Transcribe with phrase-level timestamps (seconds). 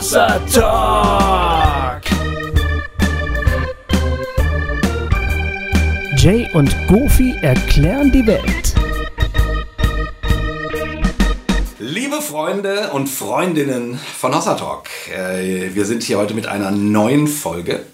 [0.00, 2.00] Hossa Talk.
[6.16, 8.74] Jay und Goofy erklären die Welt.
[11.78, 17.26] Liebe Freunde und Freundinnen von Hossa Talk, äh, wir sind hier heute mit einer neuen
[17.26, 17.84] Folge.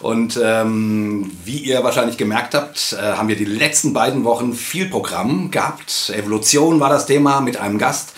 [0.00, 4.88] Und ähm, wie ihr wahrscheinlich gemerkt habt, äh, haben wir die letzten beiden Wochen viel
[4.88, 6.12] Programm gehabt.
[6.14, 8.12] Evolution war das Thema mit einem Gast.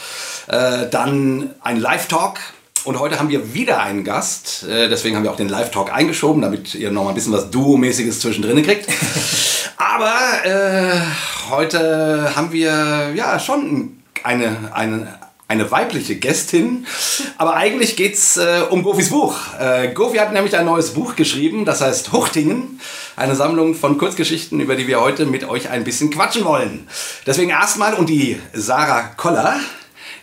[0.49, 2.39] Äh, dann ein Live-Talk.
[2.85, 4.65] Und heute haben wir wieder einen Gast.
[4.65, 7.51] Äh, deswegen haben wir auch den Live-Talk eingeschoben, damit ihr noch mal ein bisschen was
[7.51, 8.89] Duo-mäßiges zwischendrin kriegt.
[9.77, 10.15] Aber
[10.45, 11.01] äh,
[11.51, 16.87] heute haben wir ja schon eine, eine, eine weibliche Gästin.
[17.39, 19.37] Aber eigentlich geht es äh, um Gofis Buch.
[19.61, 22.81] Äh, Gofi hat nämlich ein neues Buch geschrieben, das heißt Huchtingen.
[23.15, 26.89] Eine Sammlung von Kurzgeschichten, über die wir heute mit euch ein bisschen quatschen wollen.
[27.27, 29.61] Deswegen erstmal und die Sarah Koller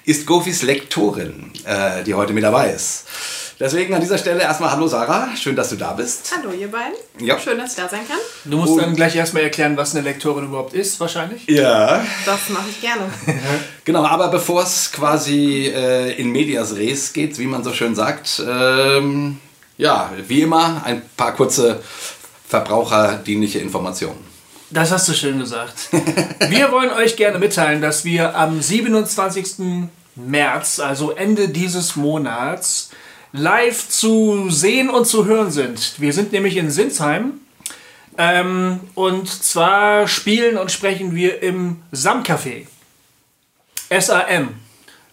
[0.10, 3.06] ist Gofis Lektorin, äh, die heute mit dabei ist.
[3.60, 6.32] Deswegen an dieser Stelle erstmal Hallo Sarah, schön, dass du da bist.
[6.36, 6.96] Hallo ihr beiden.
[7.20, 7.38] Ja.
[7.38, 8.18] Schön, dass ich da sein kann.
[8.46, 11.46] Du musst Und- dann gleich erstmal erklären, was eine Lektorin überhaupt ist, wahrscheinlich.
[11.48, 12.04] Ja.
[12.26, 13.04] Das mache ich gerne.
[13.86, 18.42] Genau, aber bevor es quasi äh, in medias res geht, wie man so schön sagt,
[18.48, 19.38] ähm,
[19.78, 21.82] ja, wie immer ein paar kurze
[22.48, 24.24] verbraucherdienliche Informationen.
[24.72, 25.90] Das hast du schön gesagt.
[26.50, 29.90] Wir wollen euch gerne mitteilen, dass wir am 27.
[30.28, 32.92] März, also Ende dieses Monats,
[33.32, 35.94] live zu sehen und zu hören sind.
[36.00, 37.34] Wir sind nämlich in Sinsheim.
[38.18, 42.66] Ähm, und zwar spielen und sprechen wir im Sam-Café.
[43.88, 44.50] S-A-M.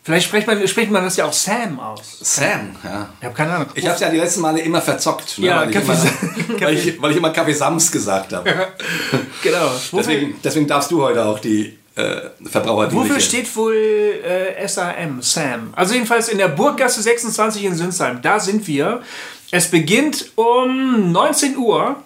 [0.02, 2.18] Vielleicht spricht man, spricht man das ja auch Sam aus.
[2.20, 3.08] Sam, ja.
[3.18, 3.68] Ich habe keine Ahnung.
[3.74, 5.96] Ich habe es ja die letzten Male immer verzockt, ne, Ja, weil, ich immer,
[6.60, 8.48] weil, ich, weil ich immer Kaffee Sams gesagt habe.
[9.42, 9.68] genau.
[9.92, 13.11] Deswegen, deswegen darfst du heute auch die äh, verbraucherdienliche...
[13.11, 15.72] Wofür steht wohl äh, SAM, Sam?
[15.75, 18.22] Also jedenfalls in der Burggasse 26 in Sinsheim.
[18.22, 19.02] Da sind wir.
[19.51, 21.96] Es beginnt um 19 Uhr.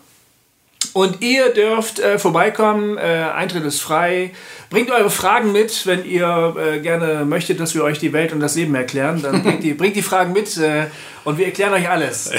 [0.92, 4.32] Und ihr dürft äh, vorbeikommen, äh, Eintritt ist frei.
[4.70, 8.40] Bringt eure Fragen mit, wenn ihr äh, gerne möchtet, dass wir euch die Welt und
[8.40, 9.22] das Leben erklären.
[9.22, 10.86] Dann bringt die, bringt die Fragen mit äh,
[11.24, 12.30] und wir erklären euch alles.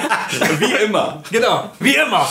[0.58, 1.22] Wie immer.
[1.30, 2.28] Genau, wie immer.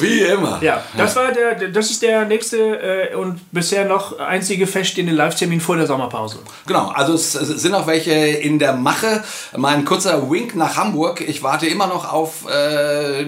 [0.00, 0.58] Wie immer.
[0.62, 5.60] Ja, das war der, das ist der nächste äh, und bisher noch einzige feststehende Live-Termin
[5.60, 6.40] vor der Sommerpause.
[6.66, 9.24] Genau, also es sind auch welche in der Mache.
[9.56, 11.22] Mal ein kurzer Wink nach Hamburg.
[11.22, 13.26] Ich warte immer noch auf äh,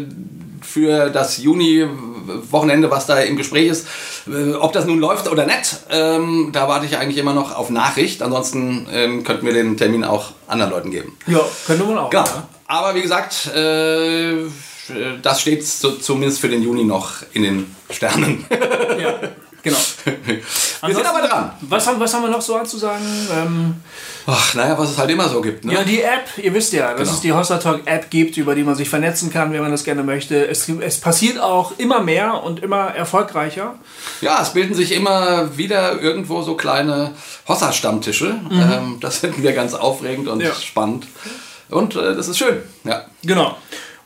[0.70, 3.86] für das Juni-Wochenende, was da im Gespräch ist.
[4.26, 7.70] Äh, ob das nun läuft oder nicht, ähm, da warte ich eigentlich immer noch auf
[7.70, 8.22] Nachricht.
[8.22, 11.16] Ansonsten ähm, könnten wir den Termin auch anderen Leuten geben.
[11.26, 12.10] Ja, könnte man auch.
[12.10, 12.24] Genau.
[12.66, 14.44] Aber wie gesagt, äh,
[15.22, 18.46] das steht zumindest für den Juni noch in den Sternen.
[18.50, 19.20] Ja,
[19.62, 19.76] genau.
[20.86, 21.52] wir sind aber dran.
[21.62, 23.04] Was haben, was haben wir noch so anzusagen?
[23.32, 23.74] Ähm,
[24.26, 25.64] Ach, naja, was es halt immer so gibt.
[25.64, 25.72] Ne?
[25.74, 27.12] ja, die App, ihr wisst ja, dass Genau.
[27.12, 29.82] es die Hossa Talk App gibt, über die man sich vernetzen kann, wenn man das
[29.84, 30.46] gerne möchte.
[30.46, 33.74] Es, es passiert auch immer mehr und immer erfolgreicher.
[34.20, 37.12] Ja, es bilden sich immer wieder irgendwo so kleine
[37.48, 38.38] Hossa-Stammtische.
[38.52, 40.54] Ähm, das finden wir ganz aufregend und Ja.
[40.54, 41.06] spannend.
[41.68, 42.62] Und äh, das ist schön.
[42.84, 43.04] Ja.
[43.22, 43.56] Genau.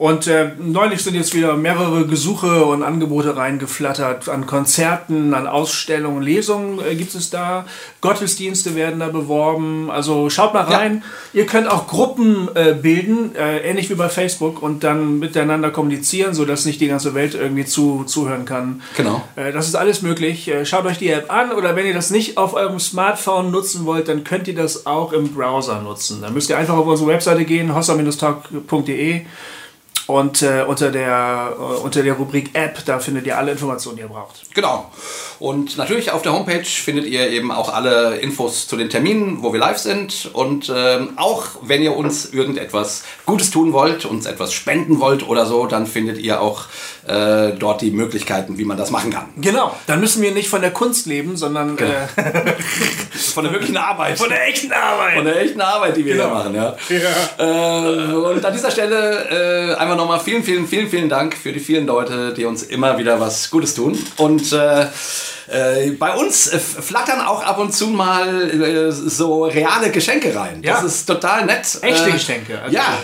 [0.04, 4.28] Und äh, neulich sind jetzt wieder mehrere Gesuche und Angebote reingeflattert.
[4.28, 7.65] An Konzerten, an Ausstellungen, Lesungen äh, gibt es da.
[8.03, 9.91] Gottesdienste werden da beworben.
[9.91, 10.76] Also schaut mal Ja.
[10.76, 11.03] rein.
[11.32, 16.34] Ihr könnt auch Gruppen äh, bilden, äh, ähnlich wie bei Facebook, und dann miteinander kommunizieren,
[16.34, 18.82] sodass nicht die ganze Welt irgendwie zu, zuhören kann.
[18.98, 19.22] Genau.
[19.36, 20.48] Äh, das ist alles möglich.
[20.48, 23.86] Äh, schaut euch die App an oder wenn ihr das nicht auf eurem Smartphone nutzen
[23.86, 26.21] wollt, dann könnt ihr das auch im Browser nutzen.
[26.21, 29.22] Dann müsst ihr einfach auf unsere Webseite gehen, hossa-talk.de
[30.06, 34.03] und äh, unter, der, äh, unter der Rubrik App, da findet ihr alle Informationen, die
[34.03, 34.54] ihr braucht.
[34.54, 34.91] Genau.
[35.38, 39.53] Und natürlich auf der Homepage findet ihr eben auch alle Infos zu den Terminen, wo
[39.53, 40.31] wir live sind.
[40.32, 45.47] Und ähm, auch wenn ihr uns irgendetwas Gutes tun wollt, uns etwas spenden wollt oder
[45.47, 46.65] so, dann findet ihr auch
[47.06, 49.26] äh, dort die Möglichkeiten, wie man das machen kann.
[49.36, 51.84] Genau, dann müssen wir nicht von der Kunst leben, sondern äh,
[53.34, 54.16] Von der wirklichen Arbeit.
[54.18, 55.16] von der echten Arbeit.
[55.16, 56.77] Von der echten Arbeit, die wir hier machen, ja.
[57.39, 61.61] Äh, und an dieser Stelle äh, einfach nochmal vielen, vielen, vielen, vielen Dank für die
[61.61, 63.97] vielen Leute, die uns immer wieder was Gutes tun.
[64.17, 64.83] Und äh,
[65.49, 70.63] äh, bei uns flattern auch ab und zu mal äh, so reale Geschenke rein.
[70.65, 70.75] Ja.
[70.75, 71.79] Das ist total nett.
[71.83, 72.61] Echte Äh, Geschenke.
[72.61, 72.99] Also, ja,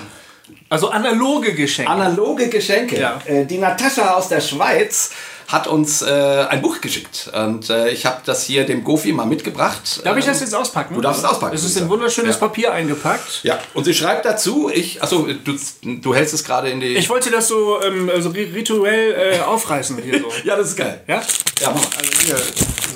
[0.68, 1.90] Also analoge Geschenke.
[1.90, 2.98] analoge Geschenke.
[2.98, 3.20] Ja.
[3.24, 5.10] Äh, die Natascha aus der Schweiz
[5.52, 7.30] hat uns äh, ein Buch geschickt.
[7.34, 10.00] Und äh, ich habe das hier dem Gofi mal mitgebracht.
[10.04, 10.94] Darf ich das Ähm, jetzt auspacken?
[10.94, 11.54] Du darfst es auspacken.
[11.56, 11.84] Es ist bitte.
[11.86, 12.40] in wunderschönes Ja.
[12.46, 13.40] Papier eingepackt.
[13.42, 16.94] Ja, und sie schreibt dazu, ich, achso, du, du hältst es gerade in die.
[16.96, 20.28] Ich wollte das so, ähm, so ri- rituell äh, aufreißen hier so.
[20.44, 21.00] ja, das ist geil.
[21.08, 21.22] Ja?
[21.60, 21.88] Ja, mach mal.
[21.98, 22.36] Also hier,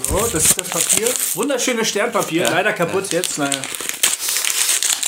[0.08, 1.08] so, das ist das Papier.
[1.34, 3.38] Wunderschönes Sternpapier, leider kaputt jetzt.
[3.38, 3.50] Naja.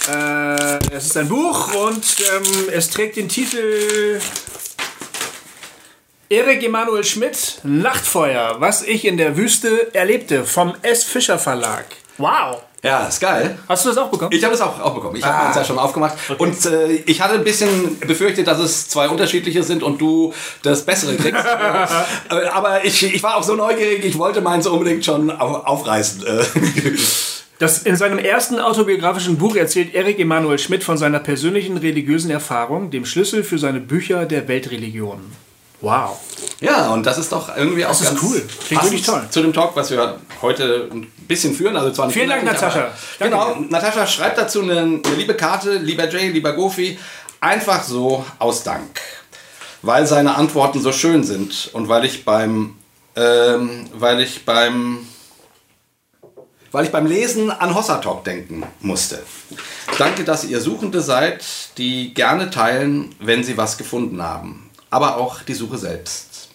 [0.09, 2.05] Äh, es ist ein Buch und
[2.35, 4.21] ähm, es trägt den Titel
[6.29, 11.05] Erik Emanuel Schmidt, Nachtfeuer, was ich in der Wüste erlebte, vom S.
[11.05, 11.85] Fischer Verlag.
[12.19, 12.63] Wow.
[12.83, 13.59] Ja, ist geil.
[13.69, 14.33] Hast du das auch bekommen?
[14.33, 15.17] Ich habe es auch, auch bekommen.
[15.17, 15.51] Ich habe Ah.
[15.51, 16.17] es ja schon aufgemacht.
[16.39, 20.33] Und äh, ich hatte ein bisschen befürchtet, dass es zwei unterschiedliche sind und du
[20.63, 21.45] das Bessere kriegst.
[22.31, 26.25] Äh, Aber ich, ich war auch so neugierig, ich wollte meins unbedingt schon au- aufreißen.
[26.27, 26.45] Äh,
[27.59, 32.91] Das in seinem ersten autobiografischen Buch erzählt Erik Emanuel Schmidt von seiner persönlichen religiösen Erfahrung,
[32.91, 35.33] dem Schlüssel für seine Bücher der Weltreligionen.
[35.81, 36.19] Wow.
[36.61, 38.43] ja, und das ist doch irgendwie auch Das ist ganz cool.
[38.67, 39.27] Klingt wirklich toll.
[39.29, 41.77] Zu dem Talk, was wir heute ein bisschen führen.
[41.77, 42.93] Also zwar Vielen Dank, Natascha.
[43.19, 43.57] Danke Genau.
[43.69, 46.99] Natascha schreibt dazu eine, eine liebe Karte, lieber Jay, lieber Gofi,
[47.41, 49.01] einfach so aus Dank.
[49.83, 52.77] Weil seine Antworten so schön sind und weil ich beim,
[53.15, 55.07] ähm, weil ich beim,
[56.73, 59.23] weil ich beim Lesen an Hossa Talk denken musste.
[59.99, 61.45] Danke, dass ihr Suchende seid,
[61.79, 64.66] die gerne teilen, wenn sie was gefunden haben.
[64.91, 66.49] Aber auch die Suche selbst.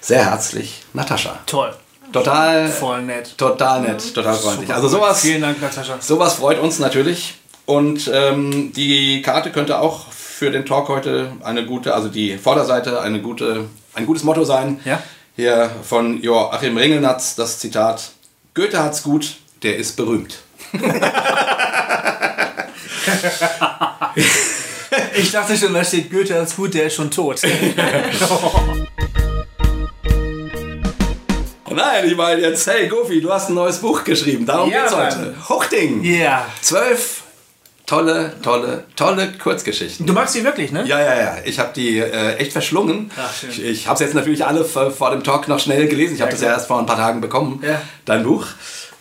[0.00, 1.38] Sehr herzlich, Natascha.
[1.46, 1.74] Toll.
[2.12, 3.38] Total, Voll nett.
[3.38, 4.72] total nett, total freundlich.
[4.74, 5.96] Also sowas, Vielen Dank, Natascha.
[6.00, 7.34] sowas freut uns natürlich.
[7.66, 13.00] Und ähm, die Karte könnte auch für den Talk heute eine gute, also die Vorderseite
[13.00, 14.80] eine gute, ein gutes Motto sein.
[14.84, 15.00] Ja.
[15.36, 18.10] Hier von Joachim Ringelnatz das Zitat:
[18.54, 20.38] Goethe hat's gut, der ist berühmt.
[25.16, 27.40] Ich dachte schon, da steht Goethe als gut, der ist schon tot.
[31.72, 34.92] Nein, ich meine jetzt, hey Gofi, du hast ein neues Buch geschrieben, darum Ja, geht's
[34.92, 35.06] Mann.
[35.06, 35.34] heute.
[35.48, 36.02] Huchting!
[36.04, 36.46] Ja.
[36.60, 37.22] Zwölf
[37.86, 40.04] tolle, tolle, tolle Kurzgeschichten.
[40.06, 40.84] Du magst sie wirklich, ne?
[40.86, 41.36] Ja, ja, ja.
[41.44, 43.10] Ich habe die äh, echt verschlungen.
[43.16, 43.50] Ach, schön.
[43.50, 46.14] ich ich habe es jetzt natürlich alle vor, vor dem Talk noch schnell gelesen.
[46.16, 47.80] Ich habe Ja, das ja erst vor ein paar Tagen bekommen, Ja.
[48.04, 48.46] dein Buch.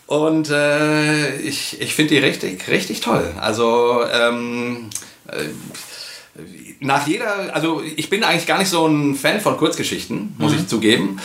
[0.07, 3.31] Und äh, ich, ich finde die richtig, richtig toll.
[3.39, 4.89] Also ähm,
[5.27, 5.38] äh,
[6.80, 10.60] nach jeder, also ich bin eigentlich gar nicht so ein Fan von Kurzgeschichten, muss Mhm.
[10.60, 11.20] ich zugeben.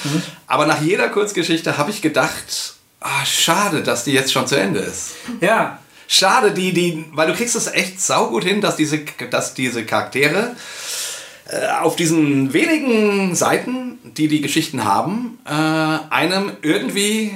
[0.46, 4.80] Aber nach jeder Kurzgeschichte habe ich gedacht, ah, schade, dass die jetzt schon zu Ende
[4.80, 5.12] ist.
[5.40, 5.78] Ja.
[6.08, 8.98] Schade, die, die, weil du kriegst es echt saugut hin, dass diese,
[9.30, 10.54] dass diese Charaktere
[11.48, 17.32] äh, auf diesen wenigen Seiten, die die Geschichten haben, äh, einem irgendwie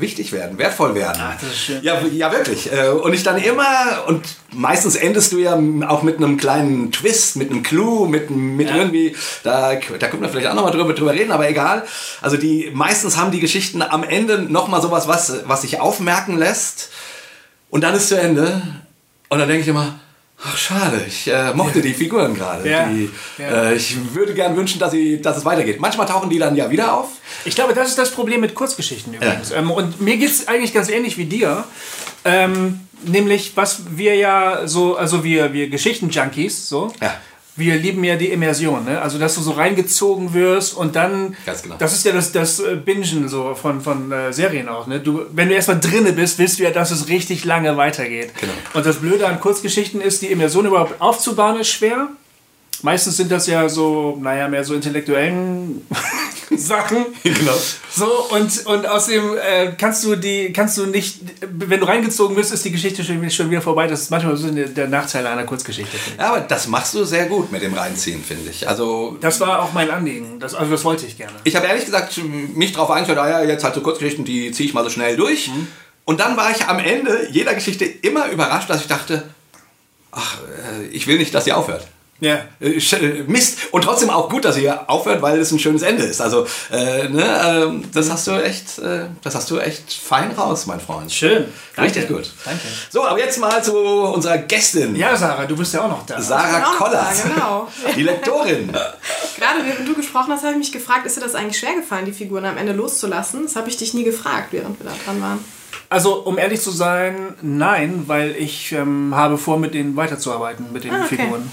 [0.00, 1.18] wichtig werden, wertvoll werden.
[1.20, 1.82] Ach, das ist schön.
[1.82, 2.72] Ja, ja, wirklich.
[2.72, 5.58] Äh, Und ich dann immer, und meistens endest du ja
[5.88, 8.76] auch mit einem kleinen Twist, mit einem Clou, mit, mit Ja.
[8.76, 11.84] irgendwie, da, da können wir vielleicht auch nochmal drüber, drüber reden, aber egal.
[12.20, 16.90] Also die, meistens haben die Geschichten am Ende nochmal sowas, was, was sich aufmerken lässt.
[17.70, 18.62] Und dann ist zu Ende.
[19.28, 19.98] Und dann denke ich immer,
[20.44, 22.68] ach schade, ich äh, mochte die Figuren gerade.
[22.68, 22.88] Ja.
[23.38, 23.70] Ja.
[23.70, 25.80] Äh, ich würde gern wünschen, dass, sie, dass es weitergeht.
[25.80, 27.08] Manchmal tauchen die dann ja wieder auf.
[27.44, 29.50] Ich glaube, das ist das Problem mit Kurzgeschichten übrigens.
[29.50, 31.64] Ähm, und mir geht es eigentlich ganz ähnlich wie dir.
[32.24, 36.92] Ähm, nämlich, was wir ja so, also wir, wir Geschichten-Junkies, so.
[37.56, 39.00] Wir lieben ja die Immersion, ne?
[39.00, 41.36] Also, dass du so reingezogen wirst und dann.
[41.46, 41.76] Ganz genau.
[41.78, 45.00] Das ist ja das, das äh, Bingen so von, von äh, Serien auch, ne?
[45.00, 48.32] Du, wenn du erstmal drinne bist, willst du ja, dass es richtig lange weitergeht.
[48.40, 48.52] Genau.
[48.74, 52.08] Und das Blöde an Kurzgeschichten ist, die Immersion überhaupt aufzubauen, ist schwer.
[52.82, 55.86] Meistens sind das ja so, naja, mehr so intellektuellen
[56.56, 57.06] Sachen.
[57.22, 57.54] genau.
[57.90, 62.52] So, und, und außerdem äh, kannst du die, kannst du nicht, wenn du reingezogen bist,
[62.52, 63.86] ist die Geschichte schon, schon wieder vorbei.
[63.86, 65.96] Das ist manchmal so der, Nachteil einer Kurzgeschichte.
[66.18, 68.68] Ja, aber das machst du sehr gut mit dem Reinziehen, finde ich.
[68.68, 70.38] Also Das war auch mein Anliegen.
[70.38, 71.34] Das, also das wollte ich gerne.
[71.44, 72.20] Ich habe ehrlich gesagt
[72.54, 75.16] mich darauf eingestellt, ah ja, jetzt halt so Kurzgeschichten, die ziehe ich mal so schnell
[75.16, 75.50] durch.
[76.04, 79.24] Und dann war ich am Ende jeder Geschichte immer überrascht, dass ich dachte,
[80.12, 80.38] ach,
[80.80, 81.86] äh, ich will nicht, dass sie aufhört.
[82.20, 82.38] Ja.
[82.60, 83.58] Äh, äh, Mist.
[83.72, 86.20] Und trotzdem auch gut, dass sie aufhört, weil es ein schönes Ende ist.
[86.20, 90.66] Also, äh, ne, ähm, das hast du echt, äh, das hast du echt fein raus,
[90.66, 91.12] mein Freund.
[91.12, 91.44] Schön.
[91.76, 92.30] Richtig gut.
[92.44, 92.60] Danke.
[92.90, 94.96] So, aber jetzt mal zu unserer Gästin.
[94.96, 96.20] Ja, Sarah, du bist ja auch noch da.
[96.20, 96.94] Sarah Kollert.
[96.94, 97.68] da, genau.
[97.96, 98.68] Die Lektorin.
[98.68, 102.06] Gerade während du gesprochen hast, habe ich mich gefragt, ist dir das eigentlich schwer gefallen,
[102.06, 103.42] die Figuren am Ende loszulassen?
[103.44, 105.44] Das habe ich dich nie gefragt, während wir da dran waren.
[105.88, 110.82] Also, um ehrlich zu sein, nein, weil ich ähm, habe vor, mit denen weiterzuarbeiten, mit
[110.84, 111.16] den Ah, okay.
[111.16, 111.48] Figuren.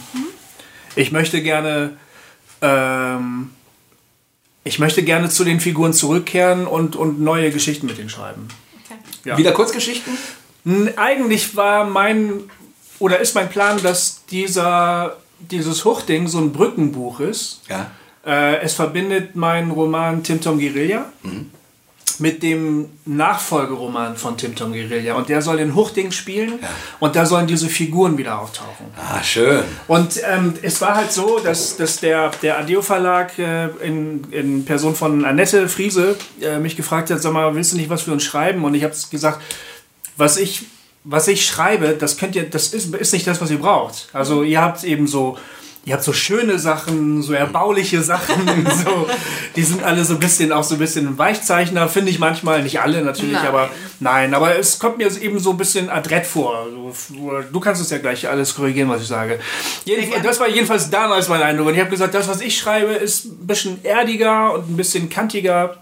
[0.96, 1.98] Ich möchte gerne,
[2.62, 3.52] ähm,
[4.64, 8.48] ich möchte gerne zu den Figuren zurückkehren und, und neue Geschichten mit denen schreiben.
[8.86, 9.00] Okay.
[9.26, 9.38] Ja.
[9.38, 10.18] Wieder Kurzgeschichten?
[10.96, 12.44] Eigentlich war mein
[13.00, 15.18] oder ist mein Plan, dass dieser
[15.52, 17.62] dieses Huchding so ein Brückenbuch ist.
[17.70, 17.92] Ja.
[18.26, 21.12] Äh, es verbindet meinen Roman Tim Tom Guerilla
[22.20, 25.16] mit dem Nachfolgeroman von Tim Tom Guerilla.
[25.16, 26.60] Und der soll in Huchding spielen
[27.00, 28.88] und da sollen diese Figuren wieder auftauchen.
[28.98, 29.64] Ah, schön.
[29.88, 34.66] Und ähm, es war halt so, dass, dass der, der Adeo Verlag äh, in, in
[34.66, 38.12] Person von Annette Friese äh, mich gefragt hat, sag mal, willst du nicht was für
[38.12, 38.64] uns schreiben?
[38.64, 39.42] Und ich habe gesagt,
[40.18, 40.66] was ich
[41.04, 44.08] was ich schreibe, das könnt ihr, das ist, ist nicht das, was ihr braucht.
[44.14, 45.38] Also ihr habt eben so,
[45.86, 49.08] ihr habt so schöne Sachen, so erbauliche Sachen, so,
[49.56, 52.80] die sind alle so ein bisschen, auch so ein bisschen Weichzeichner, finde ich manchmal, nicht
[52.80, 53.48] alle natürlich, Nein.
[53.48, 56.68] aber nein, aber es kommt mir eben so ein bisschen adrett vor.
[57.52, 59.40] Du kannst es ja gleich alles korrigieren, was ich sage.
[60.24, 61.68] Das war jedenfalls damals mein Eindruck.
[61.68, 65.10] Und ich habe gesagt, das, was ich schreibe, ist ein bisschen erdiger und ein bisschen
[65.10, 65.78] kantiger.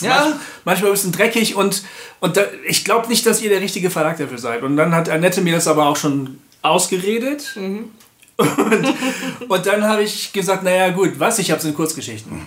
[0.00, 1.84] Manch, manchmal ein bisschen dreckig und,
[2.18, 4.64] und da, ich glaube nicht, dass ihr der richtige Verlag dafür seid.
[4.64, 7.54] Und dann hat Annette mir das aber auch schon ausgeredet.
[8.42, 12.46] Und, und dann habe ich gesagt, naja gut, was, ich habe es in Kurzgeschichten.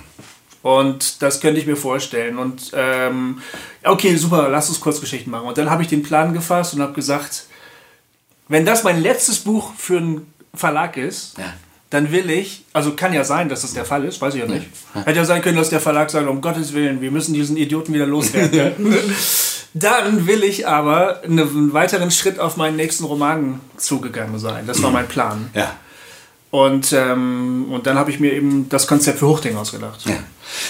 [0.62, 2.38] Und das könnte ich mir vorstellen.
[2.40, 3.40] Und ähm,
[3.84, 5.48] okay, super, lass uns Kurzgeschichten machen.
[5.48, 7.46] Und dann habe ich den Plan gefasst und habe gesagt,
[8.48, 11.54] wenn das mein letztes Buch für einen Verlag ist, Ja.
[11.92, 14.48] dann will ich, also kann ja sein, dass das der Fall ist, weiß ich ja
[14.48, 14.68] nicht.
[14.94, 17.94] Hätte ja sein können, dass der Verlag sagt, um Gottes Willen, wir müssen diesen Idioten
[17.94, 18.96] wieder loswerden.
[19.78, 24.66] Dann will ich aber einen weiteren Schritt auf meinen nächsten Roman zugegangen sein.
[24.68, 25.50] Das war mein Plan.
[25.54, 25.76] Ja.
[26.52, 30.00] Und, ähm, und dann habe ich mir eben das Konzept für Hochding ausgedacht.
[30.06, 30.14] Ja.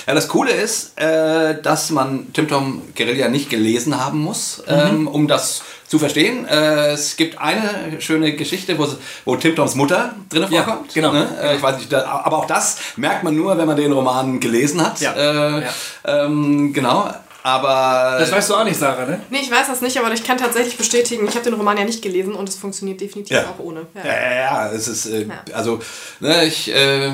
[0.07, 5.07] ja, das Coole ist, äh, dass man Tim Tom Guerilla nicht gelesen haben muss, ähm,
[5.07, 6.47] um das zu verstehen.
[6.47, 8.87] Äh, es gibt eine schöne Geschichte, wo,
[9.25, 10.93] wo Tim Toms Mutter drin Ja, vorkommt.
[10.95, 11.11] genau.
[11.13, 11.27] Ne?
[11.39, 14.39] Äh, ich weiß nicht, da, aber auch das merkt man nur, wenn man den Roman
[14.39, 14.99] gelesen hat.
[15.01, 15.13] Ja.
[15.13, 16.25] Äh, Ja.
[16.25, 17.13] Ähm, genau.
[17.45, 19.21] Aber Das weißt du auch nicht, Sarah, ne?
[19.29, 21.83] Nee, ich weiß das nicht, aber ich kann tatsächlich bestätigen, ich habe den Roman ja
[21.83, 23.43] nicht gelesen und es funktioniert definitiv Ja.
[23.43, 23.81] auch ohne.
[23.93, 24.03] Ja.
[24.03, 25.43] Ja, ja, ja, es ist, äh, Ja.
[25.53, 25.79] also,
[26.19, 27.13] ne, ich, ähm,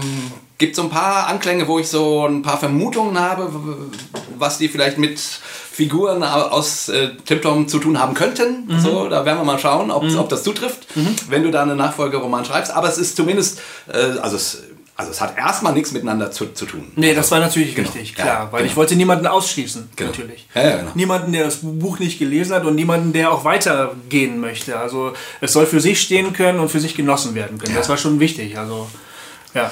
[0.57, 3.51] gibt so ein paar Anklänge, wo ich so ein paar Vermutungen habe,
[4.37, 8.67] was die vielleicht mit Figuren au- aus äh, Tim Tom zu tun haben könnten.
[8.67, 8.79] Mhm.
[8.79, 10.87] So, da werden wir mal schauen, ob, ob das zutrifft,
[11.29, 12.71] wenn du da einen Nachfolgeroman schreibst.
[12.71, 13.59] Aber es ist zumindest,
[13.91, 14.61] äh, also es,
[15.01, 16.91] also es hat erstmal nichts miteinander zu, zu tun.
[16.95, 17.89] Nee, das war natürlich Genau.
[17.89, 18.51] richtig, Ja, klar.
[18.51, 18.71] weil genau.
[18.71, 20.11] ich wollte niemanden ausschließen, Genau.
[20.11, 20.47] natürlich.
[20.55, 20.91] Ja, ja, genau.
[20.95, 24.77] Niemanden, der das Buch nicht gelesen hat und niemanden, der auch weitergehen möchte.
[24.79, 27.73] Also es soll für sich stehen können und für sich genossen werden können.
[27.73, 27.79] Ja.
[27.79, 28.57] Das war schon wichtig.
[28.57, 28.87] Also,
[29.53, 29.71] ja.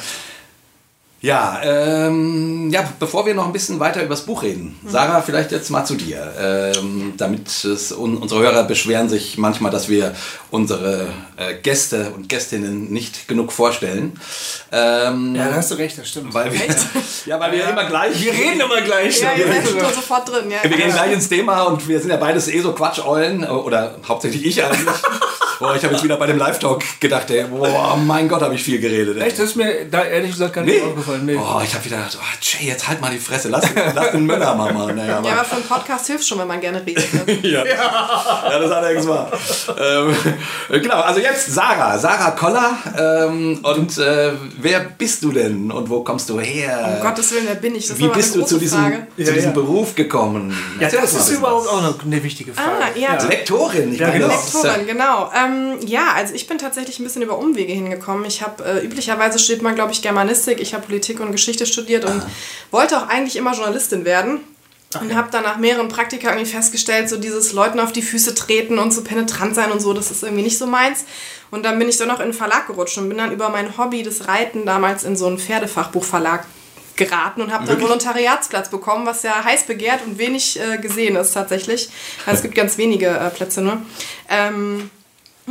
[1.22, 5.52] Ja, ähm, ja, bevor wir noch ein bisschen weiter über das Buch reden, Sarah, vielleicht
[5.52, 10.16] jetzt mal zu dir, ähm, damit es un unsere Hörer beschweren sich manchmal, dass wir
[10.50, 14.18] unsere äh, Gäste und Gästinnen nicht genug vorstellen.
[14.72, 16.34] Ähm, Ja, da hast du recht, das stimmt.
[16.34, 16.62] weil wir,
[17.26, 18.24] ja, weil wir immer gleich.
[18.24, 19.22] wir reden immer gleich.
[19.22, 20.50] Ja, ihr seid schon sofort drin.
[20.50, 20.96] Ja, Wir gehen ja.
[20.96, 24.88] gleich ins Thema und wir sind ja beides eh so Quatscheulen, oder hauptsächlich ich eigentlich.
[25.60, 28.64] Boah, ich habe jetzt wieder bei dem Live-Talk gedacht, ey, boah, mein Gott, habe ich
[28.64, 29.18] viel geredet.
[29.18, 29.24] Ey.
[29.28, 30.90] Echt, das ist mir da ehrlich gesagt gar nicht Nee.
[30.90, 31.26] aufgefallen.
[31.26, 31.36] Nee.
[31.36, 34.26] Oh, ich habe wieder gedacht, oh, Jay, jetzt halt mal die Fresse, lass, lass den
[34.26, 34.96] Möller mal machen.
[34.96, 37.14] Naja, aber, Ja, aber für einen Podcast hilft schon, wenn man gerne redet.
[37.14, 37.40] Ne?
[37.50, 37.66] ja.
[37.66, 39.32] ja, das hat er wahr.
[39.78, 40.16] ähm,
[40.82, 42.78] genau, also jetzt Sarah, Sarah Koller.
[42.98, 46.96] Ähm, und äh, wer bist du denn und wo kommst du her?
[46.98, 47.88] Um Gottes Willen, wer bin ich?
[47.88, 49.08] Das Wie bist du zu diesem, Frage.
[49.18, 49.52] zu diesem ja.
[49.52, 50.58] Beruf gekommen?
[50.78, 51.74] Ja, Erzähl das mal ist überhaupt was.
[51.74, 52.70] auch noch eine wichtige Frage.
[52.82, 53.22] Ah, ja.
[53.28, 54.34] Lektorin, ich Ja, meine, genau.
[54.34, 55.32] das Lektorin, genau.
[55.36, 55.49] Ähm,
[55.86, 58.26] ja, also ich bin tatsächlich ein bisschen über Umwege hingekommen.
[58.26, 60.60] Ich habe, äh, üblicherweise studiert man, glaube ich, Germanistik.
[60.60, 62.24] Ich habe Politik und Geschichte studiert und
[62.72, 64.42] wollte auch eigentlich immer Journalistin werden.
[65.00, 68.80] Und habe dann nach mehreren Praktika irgendwie festgestellt, so dieses Leuten auf die Füße treten
[68.80, 71.06] und so penetrant sein und so, das ist irgendwie nicht so meins.
[71.52, 73.78] Und dann bin ich dann noch in einen Verlag gerutscht und bin dann über mein
[73.78, 76.44] Hobby des Reiten damals in so einen Pferdefachbuchverlag
[76.96, 77.82] geraten und habe dann?
[77.82, 81.90] Volontariatsplatz bekommen, was ja heiß begehrt und wenig äh, gesehen ist tatsächlich.
[82.26, 83.82] Also es gibt ganz wenige äh, Plätze nur.
[84.28, 84.90] Ähm,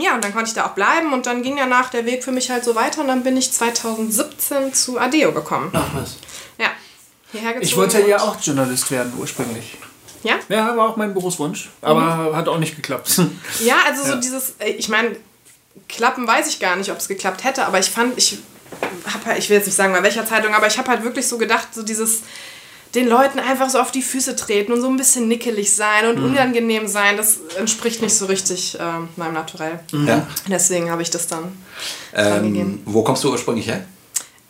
[0.00, 2.33] ja, und dann konnte ich da auch bleiben und dann ging danach der Weg für
[2.33, 5.71] mich halt so weiter und dann bin ich 2017 zu Adeo gekommen.
[5.73, 6.17] Ach was.
[6.59, 6.69] Ja,
[7.33, 7.67] hierher gezogen.
[7.67, 9.76] Ich wollte ja auch Journalist werden ursprünglich.
[10.25, 10.35] Ja?
[10.49, 13.21] Ja, war auch mein Berufswunsch, aber hat auch nicht geklappt.
[13.64, 14.17] Ja, also so Ja.
[14.17, 15.17] dieses, äh, ich meine,
[15.88, 18.38] klappen weiß ich gar nicht, ob es geklappt hätte, aber ich fand, ich
[19.12, 21.26] habe halt, ich will jetzt nicht sagen bei welcher Zeitung, aber ich habe halt wirklich
[21.28, 22.23] so gedacht, so dieses
[22.95, 26.11] den Leuten einfach so auf die Füße treten und so ein bisschen nickelig sein Mhm.
[26.25, 29.80] und unangenehm sein, das entspricht nicht so richtig ähm, meinem Naturell.
[30.07, 30.26] ja.
[30.49, 31.52] Deswegen habe ich das dann
[32.14, 33.85] ähm, wo kommst du ursprünglich her?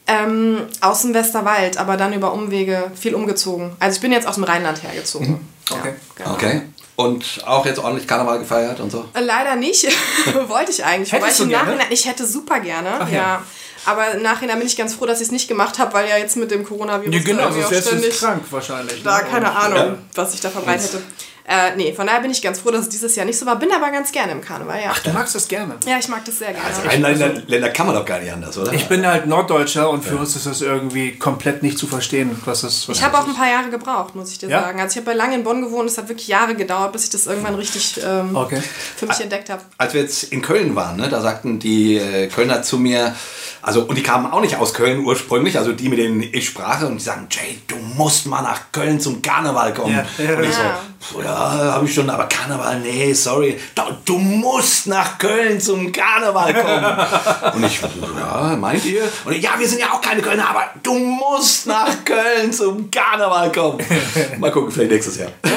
[0.06, 3.76] Ähm, aus dem Westerwald, aber dann über Umwege viel umgezogen.
[3.78, 5.40] Also ich bin jetzt aus dem Rheinland hergezogen.
[5.70, 5.88] Okay.
[6.18, 6.32] Ja, genau.
[6.34, 6.62] Okay.
[6.96, 9.04] Und auch jetzt ordentlich Karneval gefeiert und so?
[9.14, 9.84] Äh, Leider nicht.
[10.48, 11.12] Wollte ich eigentlich.
[11.12, 11.58] Wobei Hättest ich du im?
[11.58, 12.88] Nachhinein, ich hätte super gerne.
[12.98, 13.16] Ach ja.
[13.16, 13.42] ja.
[13.88, 16.18] Aber im Nachhinein bin ich ganz froh, dass ich es nicht gemacht habe, weil ja
[16.18, 19.02] jetzt mit dem Coronavirus Ja, genau, sonst auch wärst du krank wahrscheinlich.
[19.02, 19.24] da ne?
[19.30, 19.98] keine Ahnung, Ja.
[20.14, 21.02] was ich da verbreitet hätte.
[21.50, 23.56] Äh, nee, von daher bin ich ganz froh, dass es dieses Jahr nicht so war.
[23.56, 24.90] Bin aber ganz gerne im Karneval, ja.
[24.92, 25.76] Ach, du magst das gerne.
[25.86, 26.66] Ja, ich mag das sehr gerne.
[26.66, 28.72] Also Rheinländer Länder kann man doch gar nicht anders, oder?
[28.74, 32.60] Ich bin halt Norddeutscher und für uns ist das irgendwie komplett nicht zu verstehen, was
[32.60, 34.60] das was ich habe auch ein paar Jahre gebraucht, muss ich dir Ja?
[34.60, 34.78] sagen.
[34.80, 37.26] Also ich habe lange in Bonn gewohnt, es hat wirklich Jahre gedauert, bis ich das
[37.26, 38.60] irgendwann richtig ähm, Okay.
[38.96, 39.62] für mich entdeckt habe.
[39.78, 43.14] als wir jetzt in Köln waren, ne, da sagten die äh, Kölner zu mir,
[43.62, 46.82] also und die kamen auch nicht aus Köln ursprünglich, also die, mit denen ich sprach,
[46.82, 49.94] und die sagen, Jay, du musst mal nach Köln zum Karneval kommen.
[50.18, 50.36] Ja, ja.
[50.36, 50.78] Und ich so, Ja.
[51.38, 53.56] Ja, habe ich schon, aber Karneval, nee, sorry.
[53.72, 57.54] Du, du musst nach Köln zum Karneval kommen.
[57.54, 59.02] Und ich, ja, meint ihr?
[59.24, 62.90] Und ich, ja, wir sind ja auch keine Kölner, aber du musst nach Köln zum
[62.90, 63.78] Karneval kommen.
[64.38, 65.30] Mal gucken, vielleicht nächstes Jahr.
[65.44, 65.52] Nein,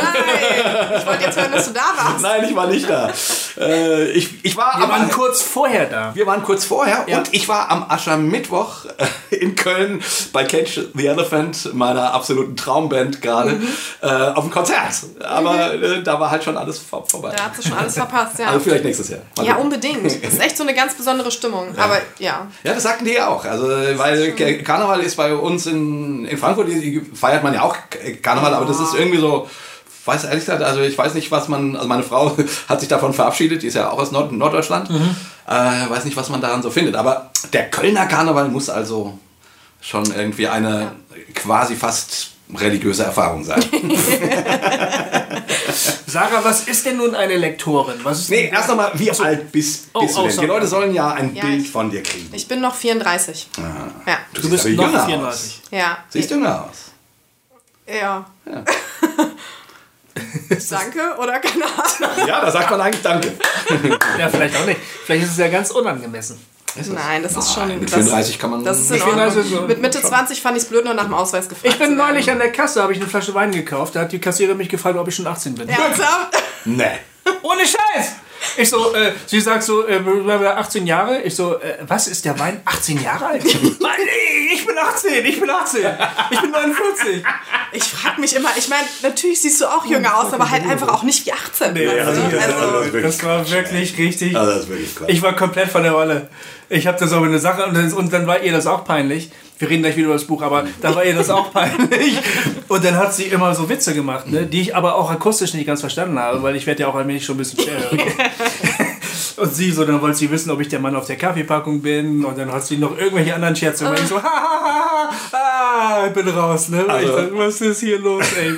[0.99, 2.21] ich wollte jetzt hören, dass du da warst.
[2.21, 3.11] Nein, ich war nicht da.
[3.59, 6.11] Äh, ich, ich war Wir aber- waren kurz vorher da.
[6.13, 7.17] wir waren kurz vorher Ja.
[7.17, 8.85] und ich war am Aschermittwoch
[9.29, 10.01] äh, in Köln
[10.33, 13.67] bei Catch the Elephant, meiner absoluten Traumband gerade, Mhm.
[14.01, 14.93] äh, auf dem Konzert.
[15.23, 17.33] Aber äh, da war halt schon alles vor, vorbei.
[17.35, 18.47] Da hat sie schon alles verpasst, ja.
[18.51, 19.21] Also vielleicht nächstes Jahr.
[19.37, 19.65] Mal Ja, gucken.
[19.71, 20.05] unbedingt.
[20.23, 21.77] Das ist echt so eine ganz besondere Stimmung.
[21.77, 22.47] Aber ja.
[22.63, 23.43] Ja, das sagten die ja auch.
[23.45, 24.31] Also, weil
[24.63, 26.67] Karneval ist bei uns in, in Frankfurt,
[27.13, 27.75] feiert man ja auch
[28.21, 29.49] Karneval, aber das ist irgendwie so,
[30.05, 32.35] weiß ehrlich gesagt, also ich weiß nicht, was man, also meine Frau
[32.69, 36.29] hat sich davon verabschiedet, die ist ja auch aus Nord Norddeutschland, äh, weiß nicht, was
[36.29, 36.95] man daran so findet.
[36.95, 39.17] Aber der Kölner Karneval muss also
[39.81, 40.93] schon irgendwie eine
[41.33, 43.63] quasi fast religiöse Erfahrung sein.
[46.05, 47.95] Sarah, was ist denn nun eine Lektorin?
[48.03, 50.31] Was ist nee, erst nochmal, wie alt bist, Oh, bist oh, du denn?
[50.31, 50.47] Die sorry.
[50.47, 52.29] Leute sollen ja ein Ja, Bild von dir kriegen.
[52.33, 53.49] Ich bin noch 34.
[53.57, 54.17] Ja.
[54.33, 55.61] Du bist aber noch jünger 34.
[55.71, 55.99] Ja.
[56.09, 56.91] Siehst jünger aus.
[57.87, 58.25] Ja.
[60.69, 62.27] Danke oder keine Ahnung.
[62.27, 63.31] Ja, da sagt man eigentlich Danke.
[64.19, 64.79] Ja, vielleicht auch nicht.
[65.05, 66.39] Vielleicht ist es ja ganz unangemessen.
[66.93, 67.67] Nein, das ist schon.
[67.67, 68.63] Mit das, 34 kann man.
[68.63, 69.59] Das ist in Mit 34 Ordnung.
[69.61, 71.67] so- Mit Mitte 20 fand ich es blöd, nur nach dem Ausweis gefragt.
[71.73, 73.95] Ich bin neulich an der Kasse, habe ich eine Flasche Wein gekauft.
[73.95, 75.67] Da hat die Kassiererin mich gefragt, ob ich schon 18 bin.
[75.67, 76.37] Ernsthaft?
[76.65, 76.85] Nee.
[77.41, 78.11] Ohne Scheiß!
[78.57, 81.21] Ich so, äh, sie sagt so, äh, 18 Jahre.
[81.21, 82.61] Ich so, äh, was ist der Wein?
[82.65, 83.43] 18 Jahre alt?
[83.79, 85.85] Nein, nee, ich bin 18, ich bin 18.
[86.31, 87.23] Ich bin 49.
[87.73, 90.89] Ich frage mich immer, ich meine, natürlich siehst du auch jünger aus, aber halt einfach
[90.89, 91.75] auch nicht wie 18.
[91.75, 92.05] weißt du?
[92.05, 94.35] also, ja, also, das war wirklich richtig.
[94.35, 95.07] Also das ist wirklich krass.
[95.09, 96.29] Ich war komplett von der Rolle.
[96.69, 99.31] Ich habe das aber eine Sache und dann war ihr das auch peinlich.
[99.61, 102.17] Wir reden gleich wieder über das Buch, aber da war ihr das auch peinlich.
[102.67, 105.67] Und dann hat sie immer so Witze gemacht, ne, die ich aber auch akustisch nicht
[105.67, 108.01] ganz verstanden habe, weil ich werde ja auch allmählich schon ein bisschen schwerhörig.
[109.37, 112.23] Und sie so, dann wollte sie wissen, ob ich der Mann auf der Kaffeepackung bin.
[112.25, 113.99] Und dann hat sie noch irgendwelche anderen Scherze gemacht.
[114.03, 116.69] Ich so, ha, ha, ha, ha, ah, ich bin raus.
[116.69, 116.79] Ne?
[116.83, 118.53] Und ich Also- dachte, was ist hier los, ey?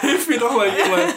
[0.00, 1.14] Hilf mir doch mal jemand.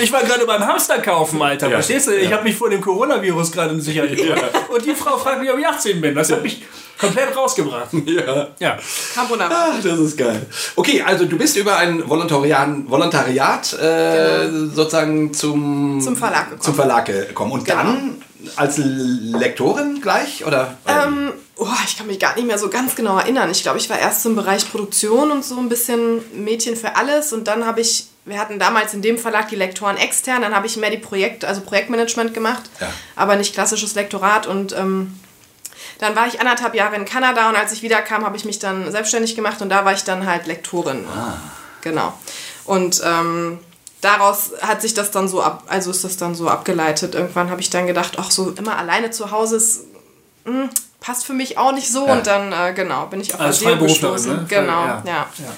[0.00, 1.66] Ich war gerade beim Hamster kaufen, Alter.
[1.68, 1.74] Ja.
[1.74, 2.16] Verstehst du?
[2.16, 4.50] Ich habe mich vor dem Coronavirus gerade in Sicherheit gebracht.
[4.68, 6.14] Und die Frau fragt mich, ob ich 18 bin.
[6.14, 6.62] Das hat mich
[6.98, 7.88] komplett rausgebracht.
[8.06, 8.48] Ja.
[8.58, 8.78] Ja.
[9.14, 9.50] Carbonara.
[9.72, 10.46] Ach, das ist geil.
[10.76, 16.04] Okay, also du bist über ein Volontariat, Volontariat äh, sozusagen zum, Genau.
[16.04, 16.62] Zum Verlag gekommen.
[16.62, 17.52] Zum Verlag gekommen.
[17.52, 17.76] Und Genau.
[17.78, 18.22] dann
[18.56, 20.44] als Lektorin gleich?
[20.46, 20.76] Oder?
[20.86, 23.50] Ähm, oh, ich kann mich gar nicht mehr so ganz genau erinnern.
[23.50, 27.32] Ich glaube, ich war erst im Bereich Produktion und so ein bisschen Mädchen für alles.
[27.32, 30.66] Und dann habe ich, wir hatten damals in dem Verlag die Lektoren extern, dann habe
[30.66, 32.88] ich mehr die Projekt, also Projektmanagement gemacht, Ja.
[33.16, 34.46] aber nicht klassisches Lektorat.
[34.46, 35.18] Und ähm,
[35.98, 38.90] dann war ich anderthalb Jahre in Kanada und als ich wiederkam, habe ich mich dann
[38.90, 41.04] selbstständig gemacht und da war ich dann halt Lektorin.
[41.82, 42.14] Genau.
[42.64, 43.58] Und ähm,
[44.00, 47.14] daraus hat sich das dann so ab, also ist das dann so abgeleitet.
[47.14, 49.80] Irgendwann habe ich dann gedacht, ach so immer alleine zu Hause ist
[50.44, 52.12] hm, passt für mich auch nicht so Ja.
[52.14, 54.32] und dann äh, genau bin ich auf Als Adeo gestoßen.
[54.36, 54.46] ne?
[54.48, 55.02] Genau, Ja.
[55.06, 55.12] ja.
[55.38, 55.52] Ja.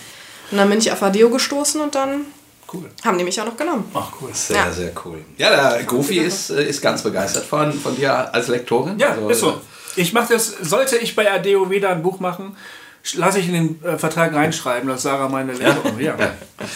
[0.50, 2.26] Und dann bin ich auf Adeo gestoßen und dann
[2.72, 2.90] Cool.
[3.04, 3.90] haben die mich ja noch genommen.
[3.94, 4.30] Ach, cool.
[4.32, 4.72] Sehr, Ja.
[4.72, 5.24] sehr cool.
[5.36, 8.98] Ja, der Gofi ist, äh, ist ganz begeistert von, von dir als Lektorin.
[8.98, 9.60] Ja, Also, ist so.
[9.94, 12.56] Ich mache das, sollte ich bei ADO wieder ein Buch machen,
[13.14, 16.14] lasse ich in den äh, Vertrag reinschreiben, dass Sarah meine Lektorin ja.
[16.18, 16.30] ja.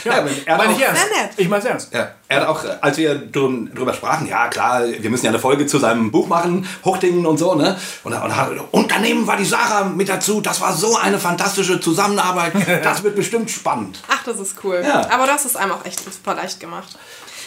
[0.05, 0.13] Ja,
[0.45, 1.03] er meine ich ernst.
[1.37, 1.95] Ich meine ernst.
[1.95, 5.31] Ja, er hat auch, äh, als wir drü- drüber sprachen, ja klar, wir müssen ja
[5.31, 7.79] eine Folge zu seinem Buch machen, Huchtingen und so, ne?
[8.03, 12.53] Und, und hat, Unternehmen war die Sarah mit dazu, das war so eine fantastische Zusammenarbeit,
[12.85, 14.01] das wird bestimmt spannend.
[14.09, 14.83] Ach, das ist cool.
[14.85, 15.09] Ja.
[15.11, 16.99] Aber das ist einem auch echt super leicht gemacht.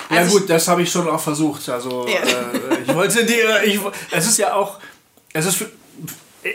[0.10, 1.68] Ja Also gut, das habe ich schon auch versucht.
[1.70, 2.20] Also Ja.
[2.22, 3.80] äh, ich wollte dir, ich,
[4.12, 4.80] es ist ja auch,
[5.34, 5.70] es ist, für,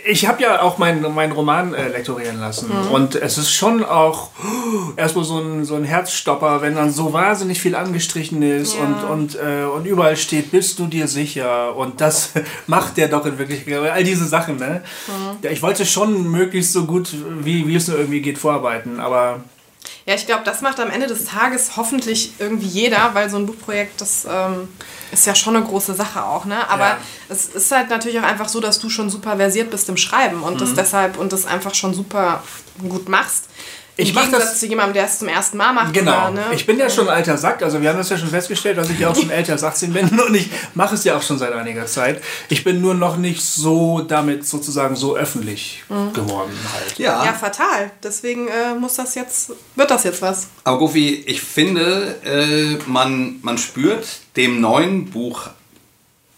[0.07, 2.71] ich habe ja auch meinen meinen Roman äh, lektorieren lassen.
[2.91, 4.31] Und es ist schon auch
[4.97, 8.85] erstmal so ein, so ein Herzstopper, wenn dann so wahnsinnig viel angestrichen ist Ja.
[8.85, 11.77] und, und, äh, und überall steht, bist du dir sicher?
[11.77, 12.31] Und das
[12.67, 14.83] macht der doch in Wirklichkeit, all diese Sachen, ne?
[15.43, 19.41] Ja, ich wollte schon möglichst so gut, wie, wie es nur irgendwie geht, vorarbeiten, aber
[20.07, 23.47] Ja, ich glaube, das macht am Ende des Tages hoffentlich irgendwie jeder, weil so ein
[23.47, 24.69] Buchprojekt, das ähm,
[25.13, 26.69] ist ja schon eine große Sache auch, ne?
[26.69, 26.99] Aber Ja.
[27.29, 30.43] es ist halt natürlich auch einfach so, dass du schon super versiert bist im Schreiben
[30.43, 30.59] und Mhm.
[30.59, 32.43] das deshalb und das einfach schon super
[32.89, 33.45] gut machst.
[33.97, 35.95] Im Ich Gegensatz das- zu jemandem, der es zum ersten Mal macht.
[35.95, 36.23] Genau.
[36.29, 36.45] Oder, ne?
[36.53, 37.63] Ich bin ja schon ein alter Sack.
[37.63, 39.93] Also wir haben das ja schon festgestellt, dass ich ja auch schon älter als 18
[39.93, 42.21] bin und ich mache es ja auch schon seit einiger Zeit.
[42.49, 46.99] Ich bin nur noch nicht so damit sozusagen so öffentlich geworden halt.
[46.99, 47.93] Ja, ja, fatal.
[48.03, 50.49] Deswegen äh, muss das jetzt, wird das jetzt was.
[50.65, 55.51] aber Gofi, ich finde, äh, man, man spürt dem neuen Buch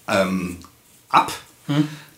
[0.08, 0.58] ähm,
[1.08, 1.32] ab,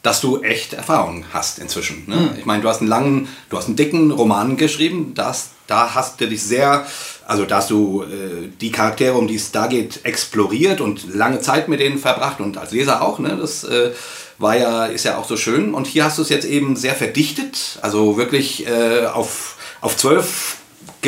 [0.09, 2.05] dass du echt Erfahrung hast inzwischen.
[2.07, 2.35] Ne?
[2.39, 6.19] Ich meine, du hast einen langen, du hast einen dicken Roman geschrieben, das, da hast
[6.19, 6.87] du dich sehr
[7.27, 11.41] also da hast du äh, die Charaktere, um die es da geht, exploriert und lange
[11.41, 13.37] Zeit mit denen verbracht und als Leser auch, ne?
[13.39, 13.91] Das äh,
[14.39, 15.75] war ja, ist ja auch so schön.
[15.75, 20.57] Und hier hast du es jetzt eben sehr verdichtet, also wirklich äh, auf, auf zwölf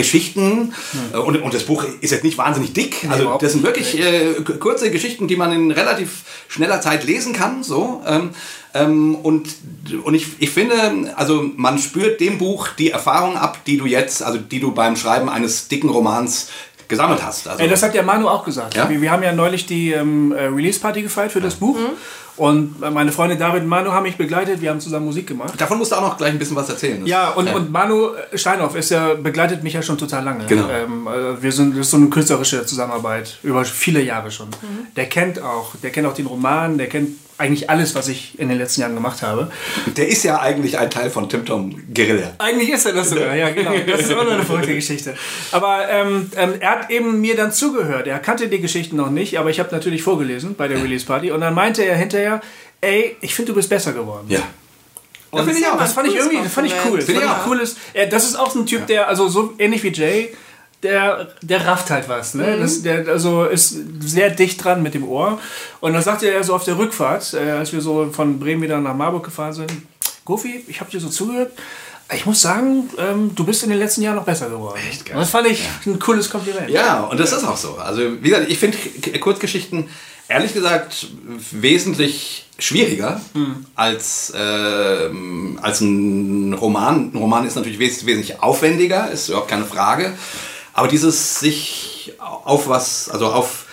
[0.00, 0.72] Geschichten
[1.12, 1.20] hm.
[1.20, 3.06] und, und das Buch ist jetzt nicht wahnsinnig dick.
[3.10, 7.62] Also das sind wirklich äh, kurze Geschichten, die man in relativ schneller Zeit lesen kann.
[7.62, 8.02] So.
[8.06, 8.30] Ähm,
[8.72, 9.48] ähm, und
[10.04, 14.22] und ich, ich finde, also man spürt dem Buch die Erfahrung ab, die du jetzt,
[14.22, 16.48] also die du beim Schreiben eines dicken Romans
[16.88, 17.48] gesammelt hast.
[17.48, 18.76] Also, das hat ja Manu auch gesagt.
[18.76, 18.88] Ja?
[18.88, 21.78] Wir, wir, haben ja neulich die ähm, äh, Release-Party gefeiert für das Buch.
[21.78, 21.96] Mhm.
[22.40, 25.60] Und meine Freunde David und Manu haben mich begleitet, wir haben zusammen Musik gemacht.
[25.60, 27.04] Davon musst du auch noch gleich ein bisschen was erzählen.
[27.04, 27.54] Ja, und, ja.
[27.54, 30.46] und Manu Steinhoff ist ja, begleitet mich ja schon total lange.
[30.46, 30.66] Genau.
[30.70, 34.48] Ähm, äh, wir sind, das ist so eine künstlerische Zusammenarbeit über viele Jahre schon.
[34.48, 34.86] Mhm.
[34.96, 38.48] Der kennt auch, der kennt auch den Roman, der kennt eigentlich alles, was ich in
[38.48, 39.50] den letzten Jahren gemacht habe.
[39.96, 42.34] Der ist ja eigentlich ein Teil von Tim Tom Guerilla.
[42.38, 43.72] Eigentlich ist er das sogar, ja genau.
[43.86, 45.16] Das ist auch noch eine verrückte Geschichte.
[45.50, 48.06] Aber ähm, ähm, er hat eben mir dann zugehört.
[48.06, 51.30] Er kannte die Geschichten noch nicht, aber ich habe natürlich vorgelesen bei der Release Party.
[51.30, 52.40] Und dann meinte er hinterher,
[52.80, 54.26] ey, ich finde, du bist besser geworden.
[54.28, 54.42] Ja.
[55.32, 56.98] Das, ja das fand ich irgendwie, das fand ich cool.
[56.98, 57.78] Das, fand ich auch cool ist,
[58.10, 60.34] das ist auch so ein Typ, der, also so ähnlich wie Jay,
[60.82, 62.34] der, der rafft halt was.
[62.34, 62.56] Ne?
[62.56, 62.60] Mhm.
[62.60, 65.38] Das, der also ist sehr dicht dran mit dem Ohr.
[65.80, 68.80] Und dann sagte er so auf der Rückfahrt, äh, als wir so von Bremen wieder
[68.80, 69.70] nach Marburg gefahren sind,
[70.24, 71.52] Gofi, ich habe dir so zugehört.
[72.12, 74.80] Ich muss sagen, ähm, du bist in den letzten Jahren noch besser geworden.
[74.88, 75.16] Echt geil.
[75.16, 75.92] das fand ich ja.
[75.92, 76.68] ein cooles Kompliment.
[76.68, 77.76] Ja, und das ist auch so.
[77.76, 78.78] Also, wie gesagt, ich finde
[79.20, 79.88] Kurzgeschichten
[80.26, 81.08] ehrlich gesagt
[81.52, 83.66] wesentlich schwieriger mhm.
[83.74, 85.10] als, äh,
[85.60, 87.10] als ein Roman.
[87.12, 90.12] Ein Roman ist natürlich wes wesentlich aufwendiger, ist überhaupt keine Frage.
[90.72, 93.66] Aber dieses sich auf was, also auf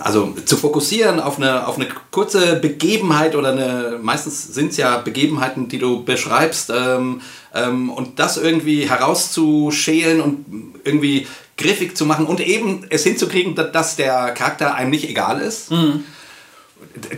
[0.00, 4.98] also zu fokussieren auf eine, auf eine kurze Begebenheit oder eine, meistens sind es ja
[4.98, 7.20] Begebenheiten, die du beschreibst, ähm,
[7.54, 13.96] ähm, und das irgendwie herauszuschälen und irgendwie griffig zu machen und eben es hinzukriegen, dass
[13.96, 15.70] der Charakter einem nicht egal ist.
[15.70, 16.04] Mhm.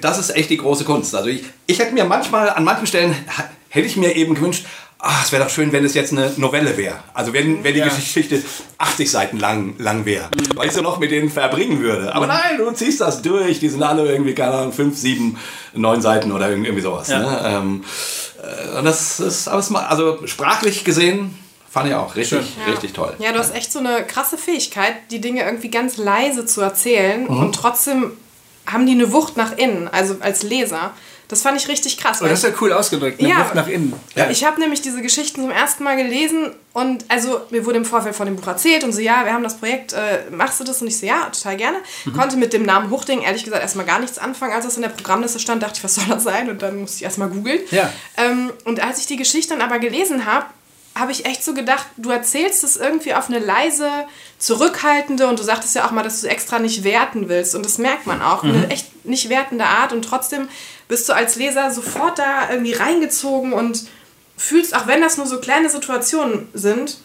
[0.01, 1.15] Das ist echt die große Kunst.
[1.15, 3.15] Also ich, ich hätte mir manchmal, an manchen Stellen,
[3.69, 4.65] hätte ich mir eben gewünscht,
[4.99, 6.99] ach, es wäre doch schön, wenn es jetzt eine Novelle wäre.
[7.15, 7.89] Also wenn, wenn die ja.
[7.89, 8.43] Geschichte
[8.79, 10.29] 80 Seiten lang, lang wäre.
[10.35, 10.57] Mhm.
[10.57, 12.15] Weil ich so noch mit denen verbringen würde.
[12.15, 13.61] Aber nein, du ziehst das durch.
[13.61, 15.39] Die sind alle irgendwie, keine Ahnung, 5, 7,
[15.75, 17.09] 9 Seiten oder irgendwie sowas.
[17.09, 17.19] Ja.
[17.21, 17.41] Ne?
[17.45, 17.85] Ähm,
[18.43, 21.37] äh, und das ist alles mal, also sprachlich gesehen,
[21.71, 22.73] fand ich auch richtig, ja.
[22.73, 23.15] richtig toll.
[23.19, 27.25] Ja, du hast echt so eine krasse Fähigkeit, die Dinge irgendwie ganz leise zu erzählen
[27.25, 27.41] mhm.
[27.41, 28.13] und trotzdem
[28.67, 30.93] haben die eine Wucht nach innen, also als Leser.
[31.29, 32.21] Das fand ich richtig krass.
[32.23, 33.93] Oh, das ist ja cool ausgedrückt, eine ja, Luft nach innen.
[34.15, 34.31] Ja.
[34.31, 38.17] Ich habe nämlich diese Geschichten zum ersten Mal gelesen und also mir wurde im Vorfeld
[38.17, 40.81] von dem Buch erzählt und so, ja, wir haben das Projekt, äh, machst du das?
[40.81, 41.79] Und ich so, ja, total gerne.
[42.07, 42.13] Mhm.
[42.15, 44.89] Konnte mit dem Namen Huchting ehrlich gesagt erstmal gar nichts anfangen, als das in der
[44.89, 46.49] Programmliste stand, dachte ich, was soll das sein?
[46.49, 47.61] Und dann musste ich erstmal googeln.
[47.71, 47.93] Ja.
[48.17, 50.47] Ähm, und als ich die Geschichte dann aber gelesen habe,
[50.95, 53.89] habe ich echt so gedacht, du erzählst es irgendwie auf eine leise,
[54.39, 57.79] zurückhaltende und du sagtest ja auch mal, dass du extra nicht werten willst und das
[57.79, 58.51] merkt man auch, mhm.
[58.51, 60.49] eine echt nicht wertende Art und trotzdem
[60.89, 63.87] bist du als Leser sofort da irgendwie reingezogen und
[64.37, 66.99] fühlst, auch wenn das nur so kleine Situationen sind,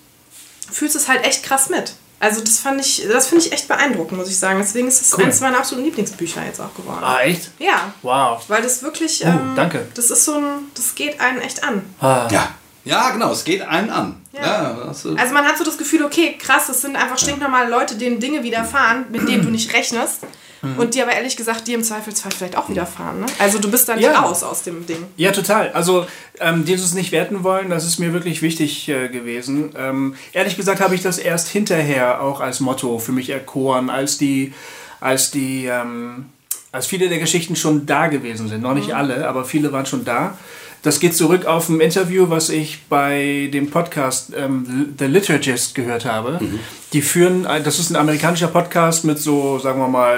[0.71, 1.95] fühlst es halt echt krass mit.
[2.19, 4.59] Also das fand ich, das finde ich echt beeindruckend, muss ich sagen.
[4.59, 5.25] Deswegen ist es cool.
[5.25, 7.03] eines meiner absoluten Lieblingsbücher jetzt auch geworden.
[7.03, 7.51] Ah, echt?
[7.59, 7.93] Ja.
[8.01, 8.41] Wow.
[8.47, 9.85] Weil das wirklich, oh, ähm, danke.
[9.93, 11.81] Das ist so ein, das geht einen echt an.
[11.99, 12.29] Ah.
[12.31, 12.55] Ja.
[12.85, 14.21] Ja, genau, es geht einen an.
[14.33, 14.41] Ja.
[14.41, 18.19] ja also man hat so das Gefühl, okay, krass, das sind einfach stinknormale Leute, denen
[18.19, 20.19] Dinge widerfahren, mit denen du nicht rechnest.
[20.63, 20.79] Mhm.
[20.79, 23.19] Und die aber ehrlich gesagt dir im Zweifelsfall vielleicht auch widerfahren.
[23.19, 23.25] Ne?
[23.37, 24.19] Also du bist dann ja.
[24.19, 25.05] raus aus dem Ding.
[25.17, 25.71] Ja, total.
[25.73, 26.05] Also
[26.39, 29.73] ähm, dieses nicht werten wollen, das ist mir wirklich wichtig äh, gewesen.
[29.77, 34.17] Ähm, ehrlich gesagt habe ich das erst hinterher auch als Motto für mich erkoren, als
[34.17, 34.53] die,
[35.01, 36.27] als die, ähm,
[36.71, 38.61] als viele der Geschichten schon da gewesen sind.
[38.61, 38.95] Noch nicht mhm.
[38.95, 40.37] alle, aber viele waren schon da.
[40.83, 46.03] Das geht zurück auf ein Interview, was ich bei dem Podcast ähm, The Liturgist gehört
[46.03, 46.39] habe.
[46.41, 46.59] Mhm.
[46.91, 50.17] Die führen, das ist ein amerikanischer Podcast mit so, sagen wir mal,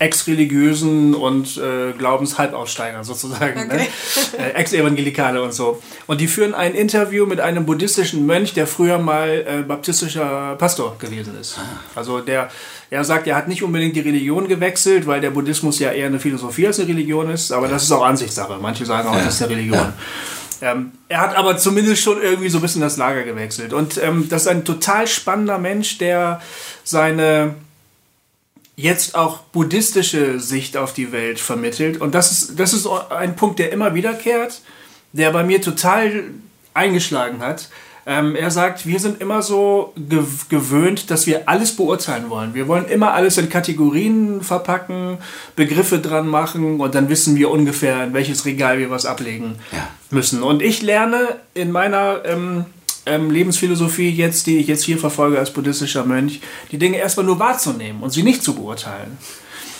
[0.00, 3.74] Ex-Religiösen und äh, Glaubenshalbaussteigern sozusagen, ne?
[3.74, 3.88] okay.
[4.38, 4.38] ne?
[4.38, 5.82] äh, Ex-Evangelikale und so.
[6.06, 10.96] Und die führen ein Interview mit einem buddhistischen Mönch, der früher mal äh, baptistischer Pastor
[11.00, 11.58] gewesen ist.
[11.96, 12.48] Also der,
[12.90, 16.20] er sagt, er hat nicht unbedingt die Religion gewechselt, weil der Buddhismus ja eher eine
[16.20, 18.58] Philosophie als eine Religion ist, aber das ist auch Ansichtssache.
[18.60, 19.24] Manche sagen auch, ja.
[19.24, 19.78] das ist eine Religion.
[19.78, 19.94] Ja.
[20.60, 23.72] Ähm, er hat aber zumindest schon irgendwie so ein bisschen das Lager gewechselt.
[23.72, 26.40] Und ähm, das ist ein total spannender Mensch, der
[26.84, 27.54] seine
[28.78, 32.00] jetzt auch buddhistische Sicht auf die Welt vermittelt.
[32.00, 34.62] Und das ist, das ist ein Punkt, der immer wiederkehrt,
[35.12, 36.26] der bei mir total
[36.74, 37.70] eingeschlagen hat.
[38.06, 42.54] Ähm, er sagt, wir sind immer so gew gewöhnt, dass wir alles beurteilen wollen.
[42.54, 45.18] Wir wollen immer alles in Kategorien verpacken,
[45.56, 49.88] Begriffe dran machen und dann wissen wir ungefähr, in welches Regal wir was ablegen ja.
[50.10, 50.44] müssen.
[50.44, 52.64] Und ich lerne in meiner ähm,
[53.08, 56.40] ähm, Lebensphilosophie jetzt, die ich jetzt hier verfolge als buddhistischer Mönch,
[56.70, 59.18] die Dinge erstmal nur wahrzunehmen und sie nicht zu beurteilen.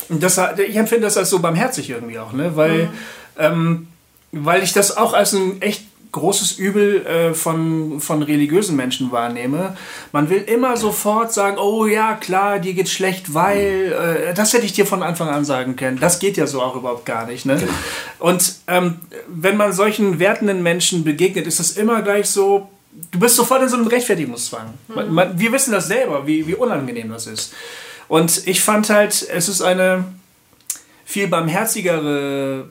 [0.08, 2.56] Und das, ich empfinde das als so barmherzig irgendwie auch, ne?
[2.56, 2.90] weil, mhm.
[3.38, 3.88] ähm,
[4.32, 9.76] weil ich das auch als ein echt großes Übel äh, von, von religiösen Menschen wahrnehme.
[10.12, 14.64] Man will immer sofort sagen, oh ja, klar, dir geht schlecht, weil, äh, das hätte
[14.64, 16.00] ich dir von Anfang an sagen können.
[16.00, 17.44] Das geht ja so auch überhaupt gar nicht.
[17.44, 17.56] Ne?
[17.56, 17.72] Genau.
[18.18, 22.68] Und ähm, wenn man solchen wertenden Menschen begegnet, ist das immer gleich so,
[23.10, 24.74] du bist sofort in so einem Rechtfertigungszwang.
[24.88, 24.94] Mhm.
[24.94, 27.54] Man, man, wir wissen das selber, wie, wie unangenehm das ist.
[28.08, 30.04] Und ich fand halt, es ist eine
[31.04, 32.70] viel barmherzigere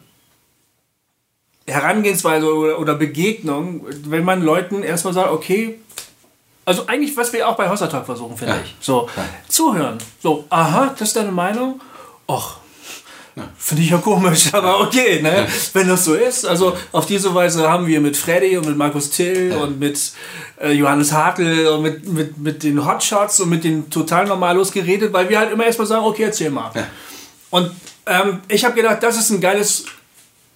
[1.66, 5.80] Herangehensweise oder, oder Begegnung, wenn man Leuten erstmal sagt, okay,
[6.66, 8.62] also eigentlich, was wir auch bei Hossertalk versuchen, finde ja.
[8.64, 8.76] ich.
[8.80, 9.24] So, ja.
[9.48, 9.98] zuhören.
[10.22, 11.82] So, aha, das ist deine Meinung?
[12.28, 12.58] Och.
[13.58, 15.48] Finde ich ja komisch, aber okay, ne?
[15.74, 16.46] wenn das so ist.
[16.46, 20.12] Also auf diese Weise haben wir mit Freddy und mit Markus Till und mit
[20.62, 25.14] äh, Johannes Hartl und mit, mit, mit den Hotshots und mit den total Normalos geredet,
[25.14, 26.72] weil wir halt immer erstmal sagen, okay, erzähl mal.
[27.50, 27.72] Und
[28.06, 29.86] ähm, ich habe gedacht, das ist ein geiles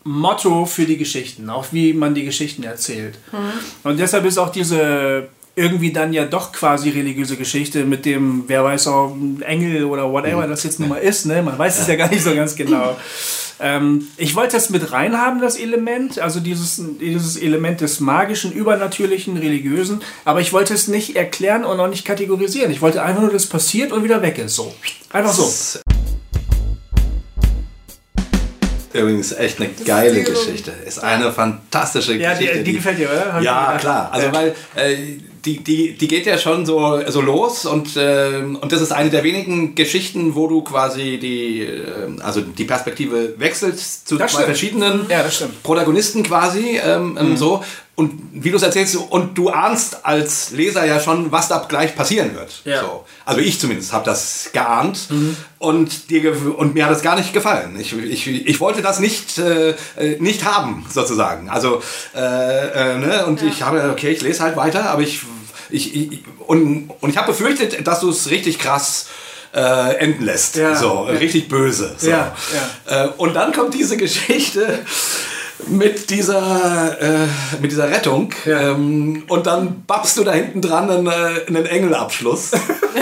[0.03, 3.19] Motto für die Geschichten, auch wie man die Geschichten erzählt.
[3.31, 3.89] Mhm.
[3.89, 5.29] Und deshalb ist auch diese
[5.61, 10.47] irgendwie dann ja doch quasi religiöse Geschichte mit dem, wer weiß auch, Engel oder whatever
[10.47, 11.43] das jetzt nun mal ist, ne?
[11.43, 12.97] man weiß es ja gar nicht so ganz genau.
[13.59, 19.37] Ähm, ich wollte das mit reinhaben, das Element, also dieses, dieses Element des magischen, übernatürlichen,
[19.37, 22.71] religiösen, aber ich wollte es nicht erklären und auch nicht kategorisieren.
[22.71, 24.55] Ich wollte einfach nur, dass es passiert und wieder weg ist.
[24.55, 24.73] So.
[25.11, 25.79] Einfach so.
[28.93, 30.71] Übrigens echt eine geile Geschichte.
[30.85, 32.57] Ist eine fantastische ja, Geschichte.
[32.57, 33.33] Ja, die, die, gefällt dir, oder?
[33.33, 34.09] Hab ja, klar.
[34.11, 38.71] Also weil äh, die, die, die geht ja schon so, so los und, äh, und
[38.71, 44.07] das ist eine der wenigen Geschichten, wo du quasi die, äh, also die Perspektive wechselst
[44.07, 44.45] zu das zwei stimmt.
[44.45, 45.25] verschiedenen ja,
[45.63, 47.37] Protagonisten quasi ähm, ähm, mhm.
[47.37, 47.63] so
[48.01, 51.95] und wie du es erzählst, und du ahnst als Leser ja schon, was da gleich
[51.95, 52.61] passieren wird.
[52.65, 52.81] Ja.
[52.81, 53.05] So.
[53.25, 55.37] Also ich zumindest habe das geahnt mhm.
[55.59, 57.79] und, dir und mir hat es gar nicht gefallen.
[57.79, 59.75] Ich, ich, ich wollte das nicht, äh,
[60.17, 61.47] nicht haben, sozusagen.
[61.47, 61.83] Also,
[62.15, 63.25] äh, äh, ne?
[63.27, 63.47] und ja.
[63.47, 65.21] ich habe, okay, ich lese halt weiter, aber ich,
[65.69, 69.09] ich, ich und, und ich habe befürchtet, dass du es richtig krass
[69.53, 70.55] äh, enden lässt.
[70.55, 70.75] Ja.
[70.75, 71.93] So, richtig böse.
[71.97, 72.09] So.
[72.09, 72.35] Ja,
[72.87, 73.05] ja.
[73.05, 74.79] Äh, und dann kommt diese Geschichte
[75.67, 77.27] mit dieser, äh,
[77.61, 78.33] mit dieser Rettung.
[78.45, 78.71] Ja.
[78.71, 82.51] Ähm, und dann babst du da hinten dran einen, äh, einen Engelabschluss.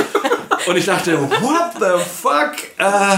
[0.68, 2.54] und ich dachte, what the fuck?
[2.78, 3.18] Äh,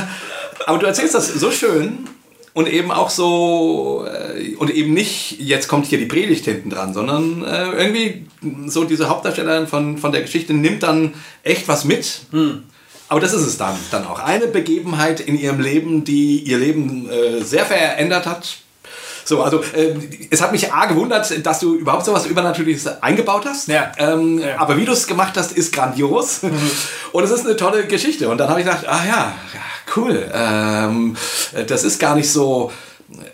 [0.65, 2.07] aber du erzählst das so schön
[2.53, 6.93] und eben auch so, äh, und eben nicht, jetzt kommt hier die Predigt hinten dran,
[6.93, 8.25] sondern äh, irgendwie
[8.67, 12.21] so diese Hauptdarstellerin von, von der Geschichte nimmt dann echt was mit.
[12.31, 12.63] Hm.
[13.07, 14.19] Aber das ist es dann, dann auch.
[14.19, 18.57] Eine Begebenheit in ihrem Leben, die ihr Leben äh, sehr verändert hat,
[19.23, 19.95] so, also äh,
[20.29, 23.67] es hat mich A gewundert, dass du überhaupt so was Übernatürliches eingebaut hast.
[23.67, 23.91] Ja.
[23.97, 24.59] Ähm, ja.
[24.59, 26.43] Aber wie du es gemacht hast, ist grandios.
[26.43, 26.71] Mhm.
[27.11, 28.29] Und es ist eine tolle Geschichte.
[28.29, 29.33] Und dann habe ich gedacht, ah ja,
[29.95, 30.29] cool.
[30.33, 31.15] Ähm,
[31.67, 32.71] das ist gar nicht so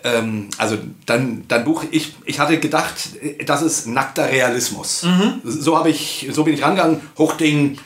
[0.04, 2.94] ähm, also dein, dein Buch, ich, ich hatte gedacht,
[3.44, 5.02] das ist nackter Realismus.
[5.04, 5.40] Mhm.
[5.44, 7.00] So habe ich, so bin ich rangegangen.
[7.16, 7.78] Hochding,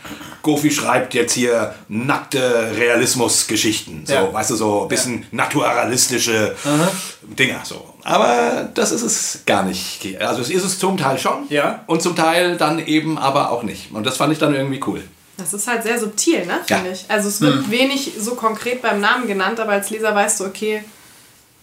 [0.42, 4.04] Gofi schreibt jetzt hier nackte Realismus-Geschichten.
[4.06, 4.32] So, ja.
[4.32, 5.26] weißt du, so ein bisschen ja.
[5.32, 7.36] naturalistische mhm.
[7.36, 7.60] Dinger.
[7.64, 7.91] So.
[8.04, 10.20] Aber das ist es gar nicht.
[10.20, 11.46] Also es ist es zum Teil schon.
[11.48, 11.84] Ja.
[11.86, 13.92] Und zum Teil dann eben aber auch nicht.
[13.92, 15.02] Und das fand ich dann irgendwie cool.
[15.36, 16.92] Das ist halt sehr subtil, ne, finde ja.
[16.92, 17.04] ich.
[17.08, 17.70] Also es wird mhm.
[17.70, 20.84] wenig so konkret beim Namen genannt, aber als Leser weißt du, okay,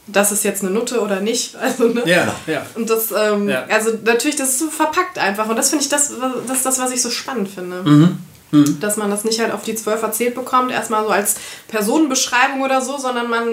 [0.08, 1.56] das ist jetzt eine Nutte oder nicht.
[1.62, 2.02] Also, ne?
[2.06, 2.66] Ja, ja.
[2.76, 3.66] Und das, ähm, ja.
[3.70, 5.48] also natürlich, das ist so verpackt einfach.
[5.48, 6.12] Und das finde ich das,
[6.48, 7.84] das ist das, was ich so spannend finde.
[7.84, 8.18] Mhm.
[8.52, 8.80] Mhm.
[8.80, 11.36] Dass man das nicht halt auf die zwölf erzählt bekommt, erstmal so als
[11.68, 13.48] Personenbeschreibung oder so, sondern man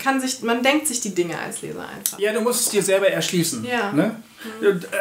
[0.00, 2.18] kann sich, man denkt sich die Dinge als Leser einfach.
[2.18, 3.64] Ja, du musst es dir selber erschließen.
[3.64, 3.92] Ja.
[3.92, 4.16] Ne?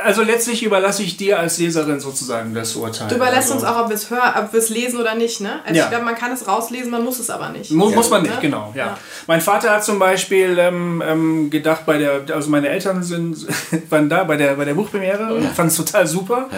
[0.04, 3.08] Also letztlich überlasse ich dir als Leserin sozusagen das Urteil.
[3.08, 3.54] Du überlässt also.
[3.56, 5.62] uns auch, ob wir es hören, ob wir es lesen oder nicht, ne?
[5.66, 5.84] Also ja.
[5.86, 7.72] ich glaube, man kann es rauslesen, man muss es aber nicht.
[7.72, 7.96] Muss, ja.
[7.96, 8.42] muss man nicht, ne?
[8.42, 8.74] genau.
[8.76, 8.88] Ja.
[8.88, 8.98] ja.
[9.28, 13.48] Mein Vater hat zum Beispiel ähm, ähm, gedacht, bei der, also meine Eltern sind,
[13.90, 16.50] waren da bei der, bei der Buchpremiere und fanden es total super.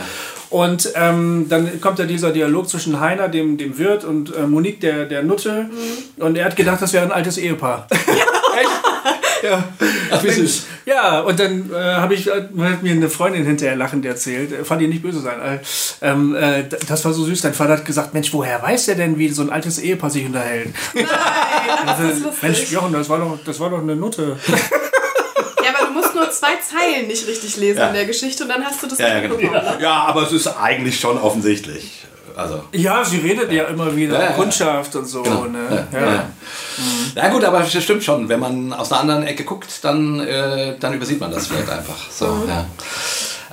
[0.49, 4.81] Und ähm, dann kommt ja dieser Dialog zwischen Heiner, dem, dem Wirt, und äh, Monique,
[4.81, 5.69] der, der Nutte.
[5.71, 6.23] Mhm.
[6.23, 7.87] Und er hat gedacht, das wäre ein altes Ehepaar.
[7.89, 8.07] Echt?
[9.43, 9.63] ja.
[10.11, 10.65] Ach, wie süß.
[10.85, 14.63] Ja, und dann äh, habe ich äh, hat mir eine Freundin hinterher lachend erzählt, äh,
[14.63, 15.39] fand ihr nicht böse sein.
[15.41, 15.59] Äh,
[16.01, 17.41] ähm, äh, das war so süß.
[17.41, 20.25] Dein Vater hat gesagt, Mensch, woher weiß der denn, wie so ein altes Ehepaar sich
[20.25, 20.73] unterhält?
[20.93, 21.05] Nein,
[21.85, 22.33] das also.
[22.41, 24.37] Mensch, Jochen, das war doch, das war doch eine Nutte.
[25.63, 27.87] Ja, aber du musst nur zwei Zeilen nicht richtig lesen ja.
[27.87, 29.79] in der Geschichte und dann hast du das ja, ja, genau.
[29.79, 32.05] ja, aber es ist eigentlich schon offensichtlich.
[32.35, 32.63] Also.
[32.73, 35.23] Ja, sie redet ja, immer wieder ja, ja, Kundschaft und so.
[35.23, 35.45] Genau.
[35.45, 35.87] Ne?
[35.91, 35.99] Ja.
[35.99, 36.11] Ja.
[36.77, 37.11] Mhm.
[37.15, 37.29] ja.
[37.29, 38.29] gut, aber das stimmt schon.
[38.29, 42.09] Wenn man aus einer anderen Ecke guckt, dann, äh, dann übersieht man das vielleicht einfach.
[42.11, 42.49] So, mhm.
[42.49, 42.65] ja.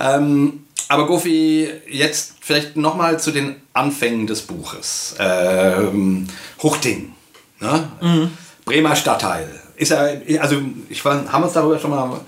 [0.01, 5.15] Ähm, aber Gofi, jetzt vielleicht nochmal zu den Anfängen des Buches.
[5.19, 6.27] Ähm,
[6.63, 7.13] Huchting,
[7.61, 8.31] ne?
[8.65, 9.49] Bremer Stadtteil.
[9.77, 10.09] Ist ja,
[10.41, 12.21] also ich war, haben wir uns darüber schon mal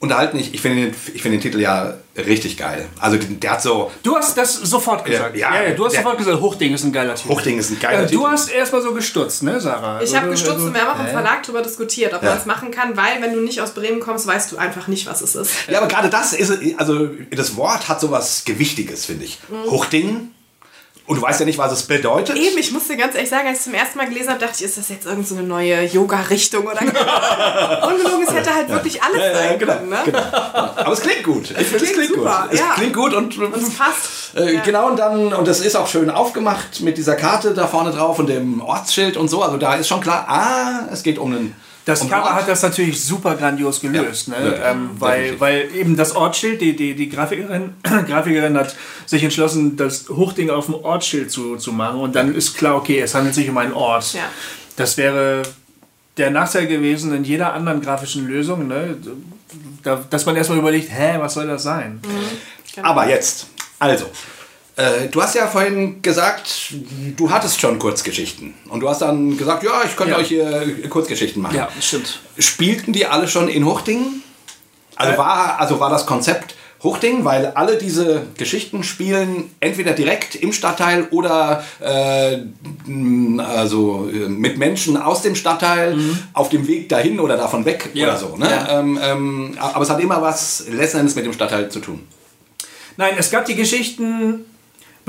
[0.00, 0.38] unterhalten.
[0.38, 1.94] Ich, ich finde den, ich finde den Titel ja
[2.26, 2.86] richtig geil.
[2.98, 5.36] Also der hat so, Du hast das sofort gesagt.
[5.36, 7.28] Ja, Ja, ja, du hast der- sofort gesagt, Hochding ist ein geiler Titel.
[7.30, 8.20] Huchting ist ein geiler Titel.
[8.20, 10.00] du hast erstmal so gestutzt, ne, Sarah?
[10.02, 11.10] Ich habe Also, gestutzt also, und wir haben auch im?
[11.10, 12.30] Verlag darüber diskutiert, ob Ja.
[12.30, 15.06] man es machen kann, weil wenn du nicht aus Bremen kommst, weißt du einfach nicht,
[15.06, 15.52] was es ist.
[15.68, 19.38] Ja, aber gerade das ist, also das Wort hat sowas Gewichtiges, finde ich.
[19.68, 20.30] Huchting.
[21.10, 22.36] Und du weißt ja nicht, was es bedeutet.
[22.36, 24.62] Eben, ich musste ganz ehrlich sagen, als ich zum ersten Mal gelesen habe, dachte ich,
[24.62, 26.80] ist das jetzt irgendeine so eine neue Yoga-Richtung oder
[27.88, 29.98] Ungelogen, es hätte halt wirklich alles Ja, ja, sein genau, können, ne?
[30.04, 30.20] genau.
[30.22, 31.50] Aber es klingt gut.
[31.50, 32.52] Ich finde, es klingt super, gut.
[32.52, 32.74] Es ja.
[32.76, 34.36] klingt gut und, Und es passt.
[34.36, 34.60] Äh, Ja.
[34.60, 38.20] Genau, und dann, und das ist auch schön aufgemacht mit dieser Karte da vorne drauf
[38.20, 39.42] und dem Ortsschild und so.
[39.42, 41.56] Also da ist schon klar, ah, es geht um einen.
[41.86, 44.44] Das Cover hat das natürlich super grandios gelöst, Ja, ne?
[44.44, 44.62] wirklich.
[44.66, 50.08] ähm, weil, weil eben das Ortsschild, die, die, die Grafikerin, Grafikerin hat sich entschlossen, das
[50.08, 53.48] Hochding auf dem Ortsschild zu, zu machen und dann ist klar, okay, es handelt sich
[53.48, 54.12] um einen Ort.
[54.12, 54.20] Ja.
[54.76, 55.42] Das wäre
[56.16, 58.96] der Nachteil gewesen in jeder anderen grafischen Lösung, ne?
[59.82, 62.00] da, dass man erstmal überlegt, hä, was soll das sein?
[62.82, 63.46] Aber jetzt,
[63.78, 64.06] also.
[64.76, 66.72] Äh, du hast ja vorhin gesagt,
[67.16, 68.54] du hattest schon Kurzgeschichten.
[68.68, 70.18] Und du hast dann gesagt, ja, ich könnte Ja.
[70.18, 71.60] euch hier Kurzgeschichten machen.
[71.80, 72.20] stimmt.
[72.38, 74.22] Spielten die alle schon in Huchting?
[74.96, 75.18] Also, Äh.
[75.18, 81.08] war, also war das Konzept Huchting, weil alle diese Geschichten spielen entweder direkt im Stadtteil
[81.10, 82.38] oder äh,
[83.38, 85.98] also äh, mit Menschen aus dem Stadtteil
[86.32, 88.00] auf dem Weg dahin oder davon weg Mhm.
[88.00, 88.06] Ja.
[88.08, 88.36] oder so.
[88.36, 88.48] Ne?
[88.50, 88.78] Ja.
[88.80, 92.00] Ähm, ähm, aber es hat immer was letzten Endes mit dem Stadtteil zu tun.
[92.96, 94.46] Nein, es gab die Geschichten,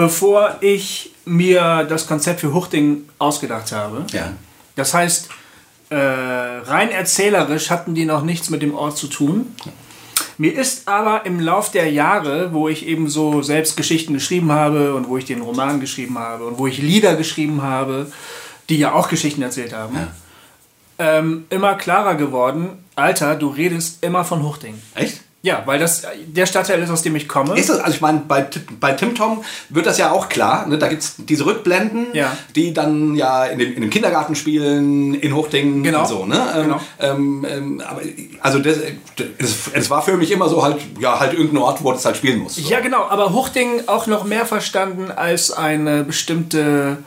[0.02, 4.04] bevor ich mir das Konzept für Huchting ausgedacht habe.
[4.12, 4.34] Ja.
[4.76, 5.30] Das heißt,
[5.92, 9.56] äh, rein erzählerisch hatten die noch nichts mit dem Ort zu tun.
[10.40, 14.96] Mir ist aber im Lauf der Jahre, wo ich eben so selbst Geschichten geschrieben habe
[14.96, 18.12] und wo ich den Roman geschrieben habe und wo ich Lieder geschrieben habe,
[18.70, 19.96] die ja auch Geschichten erzählt haben,
[20.98, 24.82] ähm, immer klarer geworden, Alter, du redest immer von Huchting.
[24.96, 25.22] Echt?
[25.44, 27.58] Ja, weil das der Stadtteil ist, aus dem ich komme.
[27.58, 28.46] Ist das, also ich meine, bei,
[28.80, 30.68] bei Tim Tom wird das ja auch klar.
[30.68, 30.78] Ne?
[30.78, 32.38] Da gibt es diese Rückblenden, Ja.
[32.56, 36.02] die dann ja in dem, in dem Kindergarten spielen, in Huchting Genau.
[36.02, 36.26] und so.
[36.28, 36.40] Ne?
[36.56, 36.80] Ähm, Genau.
[37.00, 38.02] ähm, ähm, aber
[38.42, 38.78] also das,
[39.74, 42.38] es war für mich immer so halt, ja, halt irgendein Ort, wo das halt spielen
[42.40, 42.56] muss.
[42.58, 42.62] So.
[42.70, 46.98] Ja, genau, aber Huchting auch noch mehr verstanden als eine bestimmte.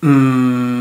[0.00, 0.73] Mh,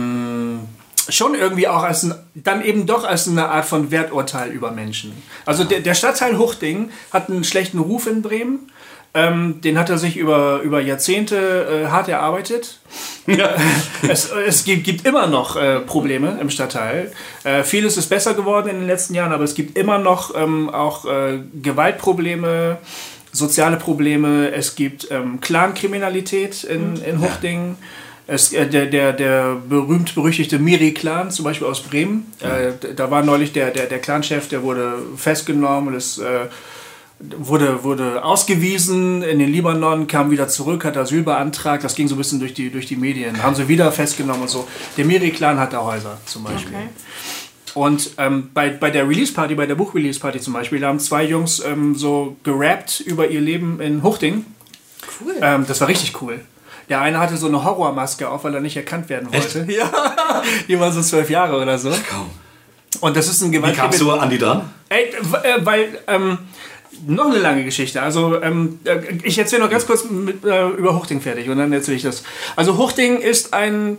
[1.10, 5.14] schon irgendwie auch als ein, dann eben doch als eine Art von Werturteil über Menschen.
[5.46, 8.72] Also der, der Stadtteil Huchting hat einen schlechten Ruf in Bremen.
[9.16, 12.80] Ähm, den hat er sich über, über Jahrzehnte äh, hart erarbeitet.
[14.08, 17.12] es es gibt, gibt immer noch äh, Probleme im Stadtteil.
[17.44, 20.72] Äh, vieles ist besser geworden in den letzten Jahren, aber es gibt immer noch ähm,
[20.72, 22.80] auch äh, Gewaltprobleme,
[23.32, 24.52] soziale Probleme.
[24.52, 27.76] Es gibt ähm, Clankriminalität in, in Huchting.
[28.26, 33.52] Es, äh, der, der, der berühmt-berüchtigte Miri-Clan, zum Beispiel aus Bremen, äh, da war neulich
[33.52, 36.48] der, der, der Clanchef, der wurde festgenommen und es äh,
[37.20, 41.84] wurde, wurde ausgewiesen in den Libanon, kam wieder zurück, hat Asyl beantragt.
[41.84, 43.42] Das ging so ein bisschen durch die, durch die Medien.
[43.42, 44.68] Haben sie wieder festgenommen und so.
[44.98, 46.76] Der Miri-Clan hat da Häuser zum Beispiel.
[46.76, 46.90] Okay.
[47.76, 51.64] Und ähm, bei, bei der Release-Party, bei der Buch-Release-Party zum Beispiel, da haben zwei Jungs
[51.66, 54.46] ähm, so gerappt über ihr Leben in Huchting.
[55.20, 55.34] Cool.
[55.42, 56.42] Ähm, das war richtig cool.
[56.90, 59.66] Der eine hatte so eine Horrormaske auf, weil er nicht erkannt werden wollte.
[59.72, 59.90] Ja,
[60.68, 61.90] die war so zwölf Jahre oder so.
[61.90, 62.30] Kaum.
[63.02, 64.70] Und das ist ein Wie kamst du an die dran?
[64.90, 66.38] Ey, äh, weil, ähm,
[67.08, 68.02] noch eine lange Geschichte.
[68.02, 71.74] Also, ähm, äh, ich erzähle noch ganz kurz mit, äh, über Huchting fertig und dann
[71.74, 72.24] erzähle ich das.
[72.56, 73.98] Also, Huchting ist ein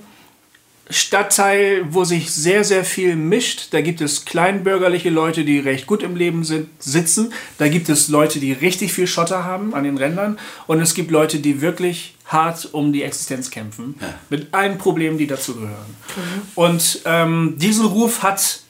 [0.90, 3.68] Stadtteil, wo sich sehr, sehr viel mischt.
[3.70, 7.32] Da gibt es kleinbürgerliche Leute, die recht gut im Leben sind, sitzen.
[7.56, 10.38] Da gibt es Leute, die richtig viel Schotter haben an den Rändern.
[10.66, 13.94] Und es gibt Leute, die wirklich hart um die Existenz kämpfen.
[14.28, 15.96] Mit allen Problemen, die dazu gehören.
[16.54, 18.60] Und ähm, diesen Ruf hat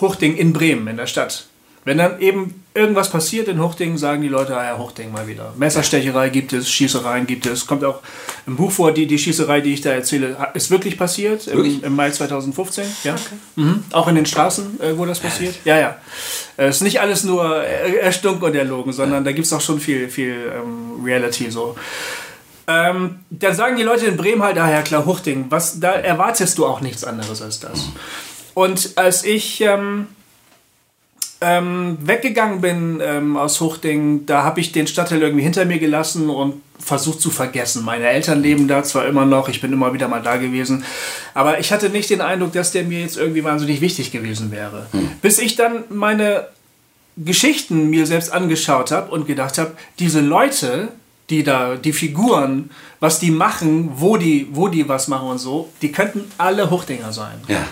[0.00, 1.46] Huchting in Bremen, in der Stadt.
[1.84, 5.52] Wenn dann eben irgendwas passiert in Huchting, sagen die Leute, ah ja, Huchting mal wieder.
[5.56, 7.66] Messerstecherei gibt es, Schießereien gibt es.
[7.66, 8.00] Kommt auch
[8.46, 11.46] im Buch vor, die, die Schießerei, die ich da erzähle, ist wirklich passiert.
[11.48, 11.78] Wirklich?
[11.78, 12.84] Im, Im Mai 2015.
[13.02, 13.16] Ja.
[13.56, 13.82] Mhm.
[13.90, 15.56] Auch in den Straßen, äh, wo das passiert.
[15.64, 15.96] Ja, ja.
[16.56, 19.80] Es ist nicht alles nur äh, erstunken und erlogen, sondern da gibt es auch schon
[19.80, 21.76] viel, viel ähm, Reality so.
[22.68, 26.56] Ähm, dann sagen die Leute in Bremen halt, ah ja klar, Huchting, was, da erwartest
[26.58, 27.88] du auch nichts anderes als das.
[28.54, 30.06] Und als ich ähm,
[31.42, 36.30] ähm, weggegangen bin ähm, aus Huchting, da habe ich den Stadtteil irgendwie hinter mir gelassen
[36.30, 37.84] und versucht zu vergessen.
[37.84, 40.84] Meine Eltern leben da zwar immer noch, ich bin immer wieder mal da gewesen,
[41.34, 44.86] aber ich hatte nicht den Eindruck, dass der mir jetzt irgendwie wahnsinnig wichtig gewesen wäre.
[45.20, 46.48] Bis ich dann meine
[47.16, 50.88] Geschichten mir selbst angeschaut habe und gedacht habe, diese Leute,
[51.30, 52.70] die da, die Figuren,
[53.00, 57.12] was die machen, wo die, wo die was machen und so, die könnten alle Hochdinger
[57.12, 57.40] sein.
[57.48, 57.64] Ja.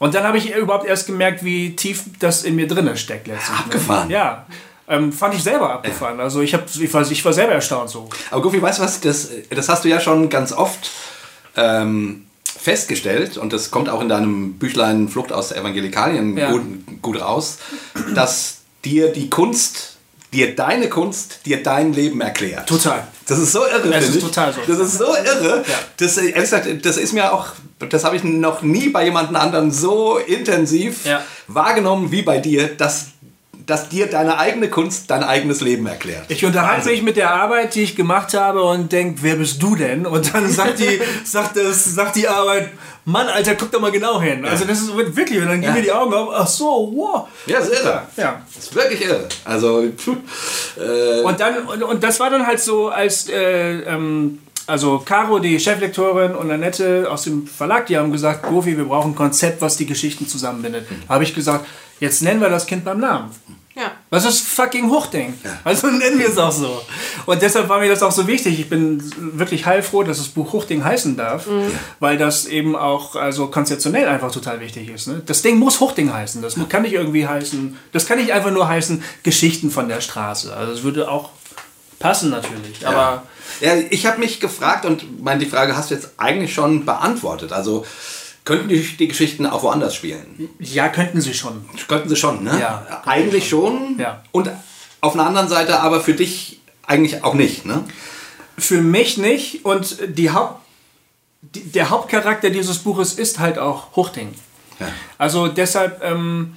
[0.00, 3.50] Und dann habe ich überhaupt erst gemerkt, wie tief das in mir drinne steckt letztlich.
[3.58, 3.64] ne?
[3.64, 4.10] Abgefahren.
[4.10, 4.46] Ja.
[4.88, 6.18] Ähm, fand ich selber abgefahren.
[6.18, 8.08] Also ich, hab, ich, war, ich war selber erstaunt so.
[8.30, 9.00] Aber Goofy, weißt du was?
[9.00, 10.90] Das, das hast du ja schon ganz oft
[11.54, 16.50] ähm, festgestellt und das kommt auch in deinem Büchlein Flucht aus der Evangelikalien Ja.
[16.50, 16.62] gut,
[17.02, 17.58] gut raus,
[18.14, 19.98] dass dir die Kunst,
[20.32, 22.68] dir deine Kunst, dir dein Leben erklärt.
[22.68, 23.06] Total.
[23.30, 23.80] Das ist so irre.
[23.80, 24.22] Finde ist ich.
[24.22, 24.60] total so.
[24.66, 25.64] Das ist so irre.
[25.96, 27.46] Das, äh, ehrlich gesagt, das ist mir auch,
[27.88, 31.22] das habe ich noch nie bei jemand anderem so intensiv Ja.
[31.46, 33.06] wahrgenommen wie bei dir, dass,
[33.66, 36.24] dass dir deine eigene Kunst dein eigenes Leben erklärt.
[36.28, 39.76] Ich unterhalte mich mit der Arbeit, die ich gemacht habe und denke, wer bist du
[39.76, 40.06] denn?
[40.06, 42.70] Und dann sagt die, sagt das, sagt die Arbeit,
[43.04, 44.44] Mann, Alter, guck doch mal genau hin.
[44.44, 45.74] Also das ist wirklich, und dann gehen Ja.
[45.74, 47.28] mir die Augen auf, ach so, wow.
[47.46, 48.02] Ja, ist irre.
[48.16, 48.42] Ja.
[48.54, 49.26] Das ist wirklich irre.
[49.44, 54.98] Also, äh, Und dann, und, und das war dann halt so, als, äh, ähm, also
[55.04, 59.16] Caro, die Cheflektorin und Annette aus dem Verlag, die haben gesagt, Gofi, wir brauchen ein
[59.16, 60.86] Konzept, was die Geschichten zusammenbindet.
[61.08, 61.66] Da habe ich gesagt,
[62.00, 63.30] jetzt nennen wir das Kind beim Namen.
[63.76, 63.92] Ja.
[64.10, 65.32] Das ist fucking Hochding.
[65.62, 66.82] Also nennen wir es auch so.
[67.26, 68.58] Und deshalb war mir das auch so wichtig.
[68.58, 69.00] Ich bin
[69.38, 71.46] wirklich heilfroh, dass das Buch Hochding heißen darf,
[72.00, 75.06] weil das eben auch also konzeptionell einfach total wichtig ist.
[75.06, 75.22] Ne?
[75.24, 76.42] Das Ding muss Hochding heißen.
[76.42, 80.54] Das kann nicht irgendwie heißen, das kann nicht einfach nur heißen Geschichten von der Straße.
[80.54, 81.30] Also es würde auch
[82.00, 82.86] passen natürlich.
[82.86, 83.22] Aber
[83.60, 87.52] ja, ich habe mich gefragt und meine, die Frage hast du jetzt eigentlich schon beantwortet.
[87.52, 87.84] Also,
[88.44, 90.48] könnten die, die Geschichten auch woanders spielen?
[90.58, 91.64] ja, könnten sie schon.
[91.88, 92.58] Könnten sie schon, ne?
[92.58, 93.02] Ja.
[93.04, 93.96] Eigentlich schon.
[93.98, 94.22] Ja.
[94.32, 94.50] Und
[95.00, 97.84] auf einer anderen Seite aber für dich eigentlich auch nicht, ne?
[98.58, 99.64] Für mich nicht.
[99.64, 100.60] Und die Haupt,
[101.42, 104.34] die, der Hauptcharakter dieses Buches ist halt auch Hochding.
[104.78, 104.88] Ja.
[105.18, 106.56] Also deshalb ähm,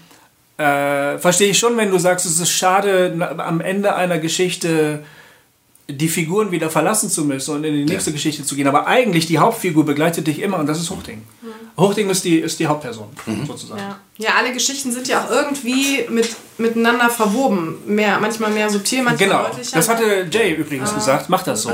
[0.58, 5.04] äh, verstehe ich schon, wenn du sagst, es ist schade, am Ende einer Geschichte
[5.90, 8.68] die Figuren wieder verlassen zu müssen und in die nächste Geschichte zu gehen.
[8.68, 11.24] Aber eigentlich die Hauptfigur begleitet dich immer und das ist Hochding.
[11.78, 13.10] Hochding ist die, ist die Hauptperson,
[13.46, 13.82] sozusagen.
[13.82, 14.00] Ja.
[14.18, 17.78] Ja, alle Geschichten sind ja auch irgendwie mit, miteinander verwoben.
[17.88, 19.76] Mehr, manchmal mehr subtil, manchmal Genau, deutlicher.
[19.76, 21.30] das hatte Jay übrigens gesagt.
[21.30, 21.72] Mach das so.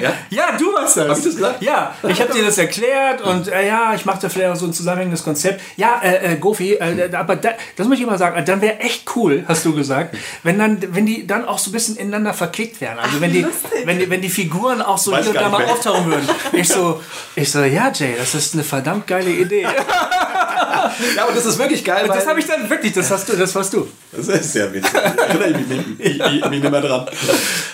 [0.00, 0.12] Ja?
[0.30, 1.08] Ja, du warst das.
[1.08, 1.62] Hab ich das gesagt?
[1.62, 4.72] Ja, ich habe dir das erklärt und äh, ja, ich machte vielleicht auch so ein
[4.72, 5.60] zusammenhängendes Konzept.
[5.76, 9.04] Ja, äh, äh, Gofi, äh, aber da, das muss ich mal sagen, dann wäre echt
[9.14, 12.80] cool, hast du gesagt, wenn dann, wenn die dann auch so ein bisschen ineinander verklickt
[12.80, 12.98] wären.
[12.98, 13.70] Also wenn die, lustig.
[13.84, 15.70] wenn die, wenn die Figuren auch so Weiß hier und da mal mehr.
[15.72, 16.28] auftauchen würden.
[16.52, 17.02] Ich so,
[17.34, 19.66] ich so, ja, Jay, das ist eine verdammt geile Idee.
[21.16, 22.04] Ja, und das ist wirklich geil.
[22.08, 23.86] Und das habe ich dann wirklich, das hast du, das warst du.
[24.12, 24.94] Das ist sehr witzig.
[24.94, 27.06] Erinnere ich mich, ich, ich, mich nicht mehr dran.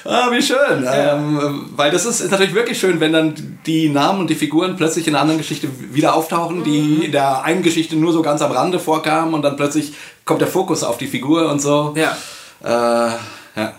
[0.05, 0.87] Ah, wie schön.
[0.91, 4.77] Ähm, weil das ist, ist natürlich wirklich schön, wenn dann die Namen und die Figuren
[4.77, 8.43] plötzlich in einer anderen Geschichte wieder auftauchen, die in der einen Geschichte nur so ganz
[8.43, 9.93] am Rande vorkamen und dann plötzlich
[10.25, 11.95] kommt der Fokus auf die Figur und so.
[11.97, 12.17] Ja.
[12.63, 13.17] Äh,
[13.57, 13.75] ja.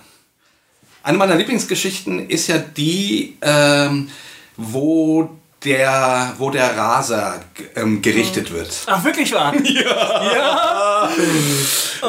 [1.04, 4.10] Eine meiner Lieblingsgeschichten ist ja die, ähm,
[4.56, 5.30] wo
[5.66, 7.39] der, wo der Raser
[7.76, 8.70] ähm, gerichtet wird.
[8.88, 9.53] Ach, wirklich wahr?
[9.64, 11.09] ja,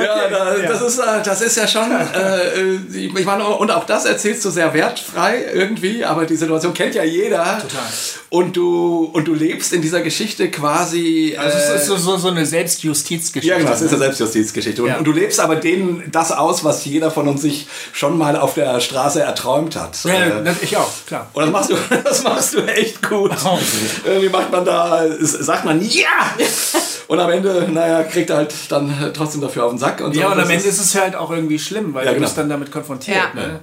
[0.01, 0.69] da, ja.
[0.69, 4.51] Das, ist, äh, das ist ja schon, äh, ich meine, und auch das erzählst du
[4.51, 7.59] sehr wertfrei irgendwie, aber die Situation kennt ja jeder.
[7.61, 7.83] Total.
[8.31, 11.37] Und du, und du lebst in dieser Geschichte quasi.
[11.39, 13.49] Also äh, es ist so, so, so eine Selbstjustizgeschichte.
[13.49, 13.97] ja, genau, das ist ne?
[13.97, 14.83] eine Selbstjustizgeschichte.
[14.83, 14.99] Und, Ja.
[14.99, 18.55] und du lebst aber denen das aus, was jeder von uns sich schon mal auf
[18.55, 19.99] der Straße erträumt hat.
[20.05, 21.29] Ja, Äh, ich auch, klar.
[21.33, 23.31] und das machst du, das machst du echt gut.
[23.45, 23.59] Oh.
[24.05, 26.05] Irgendwie macht man da, sagt man ja!
[27.07, 30.01] Und am Ende, naja, kriegt er halt dann äh, trotzdem dafür auf den Sack.
[30.01, 30.21] Und so.
[30.21, 32.17] Ja, und Das am Ende ist- ist es halt auch irgendwie schlimm, weil Ja, du
[32.17, 32.27] genau.
[32.27, 33.17] bist dann damit konfrontiert.
[33.35, 33.41] Ja.
[33.41, 33.61] Ne?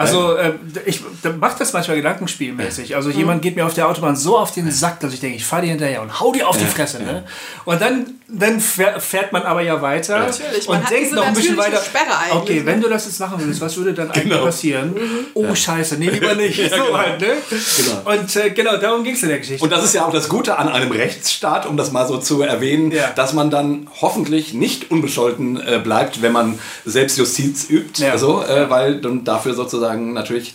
[0.00, 0.52] Also äh,
[0.86, 1.02] ich
[1.40, 2.96] mache das manchmal gedankenspielmäßig.
[2.96, 5.44] Also jemand geht mir auf der Autobahn so auf den Sack, dass ich denke, ich
[5.44, 7.02] fahre dir hinterher und hau dir auf die Fresse.
[7.02, 7.24] Ne?
[7.64, 11.14] Und dann, dann fähr- fährt man aber ja weiter Natürlich, man und hat denkt diese
[11.16, 11.76] noch ein bisschen weiter.
[11.82, 12.66] Sperre eigentlich, okay, ne?
[12.66, 14.44] wenn du das jetzt machen würdest, was würde dann eigentlich Genau.
[14.44, 14.94] passieren?
[15.34, 16.56] Oh Scheiße, nee, lieber nicht.
[16.70, 16.96] so genau.
[16.98, 17.26] halt, ne?
[17.50, 18.10] Genau.
[18.16, 19.62] Und äh, genau, darum ging es in der Geschichte.
[19.64, 22.42] Und das ist ja auch das Gute an einem Rechtsstaat, um das mal so zu
[22.42, 23.10] erwähnen, Ja.
[23.14, 28.16] dass man dann hoffentlich nicht unbescholten äh, bleibt, wenn man Selbstjustiz übt, Ja.
[28.18, 30.54] so, äh, weil dann dafür sozusagen natürlich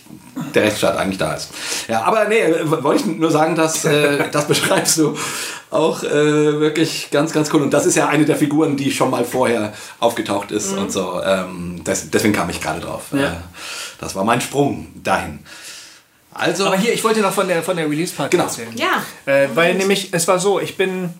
[0.54, 1.50] der Rechtsstaat eigentlich da ist.
[1.88, 5.16] Ja, aber nee, äh, wollte ich nur sagen, dass äh, das beschreibst du
[5.70, 7.62] auch äh, wirklich ganz, ganz cool.
[7.62, 11.20] Und das ist ja eine der Figuren, die schon mal vorher aufgetaucht ist und so.
[11.22, 13.06] Ähm, des, deswegen kam ich gerade drauf.
[13.12, 13.18] Ja.
[13.26, 13.36] Äh,
[13.98, 15.40] das war mein Sprung dahin.
[16.32, 18.44] Also, aber hier, ich wollte noch von der, von der Release-Party Genau.
[18.44, 18.74] erzählen.
[18.76, 19.02] Ja.
[19.32, 21.10] Äh, weil nämlich, es war so, ich bin.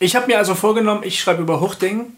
[0.00, 2.12] Ich habe mir also vorgenommen, ich schreibe über Huchting.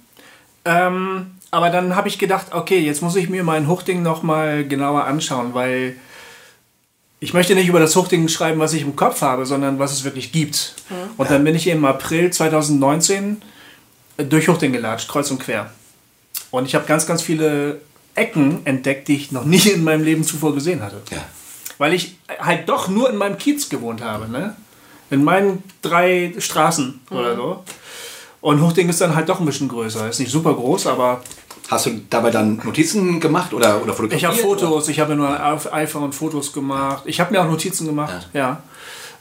[0.64, 5.04] Ähm, aber dann habe ich gedacht, okay, jetzt muss ich mir mein Huchting nochmal genauer
[5.04, 5.96] anschauen, weil
[7.18, 10.04] ich möchte nicht über das Huchting schreiben, was ich im Kopf habe, sondern was es
[10.04, 10.74] wirklich gibt.
[11.16, 13.42] Und dann bin ich im April 2019
[14.16, 15.70] durch Huchting gelatscht, kreuz und quer.
[16.50, 17.80] Und ich habe ganz, ganz viele
[18.14, 21.00] Ecken entdeckt, die ich noch nie in meinem Leben zuvor gesehen hatte.
[21.10, 21.24] Ja.
[21.78, 24.56] Weil ich halt doch nur in meinem Kiez gewohnt habe, ne?
[25.10, 27.64] In meinen drei Straßen oder so.
[28.40, 30.08] Und Huchting ist dann halt doch ein bisschen größer.
[30.08, 31.22] Ist nicht super groß, aber
[31.70, 34.14] Hast du dabei dann Notizen gemacht oder, oder fotografiert?
[34.14, 37.04] ich habe Fotos, ich habe nur auf iPhone Fotos gemacht.
[37.06, 38.60] Ich habe mir auch Notizen gemacht, ja.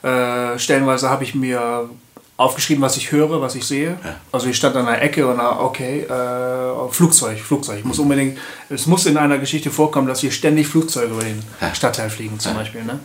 [0.02, 1.88] Äh, stellenweise habe ich mir
[2.36, 3.98] aufgeschrieben, was ich höre, was ich sehe.
[4.32, 7.78] Also ich stand an einer Ecke und ah, okay, äh, Flugzeug, Flugzeug.
[7.80, 11.40] Ich muss unbedingt, es muss in einer Geschichte vorkommen, dass hier ständig Flugzeuge über den
[11.74, 12.82] Stadtteil fliegen zum Beispiel.
[12.82, 12.98] Ne?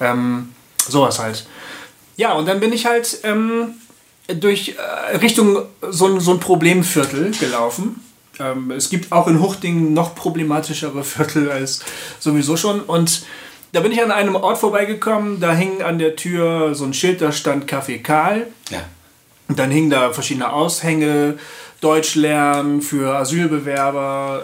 [0.00, 0.50] Ähm,
[0.86, 1.46] sowas halt.
[2.16, 3.76] Ja, und dann bin ich halt ähm,
[4.28, 4.74] durch
[5.12, 5.58] äh, Richtung
[5.90, 8.00] so, ein- so ein Problemviertel gelaufen.
[8.40, 11.80] Ähm, es gibt auch in Huchting noch problematischere Viertel als
[12.20, 12.80] sowieso schon.
[12.80, 13.24] Und
[13.72, 17.20] da bin ich an einem Ort vorbeigekommen, da hing an der Tür so ein Schild,
[17.20, 18.46] da stand Café Karl.
[18.70, 18.80] Ja.
[19.48, 21.38] Und dann hingen da verschiedene Aushänge,
[21.82, 24.42] Deutsch lernen für Asylbewerber,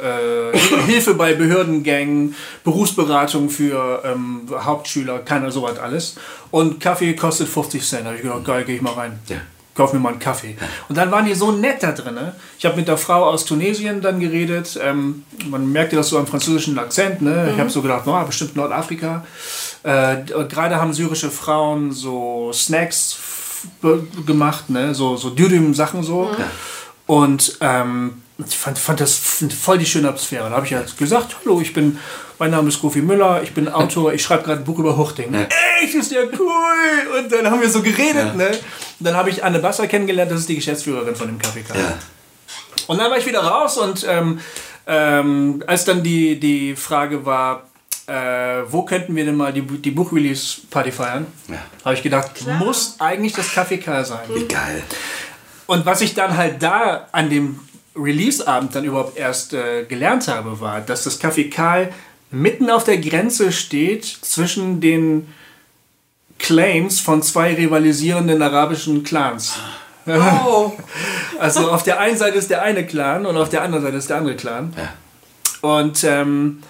[0.52, 6.16] äh, Hilfe bei Behördengängen, Berufsberatung für ähm, Hauptschüler, keiner sowas alles.
[6.50, 8.02] Und Kaffee kostet 50 Cent.
[8.02, 9.18] Da habe ich gedacht, geil, gehe ich mal rein.
[9.28, 9.36] Ja.
[9.80, 10.58] Kauf mir mal einen Kaffee.
[10.90, 12.14] Und dann waren die so nett da drin.
[12.14, 12.34] Ne?
[12.58, 14.78] Ich habe mit der Frau aus Tunesien dann geredet.
[14.82, 17.22] Ähm, man merkte das so am französischen Akzent.
[17.22, 17.50] Ne?
[17.54, 19.24] Ich habe so gedacht, oh, bestimmt Nordafrika.
[19.82, 23.18] Äh, und Gerade haben syrische Frauen so Snacks
[24.26, 24.94] gemacht, ne?
[24.94, 26.30] so, so Dürüm-Sachen so.
[27.06, 30.50] Und ähm, ich fand, fand das voll die schöne Atmosphäre.
[30.50, 31.96] Da habe ich halt gesagt, hallo, ich bin,
[32.40, 35.32] mein Name ist Gofi Müller, ich bin Autor, ich schreibe gerade ein Buch über Huchting.
[35.82, 37.18] Echt, ist ja cool!
[37.18, 38.48] Und dann haben wir so geredet, ne?
[38.48, 38.58] Und
[39.06, 41.78] dann habe ich Anne Basser kennengelernt, das ist die Geschäftsführerin von dem Café Karl.
[41.78, 41.98] Ja.
[42.86, 44.40] Und dann war ich wieder raus und ähm,
[44.86, 47.64] ähm, als dann die, die Frage war,
[48.06, 51.58] äh, wo könnten wir denn mal die, die Buchrelease-Party feiern, Ja.
[51.84, 54.26] habe ich gedacht, muss eigentlich das Café Karl sein.
[54.32, 54.82] Wie geil.
[55.66, 57.60] Und was ich dann halt da an dem
[57.94, 61.90] Release-Abend dann überhaupt erst äh, gelernt habe, war, dass das Café Karl
[62.30, 65.28] mitten auf der Grenze steht zwischen den
[66.38, 69.56] Claims von zwei rivalisierenden arabischen Clans.
[70.06, 70.72] Oh,
[71.38, 74.10] Also auf der einen Seite ist der eine Clan und auf der anderen Seite ist
[74.10, 74.74] der andere Clan.
[75.60, 76.62] Und ähm,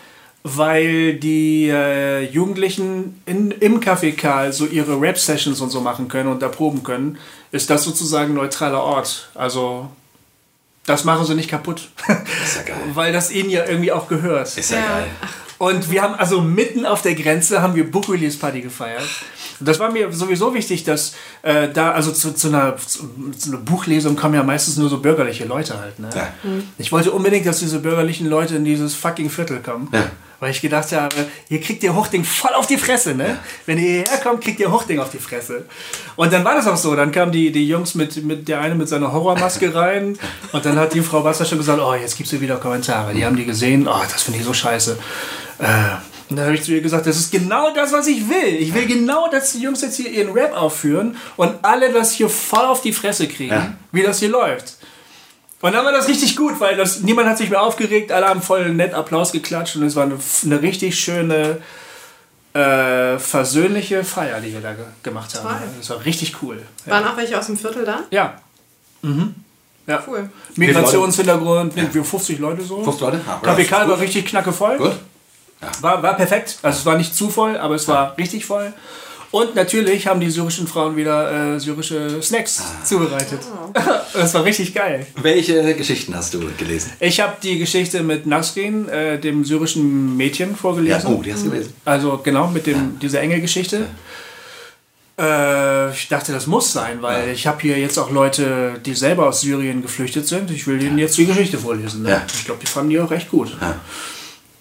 [0.42, 6.28] weil die äh, Jugendlichen in, im Café Karl so ihre Rap-Sessions und so machen können
[6.30, 7.18] und da proben können,
[7.52, 9.28] ist das sozusagen ein neutraler Ort.
[9.34, 9.90] Also
[10.86, 11.90] das machen sie nicht kaputt.
[12.44, 12.76] Ist ja geil.
[12.94, 14.56] weil das ihnen ja irgendwie auch gehört.
[14.56, 14.86] Ist ja, Ja.
[14.88, 15.08] geil.
[15.60, 19.06] Und wir haben also mitten auf der Grenze haben wir Book Release Party gefeiert.
[19.60, 23.50] Und das war mir sowieso wichtig, dass äh, da, also zu, zu, einer, zu, zu
[23.50, 25.98] einer Buchlesung kommen ja meistens nur so bürgerliche Leute halt.
[25.98, 26.08] Ne?
[26.14, 26.32] Ja.
[26.78, 29.88] Ich wollte unbedingt, dass diese bürgerlichen Leute in dieses fucking Viertel kommen.
[29.92, 30.06] Ja.
[30.38, 31.14] Weil ich gedacht habe,
[31.48, 33.36] hier kriegt ihr Huchting voll auf die Fresse, ne?
[33.66, 35.66] Wenn ihr hierher kommt, kriegt ihr Huchting auf die Fresse.
[36.16, 36.96] Und dann war das auch so.
[36.96, 40.18] Dann kamen die, die Jungs mit, mit der eine mit seiner Horrormaske rein.
[40.52, 43.12] Und dann hat die Frau Wasser schon gesagt, oh, jetzt gibt's hier wieder Kommentare.
[43.12, 44.96] Die haben die gesehen, oh, das finde ich so scheiße.
[45.60, 45.66] Äh,
[46.30, 48.54] und dann habe ich zu ihr gesagt, das ist genau das, was ich will.
[48.60, 52.28] Ich will genau, dass die Jungs jetzt hier ihren Rap aufführen und alle das hier
[52.28, 53.72] voll auf die Fresse kriegen, Ja.
[53.92, 54.76] wie das hier läuft.
[55.60, 58.40] Und dann war das richtig gut, weil das, niemand hat sich mehr aufgeregt, alle haben
[58.42, 61.58] voll nett Applaus geklatscht und es war eine, eine richtig schöne,
[62.54, 65.48] äh, versöhnliche Feier, die wir da ge gemacht haben.
[65.78, 66.62] Das war richtig cool.
[66.86, 66.92] Ja.
[66.92, 68.00] waren auch welche aus dem Viertel da?
[68.10, 68.34] ja.
[69.02, 69.34] Mhm.
[69.86, 70.02] ja.
[70.06, 70.30] Cool.
[70.56, 72.82] Migrationshintergrund, wir 50 Leute so.
[72.82, 73.20] 50 Leute?
[73.26, 73.94] Ah, Café Karl gut.
[73.94, 74.76] war richtig knackevoll.
[74.78, 74.92] Gut.
[75.80, 76.58] War, war perfekt.
[76.62, 78.72] Also es war nicht zu voll, aber es war richtig voll.
[79.32, 83.40] Und natürlich haben die syrischen Frauen wieder äh, syrische Snacks zubereitet.
[84.12, 85.06] Das war richtig geil.
[85.22, 86.90] Welche Geschichten hast du gelesen?
[86.98, 91.14] Ich habe die Geschichte mit Nasrin, äh, dem syrischen Mädchen, Ja, vorgelesen.
[91.14, 91.72] oh, die hast du gelesen.
[91.84, 93.86] Also genau, mit dem, dieser Engelgeschichte.
[95.16, 99.28] Äh, ich dachte, das muss sein, weil ich habe hier jetzt auch Leute, die selber
[99.28, 100.50] aus Syrien geflüchtet sind.
[100.50, 102.02] Ich will denen jetzt die Geschichte vorlesen.
[102.02, 102.10] Ne?
[102.10, 102.22] Ja.
[102.34, 103.56] Ich glaube, die fanden die auch recht gut.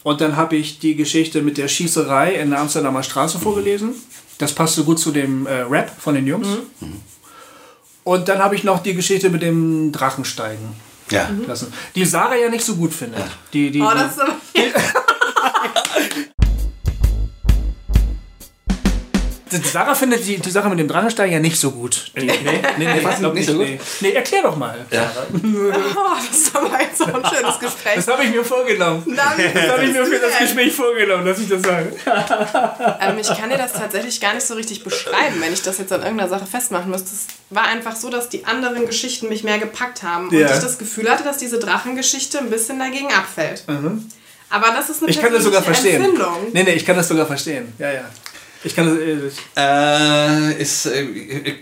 [0.04, 3.94] Und dann habe ich die Geschichte mit der Schießerei in der Amsterdamer Straße vorgelesen.
[4.38, 6.48] Das passte gut zu dem äh, Rap von den Jungs.
[8.06, 10.70] Und dann habe ich noch die Geschichte mit dem Drachensteigen
[11.12, 11.30] Ja.
[11.48, 11.74] lassen.
[11.96, 13.24] Die Sarah ja nicht so gut findet.
[13.54, 14.36] Die, die, Oh, das ist aber.
[19.52, 22.12] Sarah findet die, die Sache mit dem Drachensteigen ja nicht so gut.
[22.16, 23.66] Nee, nee, nee, nee, du glaub nicht so gut?
[23.68, 23.80] Nee.
[24.02, 24.86] nee, erklär doch mal.
[24.92, 25.12] Ja.
[25.32, 27.96] Oh, das ist aber jetzt so ein schönes Gespräch.
[27.96, 29.04] Das habe ich mir vorgenommen.
[29.06, 31.94] Dann- Das habe ich mir für das Gespräch vorgenommen, dass ich das sage.
[33.02, 35.92] Ähm, ich kann dir das tatsächlich gar nicht so richtig beschreiben, wenn ich das jetzt
[35.92, 37.10] an irgendeiner Sache festmachen müsste.
[37.10, 40.48] Es war einfach so, dass die anderen Geschichten mich mehr gepackt haben und Ja.
[40.54, 43.64] ich das Gefühl hatte, dass diese Drachengeschichte ein bisschen dagegen abfällt.
[44.50, 46.02] Aber das ist eine Ich kann das sogar verstehen.
[46.04, 46.48] Empfindung.
[46.54, 47.72] Nee, nee, ich kann das sogar verstehen.
[47.78, 48.02] Ja, ja.
[48.64, 49.00] Ich kann
[49.56, 51.06] äh, ist äh,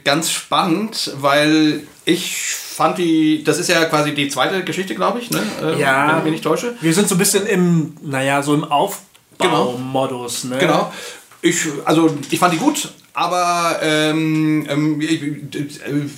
[0.04, 5.30] ganz spannend, weil ich fand die, das ist ja quasi die zweite Geschichte, glaube ich,
[5.30, 5.42] ne?
[5.62, 6.08] Äh, ja.
[6.08, 6.76] Wenn ich mich nicht täusche.
[6.82, 10.58] Wir sind so ein bisschen im, naja, so im Aufbaumodus, ne?
[10.58, 10.92] Genau.
[11.42, 16.10] Ich, also ich fand die gut, aber ähm, ähm, ich, äh,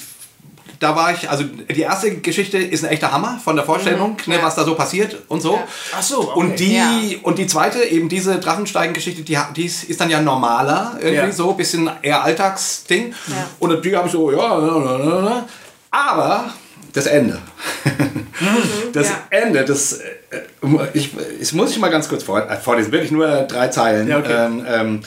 [0.80, 4.32] da war ich, also die erste Geschichte ist ein echter Hammer von der Vorstellung, Mhm,
[4.34, 4.44] ne, ja.
[4.44, 5.56] was da so passiert und so.
[5.56, 5.68] Ja.
[5.98, 6.40] Ach so, okay.
[6.40, 6.90] Und die, Ja.
[7.24, 11.16] und die zweite, eben diese Drachensteigen-Geschichte, die, ha- die ist, ist dann ja normaler, irgendwie
[11.16, 11.32] Ja.
[11.32, 13.14] so, bisschen eher Alltagsding.
[13.28, 13.36] Ja.
[13.60, 15.46] Und die habe ich so, ja, ja, ja, ja, ja.
[15.92, 16.54] aber
[16.94, 17.40] das Ende.
[18.94, 19.16] das ja.
[19.30, 20.04] Ende, das, äh,
[20.94, 24.08] ich, ich muss ich mal ganz kurz vor, äh, vorlesen, wirklich nur drei Zeilen.
[24.08, 24.34] Ja, okay.
[24.46, 25.02] ähm, ähm,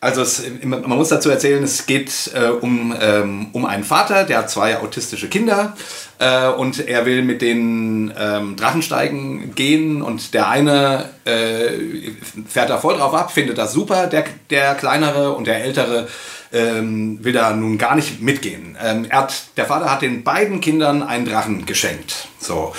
[0.00, 4.38] also es, man muss dazu erzählen, es geht äh, um, ähm, um einen Vater, der
[4.38, 5.76] hat zwei autistische Kinder
[6.18, 12.12] äh, und er will mit den ähm, Drachensteigen gehen und der eine äh,
[12.48, 16.08] fährt da voll drauf ab, findet das super, der, der kleinere und der ältere
[16.52, 18.78] ähm, will da nun gar nicht mitgehen.
[18.82, 22.28] Ähm, hat, der Vater hat den beiden Kindern einen Drachen geschenkt.
[22.38, 22.74] So.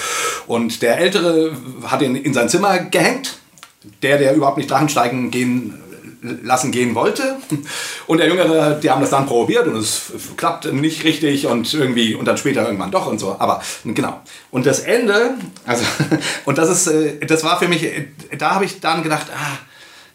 [0.48, 1.56] Und der ältere
[1.86, 3.38] hat ihn in sein Zimmer gehängt.
[4.04, 5.81] Der, der überhaupt nicht Drachensteigen gehen
[6.22, 7.38] lassen gehen wollte.
[8.08, 12.16] Und der Jüngere, die haben das dann probiert und es klappt nicht richtig und irgendwie
[12.16, 13.36] und dann später irgendwann doch und so.
[13.40, 14.22] Aber genau.
[14.52, 15.84] Und das Ende, also
[16.46, 18.08] und das ist, äh, das war für mich, äh,
[18.38, 19.58] da habe ich dann gedacht, ah,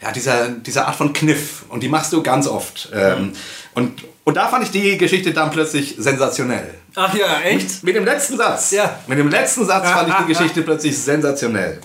[0.02, 2.90] ja, dieser, diese Art von Kniff und die machst du ganz oft.
[2.94, 3.32] Ähm,
[3.74, 6.74] und, und da fand ich die Geschichte dann plötzlich sensationell.
[6.94, 7.82] Ach ja, echt?
[7.82, 8.70] Mit dem letzten Satz.
[8.70, 8.98] Ja.
[9.06, 11.80] Mit dem letzten Satz fand ich die Geschichte plötzlich sensationell.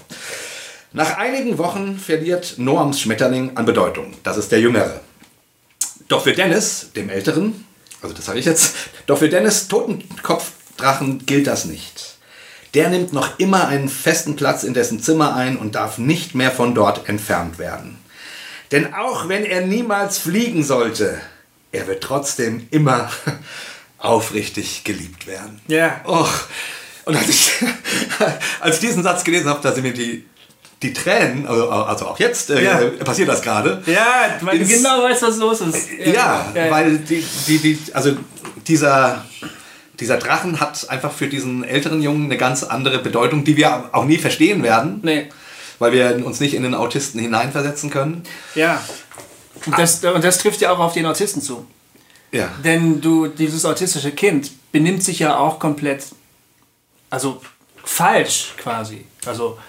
[0.94, 4.14] Nach einigen Wochen verliert Noams Schmetterling an Bedeutung.
[4.24, 5.00] Das ist der Jüngere.
[6.10, 7.66] Doch für Dennis, dem Älteren,
[8.02, 8.76] also das sage ich jetzt,
[9.06, 12.18] doch für Dennis Totenkopfdrachen gilt das nicht.
[12.74, 16.52] Der nimmt noch immer einen festen Platz in dessen Zimmer ein und darf nicht mehr
[16.52, 17.98] von dort entfernt werden.
[18.72, 21.22] Denn auch wenn er niemals fliegen sollte,
[21.72, 23.10] er wird trotzdem immer
[23.98, 25.62] aufrichtig geliebt werden.
[25.68, 26.02] Ja.
[26.06, 26.48] Och.
[27.06, 27.52] Und als ich,
[28.60, 30.26] als ich diesen Satz gelesen habe, da sind mir die,
[30.84, 32.80] die Tränen, also, also auch jetzt äh, Ja.
[33.04, 33.82] passiert das gerade.
[33.86, 35.90] Ja, weil du genau weißt, was los ist.
[36.06, 38.14] Ja, weil die, die, die, also
[38.68, 39.24] dieser,
[40.00, 44.06] dieser Drachen hat einfach für diesen älteren Jungen eine ganz andere Bedeutung, die wir auch
[44.06, 45.30] nie verstehen werden, Nee.
[45.78, 48.24] weil wir uns nicht in den Autisten hineinversetzen können.
[48.56, 48.82] Ja.
[49.68, 51.68] Und das, und das trifft ja auch auf den Autisten zu.
[52.32, 52.50] Ja.
[52.64, 56.06] Denn du, dieses autistische Kind benimmt sich ja auch komplett,
[57.12, 57.42] also
[57.84, 59.06] falsch quasi.
[59.26, 59.60] Also,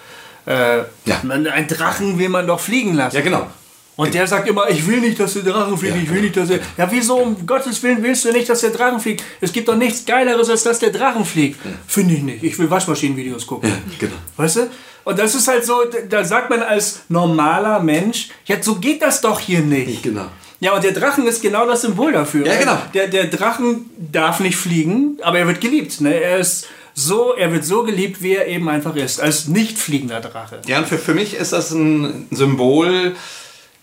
[0.45, 1.19] äh, Ja.
[1.23, 3.15] man, ein Drachen will man doch fliegen lassen.
[3.15, 3.47] Ja, genau.
[3.95, 6.35] Und der sagt immer, ich will nicht, dass der Drachen fliegt, Ja, ich will nicht,
[6.35, 6.59] dass er.
[6.77, 9.23] Ja, wieso um Gottes Willen willst du nicht, dass der Drachen fliegt?
[9.39, 11.59] Es gibt doch nichts Geileres, als dass der Drachen fliegt.
[11.87, 12.43] Finde ich nicht.
[12.43, 13.71] Ich will Waschmaschinenvideos gucken.
[13.99, 14.15] genau.
[14.37, 14.69] Weißt du?
[15.03, 19.21] Und das ist halt so, da sagt man als normaler Mensch, ja, so geht das
[19.21, 20.01] doch hier nicht.
[20.01, 20.25] Genau.
[20.59, 22.47] Ja, und der Drachen ist genau das Symbol dafür.
[22.47, 22.77] Ja, genau.
[22.93, 25.99] Der, der Drachen darf nicht fliegen, aber er wird geliebt.
[26.01, 26.13] Ne?
[26.15, 30.21] Er ist so, er wird so geliebt, wie er eben einfach ist, als nicht fliegender
[30.21, 30.61] Drache.
[30.67, 33.15] Ja, und für, für mich ist das ein Symbol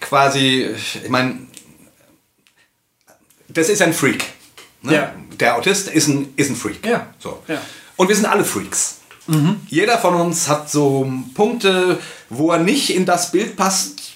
[0.00, 0.68] quasi,
[1.02, 1.40] ich meine,
[3.48, 4.24] das ist ein Freak.
[4.82, 4.94] Ne?
[4.94, 5.14] Ja.
[5.38, 6.86] Der Autist ist ein, ist ein Freak.
[6.86, 7.08] Ja.
[7.18, 7.42] So.
[7.48, 7.60] Ja.
[7.96, 9.00] Und wir sind alle Freaks.
[9.68, 11.98] Jeder von uns hat so Punkte,
[12.30, 14.12] wo er nicht in das Bild passt,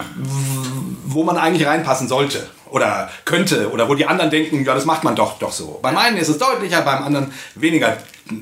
[1.05, 5.05] wo man eigentlich reinpassen sollte oder könnte oder wo die anderen denken, ja, das macht
[5.05, 5.79] man doch doch so.
[5.83, 7.97] Beim einen ist es deutlicher, beim anderen weniger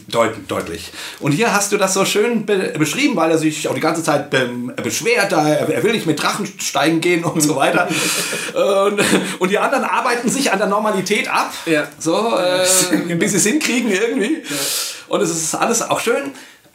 [0.09, 0.93] deut deutlich.
[1.19, 4.03] Und hier hast du das so schön be beschrieben, weil er sich auch die ganze
[4.03, 4.49] Zeit be
[4.83, 7.89] beschwert, er, er will nicht mit Drachen steigen gehen und so weiter.
[8.87, 9.01] und,
[9.41, 11.89] und die anderen arbeiten sich an der Normalität ab, Ja.
[11.99, 14.43] so, äh, bis sie es hinkriegen irgendwie.
[15.09, 16.33] Und es ist alles auch schön.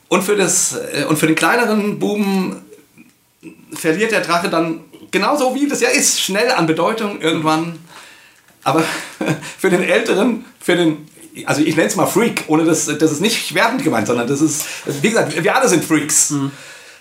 [0.10, 2.62] Und für, das, äh, und für den kleineren Buben
[3.74, 4.82] verliert der Drache dann
[5.12, 7.80] genauso wie das ja ist, schnell an Bedeutung irgendwann.
[8.64, 8.84] Aber
[9.58, 11.08] für den Älteren, für den,
[11.45, 14.41] also ich nenne es mal Freak, ohne das, das ist nicht wertend gemeint, sondern das
[14.41, 14.65] ist,
[15.01, 16.33] wie gesagt, wir alle sind Freaks.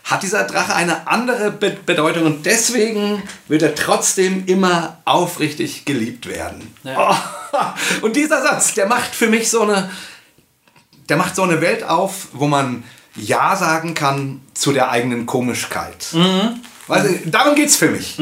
[0.04, 6.26] Hat dieser Drache eine andere Be Bedeutung und deswegen wird er trotzdem immer aufrichtig geliebt
[6.26, 6.72] werden.
[6.84, 7.14] Oh,
[8.02, 9.90] und dieser Satz, der macht für mich so eine,
[11.08, 12.84] der macht so eine Welt auf, wo man
[13.16, 16.06] Ja sagen kann zu der eigenen Komischkeit.
[16.86, 18.16] Weißt du, darum geht es für mich.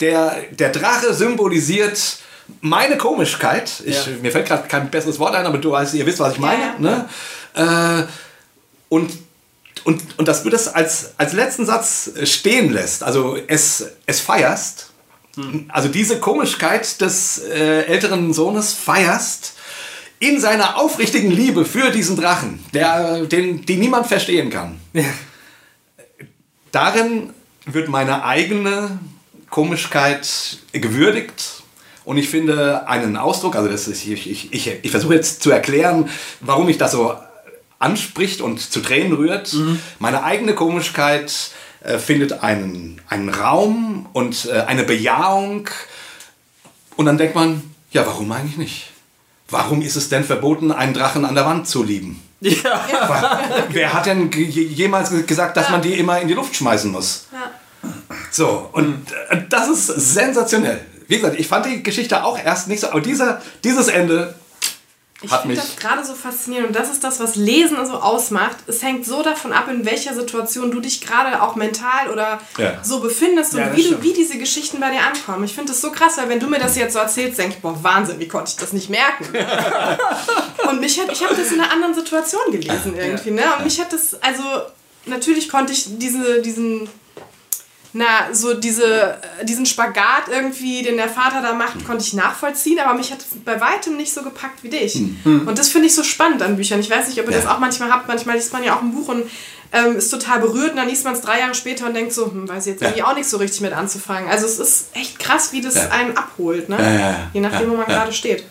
[0.00, 2.18] Der, der Drache symbolisiert
[2.60, 3.82] meine Komischkeit.
[3.84, 4.12] Ich, Ja.
[4.20, 6.62] Mir fällt gerade kein besseres Wort ein, aber du weißt, ihr wisst, was ich meine.
[6.62, 6.78] Ja.
[6.78, 7.08] Ne?
[7.54, 8.06] Äh,
[8.88, 9.10] und,
[9.84, 14.90] und, und dass du das als, als letzten Satz stehen lässt, also es, es feierst,
[15.68, 19.54] also diese Komischkeit des äh, älteren Sohnes feierst,
[20.18, 24.78] in seiner aufrichtigen Liebe für diesen Drachen, der, den, die niemand verstehen kann.
[26.70, 27.30] Darin
[27.66, 29.00] wird meine eigene
[29.50, 31.61] Komischkeit gewürdigt.
[32.04, 35.50] Und ich finde einen Ausdruck, also das ist, ich, ich, ich, ich versuche jetzt zu
[35.50, 36.08] erklären,
[36.40, 37.14] warum mich das so
[37.78, 39.52] anspricht und zu Tränen rührt.
[39.98, 41.50] Meine eigene Komischkeit
[41.82, 45.68] äh, findet einen, einen Raum und äh, eine Bejahung.
[46.96, 48.88] Und dann denkt man, ja, warum eigentlich nicht?
[49.48, 52.22] Warum ist es denn verboten, einen Drachen an der Wand zu lieben?
[52.42, 53.60] Ja.
[53.68, 57.28] Wer hat denn jemals gesagt, dass man die immer in die Luft schmeißen muss?
[58.32, 60.80] So, und äh, das ist sensationell.
[61.08, 64.34] Wie gesagt, ich fand die Geschichte auch erst nicht so, aber dieser, dieses Ende
[65.22, 65.64] Ich hat finde mich.
[65.64, 68.56] das gerade so faszinierend und das ist das, was Lesen so ausmacht.
[68.66, 72.78] Es hängt so davon ab, in welcher Situation du dich gerade auch mental oder Ja.
[72.82, 75.44] so befindest Ja, und das wie, du, wie diese Geschichten bei dir ankommen.
[75.44, 77.62] Ich finde das so krass, weil wenn du mir das jetzt so erzählst, denke ich,
[77.62, 79.26] boah, Wahnsinn, wie konnte ich das nicht merken?
[80.68, 83.42] und mich hat, ich habe das in einer anderen Situation gelesen irgendwie, ne?
[83.58, 84.42] Und mich hat das, also
[85.06, 86.88] natürlich konnte ich diese, diesen
[87.94, 92.78] na, so diese, äh, diesen Spagat irgendwie, den der Vater da macht, konnte ich nachvollziehen,
[92.78, 94.96] aber mich hat es bei weitem nicht so gepackt wie dich.
[95.24, 96.80] Und das finde ich so spannend an Büchern.
[96.80, 97.54] Ich weiß nicht, ob ihr das Ja.
[97.54, 98.08] auch manchmal habt.
[98.08, 99.24] Manchmal liest man ja auch ein Buch und
[99.74, 102.26] ähm, ist total berührt und dann liest man es drei Jahre später und denkt so,
[102.26, 104.28] hm, weiß ich jetzt irgendwie auch nicht so richtig mit anzufangen.
[104.30, 105.88] Also es ist echt krass, wie das Ja.
[105.90, 106.76] einen abholt, ne?
[106.78, 107.30] Ja, ja, ja.
[107.32, 107.94] Je nachdem, wo man Ja.
[107.98, 108.44] gerade steht.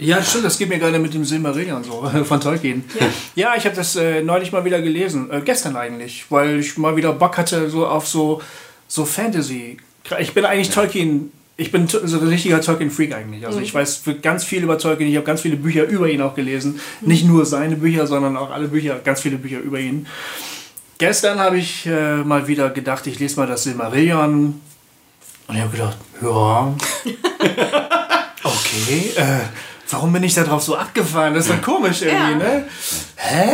[0.00, 2.84] Ja, stimmt, das geht mir gerade mit dem Silmarillion so von Tolkien.
[3.34, 6.94] Ja, ich habe das äh, neulich mal wieder gelesen, äh, gestern eigentlich, weil ich mal
[6.96, 8.40] wieder Bock hatte so auf so,
[8.88, 9.76] so Fantasy.
[10.18, 13.46] Ich bin eigentlich Tolkien, ich bin so ein richtiger Tolkien-Freak eigentlich.
[13.46, 16.34] Also ich weiß ganz viel über Tolkien, ich habe ganz viele Bücher über ihn auch
[16.34, 16.80] gelesen.
[17.02, 20.06] Nicht nur seine Bücher, sondern auch alle Bücher, ganz viele Bücher über ihn.
[20.98, 24.60] Gestern habe ich äh, mal wieder gedacht, ich lese mal das Silmarillion.
[25.46, 26.74] Und ich habe gedacht, ja,
[28.44, 29.40] okay, äh,
[29.90, 31.34] warum bin ich da drauf so abgefahren?
[31.34, 32.36] Das ist doch komisch irgendwie, Ja.
[32.36, 32.64] ne?
[33.16, 33.48] Hä?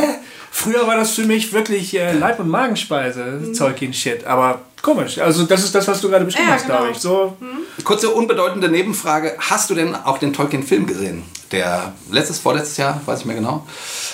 [0.51, 4.25] Früher war das für mich wirklich äh, Leib- und Magenspeise, Tolkien-Shit.
[4.25, 5.19] Aber komisch.
[5.19, 6.93] Also das ist das, was du gerade beschrieben Ja, hast, glaube genau.
[6.95, 6.99] ich.
[6.99, 7.37] So,
[7.83, 9.35] Kurze, unbedeutende Nebenfrage.
[9.39, 11.25] Hast du denn auch den Tolkien-Film gesehen?
[11.51, 13.67] Der letztes, vorletztes Jahr, weiß ich mehr genau,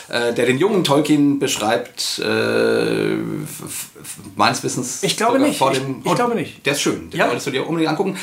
[0.08, 3.16] äh, der den jungen Tolkien beschreibt, äh,
[4.36, 5.02] meines Wissens.
[5.02, 5.58] Ich glaube nicht.
[5.58, 6.64] Vor Ich- dem, ich glaube nicht.
[6.66, 7.26] Der ist schön, den Ja.
[7.26, 8.16] solltest du dir unbedingt angucken.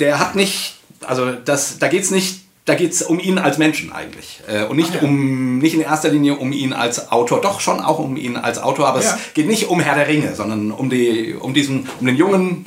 [0.00, 3.56] Der hat nicht, also das, da geht es nicht, da geht es um ihn als
[3.58, 4.40] Menschen eigentlich.
[4.46, 7.98] Äh, und nicht, um, nicht in erster Linie um ihn als Autor, doch schon auch
[7.98, 9.16] um ihn als Autor, aber Ja.
[9.26, 12.66] es geht nicht um Herr der Ringe, sondern um, die, um, diesen, um den jungen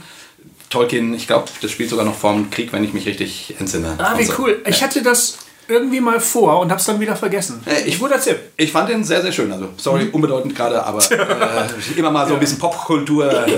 [0.70, 3.96] Tolkien, ich glaube, das spielt sogar noch vorm Krieg, wenn ich mich richtig entsinne.
[3.98, 4.34] ah, wie so.
[4.40, 4.62] cool.
[4.66, 5.38] Ich hatte das
[5.68, 7.62] irgendwie mal vor und habe es dann wieder vergessen.
[7.66, 8.38] Äh, ich- Guter Tipp.
[8.58, 9.52] Ich fand den sehr, sehr schön.
[9.52, 10.12] Also, sorry, Mhm.
[10.16, 13.52] unbedeutend gerade, aber äh, immer mal so ein bisschen Popkultur äh,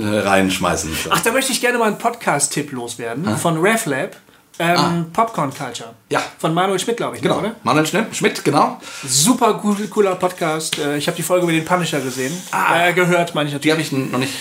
[0.00, 0.90] äh, reinschmeißen.
[1.04, 1.10] So.
[1.12, 4.16] Ach, da möchte ich gerne mal einen Podcast-Tipp loswerden von RevLab.
[4.60, 5.90] Ähm, Popcorn Culture.
[6.10, 6.22] Ja.
[6.38, 7.40] Von Manuel Schmidt, glaube ich, ne, Genau.
[7.40, 7.54] oder?
[7.62, 8.78] Manuel Schmidt, genau.
[9.06, 10.78] Super cool, cooler Podcast.
[10.78, 12.32] Äh, Ich habe die Folge über den Punisher gesehen.
[12.74, 13.90] Äh, gehört, meine ich Die natürlich.
[13.90, 14.32] habe ich noch nicht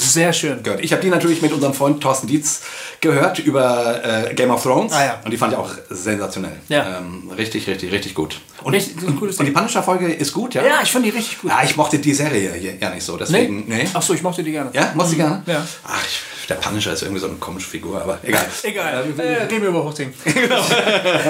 [0.00, 0.62] Sehr schön.
[0.62, 0.82] gehört.
[0.84, 2.62] Ich habe die natürlich mit unserem Freund Thorsten Dietz
[3.00, 4.92] gehört über äh, Game of Thrones.
[4.92, 5.20] Ah, ja.
[5.24, 6.56] Und die fand ich auch sensationell.
[6.68, 6.98] Ja.
[6.98, 8.40] Ähm, richtig, richtig, richtig gut.
[8.62, 9.50] Und, Richtig, cooles und die.
[9.52, 10.62] Punisher-Folge ist gut, ja?
[10.64, 11.50] Ja, ich fand die richtig gut.
[11.50, 13.64] Ja, ich mochte die Serie hier ja nicht so, deswegen.
[13.68, 13.86] Nee.
[13.92, 14.70] Ach so, ich mochte die gerne.
[14.72, 15.42] Ja, mochte du gerne?
[15.46, 15.66] Ja.
[15.86, 16.02] Ach,
[16.48, 18.46] der Punisher ist irgendwie so eine komische Figur, aber egal.
[18.62, 19.04] Egal.
[19.18, 20.12] Äh, wir über Hosting.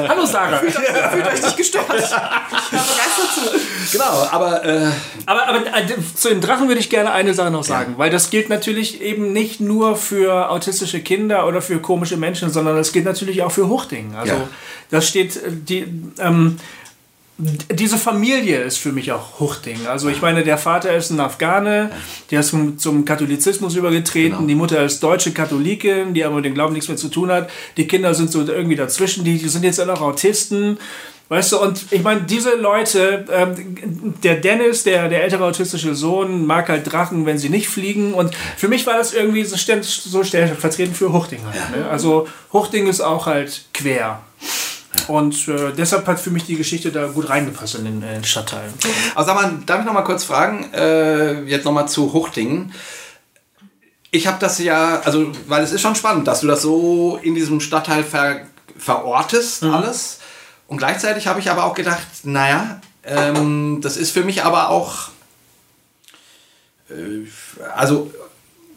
[0.08, 0.58] Hallo Sarah.
[0.58, 1.86] Fühlt euch nicht gestört.
[1.88, 2.30] Ich höre
[2.70, 3.92] begeistert zu.
[3.92, 4.90] Genau, aber äh,
[5.26, 5.82] Aber, aber äh,
[6.14, 9.32] zu den Drachen würde ich gerne eine Sache noch sagen, weil das gilt natürlich eben
[9.32, 13.68] nicht nur für autistische Kinder oder für komische Menschen, sondern das gilt natürlich auch für
[13.68, 14.14] Huchting.
[14.16, 14.48] Also Ja.
[14.90, 15.86] das steht, äh, die,
[16.18, 16.58] ähm,
[17.36, 19.86] diese Familie ist für mich auch Huchting.
[19.88, 21.90] Also ich meine, der Vater ist ein Afghane,
[22.30, 24.46] der ist zum, zum Katholizismus übergetreten, Genau.
[24.46, 27.50] die Mutter ist deutsche Katholikin, die aber mit dem Glauben nichts mehr zu tun hat.
[27.76, 30.78] Die Kinder sind so irgendwie dazwischen, die, die sind jetzt auch Autisten.
[31.28, 36.46] Weißt du, und ich meine, diese Leute, ähm, der Dennis, der, der ältere autistische Sohn,
[36.46, 38.12] mag halt Drachen, wenn sie nicht fliegen.
[38.14, 41.40] Und für mich war das irgendwie so, so stellvertretend für Huchting.
[41.44, 41.88] Halt, ne?
[41.88, 44.20] Also Huchting ist auch halt quer.
[45.08, 48.72] Und äh, deshalb hat für mich die Geschichte da gut reingepasst in den, äh, Stadtteil.
[49.14, 52.72] Aber sag mal, darf ich noch mal kurz fragen, äh, jetzt noch mal zu Huchtingen.
[54.10, 57.34] Ich habe das ja, also, weil es ist schon spannend, dass du das so in
[57.34, 58.46] diesem Stadtteil ver,
[58.78, 60.20] verortest, alles.
[60.68, 65.08] Und gleichzeitig habe ich aber auch gedacht, naja, ähm, das ist für mich aber auch,
[66.88, 67.26] äh,
[67.74, 68.10] also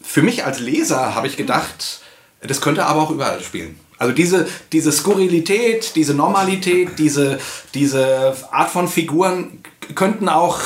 [0.02, 2.00] für mich als Leser habe ich gedacht,
[2.40, 3.78] das könnte aber auch überall spielen.
[3.98, 7.38] Also diese, diese Skurrilität, diese Normalität, diese,
[7.74, 9.62] diese Art von Figuren
[9.94, 10.58] könnten auch,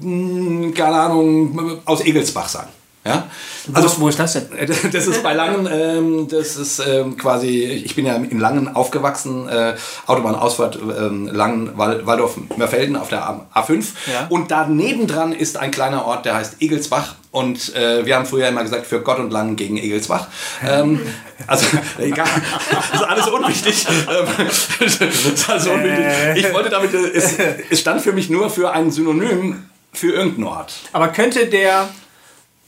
[0.00, 2.68] mh, keine Ahnung, aus Egelsbach sein.
[3.06, 3.28] Ja?
[3.72, 4.46] Also, wo ist das denn?
[4.92, 9.48] Das ist bei Langen, ähm, das ist ähm, quasi, ich bin ja in Langen aufgewachsen,
[9.48, 9.74] äh,
[10.06, 13.84] Autobahnausfahrt ähm, Langen, Wal Waldorf, Mörfelden auf der A- A5.
[14.12, 14.26] Ja.
[14.28, 17.14] Und daneben dran ist ein kleiner Ort, der heißt Egelsbach.
[17.30, 20.28] Und äh, wir haben früher immer gesagt, für Gott und Langen gegen Egelsbach.
[20.66, 21.00] Ähm,
[21.46, 21.66] also,
[21.98, 22.26] egal,
[22.70, 23.86] das ist alles unwichtig.
[23.88, 24.46] Ähm,
[24.80, 26.06] das ist alles unwichtig.
[26.46, 27.34] Ich wollte damit, äh, es,
[27.70, 30.74] es stand für mich nur für ein Synonym für irgendeinen Ort.
[30.92, 31.88] Aber könnte der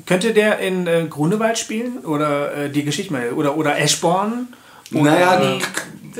[0.06, 4.48] könnte der in äh, Grunewald spielen oder äh, die Geschichte mal oder oder Eschborn
[4.94, 5.58] oder, Naja,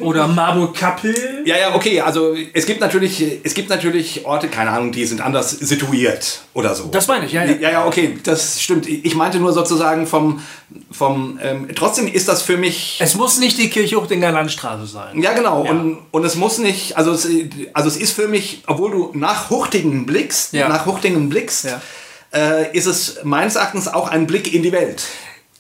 [0.01, 1.43] oder Marburg-Kappel?
[1.47, 2.01] Ja, ja, okay.
[2.03, 6.75] Also es gibt natürlich, es gibt natürlich Orte, keine Ahnung, die sind anders situiert oder
[6.75, 6.85] so.
[6.89, 7.53] Das meine ich, ja, ja.
[7.55, 8.87] Ja, ja, okay, das stimmt.
[8.87, 10.41] Ich meinte nur sozusagen vom,
[10.91, 11.39] vom.
[11.43, 12.99] Ähm, trotzdem ist das für mich.
[13.01, 15.23] Es muss nicht die Kirchhochdinger Landstraße sein.
[15.23, 15.63] Ja, genau.
[15.63, 17.27] Und, und es muss nicht, also es,
[17.73, 20.69] also es ist für mich, obwohl du nach Huchtingen blickst, Ja.
[20.69, 21.81] nach Huchtingen blickst, Ja.
[22.35, 25.03] Äh, ist es meines Erachtens auch ein Blick in die Welt.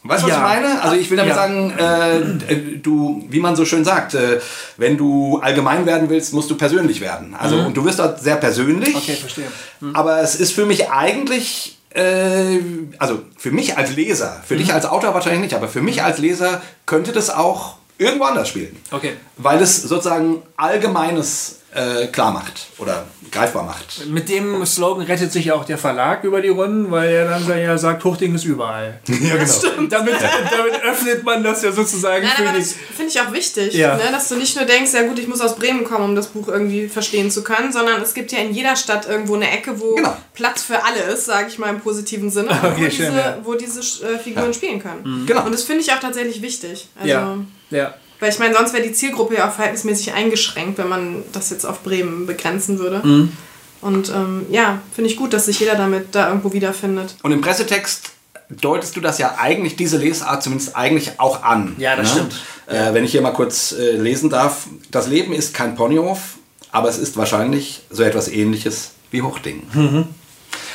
[0.04, 0.36] Weißt du, was Ja.
[0.54, 0.80] ich meine?
[0.82, 1.42] Also ich will damit Ja.
[1.42, 2.18] sagen, äh,
[2.52, 4.40] äh, du, wie man so schön sagt, äh,
[4.76, 7.34] wenn du allgemein werden willst, musst du persönlich werden.
[7.34, 8.90] Also und du wirst dort sehr persönlich.
[8.90, 8.96] Mhm.
[8.96, 9.46] Okay, verstehe.
[9.94, 12.58] Aber es ist für mich eigentlich, äh,
[12.98, 14.58] also für mich als Leser, für Mhm.
[14.58, 18.48] dich als Autor wahrscheinlich nicht, aber für mich als Leser könnte das auch irgendwo anders
[18.48, 18.76] spielen.
[18.92, 19.14] Okay.
[19.36, 24.06] Weil es sozusagen Allgemeines äh, klar macht oder greifbar macht.
[24.06, 27.76] Mit dem Slogan rettet sich auch der Verlag über die Runden, weil er dann ja
[27.78, 29.00] sagt, Huchting ist überall.
[29.08, 29.86] Ja, genau.
[29.88, 32.58] damit, damit öffnet man das ja sozusagen Nein, für aber die.
[32.64, 33.96] das finde ich auch wichtig, Ja.
[33.96, 34.02] ne?
[34.10, 36.48] dass du nicht nur denkst, ja gut, ich muss aus Bremen kommen, um das Buch
[36.48, 39.94] irgendwie verstehen zu können, sondern es gibt ja in jeder Stadt irgendwo eine Ecke, wo
[39.96, 40.16] Genau.
[40.34, 43.38] Platz für alle ist, sage ich mal im positiven Sinne, Okay, wo, diese, schön, ja.
[43.42, 45.24] wo diese äh, Figuren spielen können.
[45.26, 45.44] Genau.
[45.44, 46.88] Und das finde ich auch tatsächlich wichtig.
[46.96, 47.38] Also, Ja.
[47.70, 47.94] Ja.
[48.20, 51.64] Weil ich meine, sonst wäre die Zielgruppe ja auch verhältnismäßig eingeschränkt, wenn man das jetzt
[51.64, 53.06] auf Bremen begrenzen würde.
[53.06, 53.32] Mhm.
[53.80, 57.14] Und ähm, ja, finde ich gut, dass sich jeder damit da irgendwo wiederfindet.
[57.22, 58.10] Und im Pressetext
[58.50, 61.76] deutest du das ja eigentlich, diese Lesart zumindest eigentlich auch an.
[61.78, 62.34] Ja, das stimmt.
[62.66, 64.66] Äh, wenn ich hier mal kurz äh, lesen darf.
[64.90, 66.38] Das Leben ist kein Ponyhof,
[66.72, 69.62] aber es ist wahrscheinlich so etwas ähnliches wie Huchting.
[69.72, 70.04] Mhm.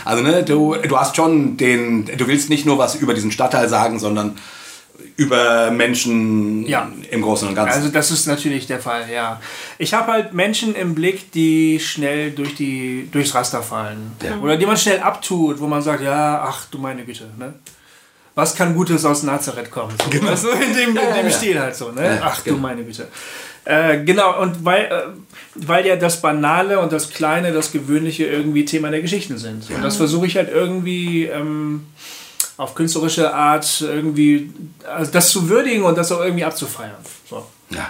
[0.06, 3.70] Also ne, du, du hast schon den, du willst nicht nur was über diesen Stadtteil
[3.70, 4.38] sagen, sondern
[5.16, 6.92] über Menschen Ja.
[7.12, 7.76] im Großen und Ganzen.
[7.76, 9.40] Also das ist natürlich der Fall, ja.
[9.78, 14.14] Ich habe halt Menschen im Blick, die schnell durch die, durchs Raster fallen.
[14.42, 17.54] Oder die man schnell abtut, wo man sagt, ja, ach du meine Güte, ne?
[18.36, 19.94] Was kann Gutes aus Nazareth kommen?
[20.04, 20.34] So, genau.
[20.34, 21.30] du, in dem, in dem ja.
[21.30, 22.16] Stil halt so, ne?
[22.16, 22.56] Ja, ach genau.
[22.56, 23.08] du meine Güte.
[23.66, 25.04] Äh, genau, und weil, äh,
[25.56, 29.70] weil ja das Banale und das Kleine, das Gewöhnliche irgendwie Thema der Geschichten sind.
[29.70, 31.86] Und das versuche ich halt irgendwie ähm,
[32.58, 34.52] auf künstlerische Art irgendwie
[34.86, 36.96] also das zu würdigen und das auch irgendwie abzufeiern.
[37.30, 37.46] So.
[37.70, 37.90] ja.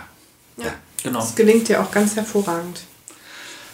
[0.58, 0.74] ja.
[1.04, 1.20] Genau.
[1.20, 2.82] Das gelingt dir auch ganz hervorragend.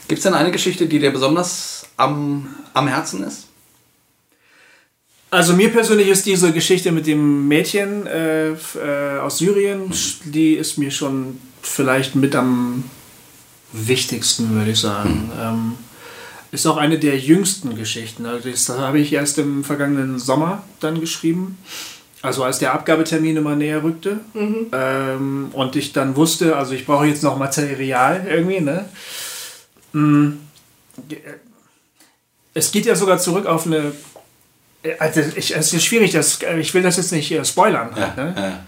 [0.07, 3.45] Gibt es denn eine Geschichte, die dir besonders am, am Herzen ist?
[5.29, 9.93] Also mir persönlich ist diese Geschichte mit dem Mädchen äh, äh, aus Syrien,
[10.25, 12.85] die ist mir schon vielleicht mit am
[13.71, 15.31] wichtigsten, würde ich sagen.
[15.39, 15.73] Ähm,
[16.51, 18.25] ist auch eine der jüngsten Geschichten.
[18.25, 21.57] Also das habe ich erst im vergangenen Sommer dann geschrieben.
[22.21, 24.19] Also als der Abgabetermin immer näher rückte.
[24.73, 28.89] Ähm, und ich dann wusste, also ich brauche jetzt noch Material irgendwie, ne?
[29.93, 30.31] Mm,
[32.53, 33.93] Es geht ja sogar zurück auf eine
[34.97, 37.89] also ich, es ist schwierig, das, ich will das jetzt nicht äh, spoilern.
[37.95, 38.33] Halt, ne?
[38.37, 38.63] Ja.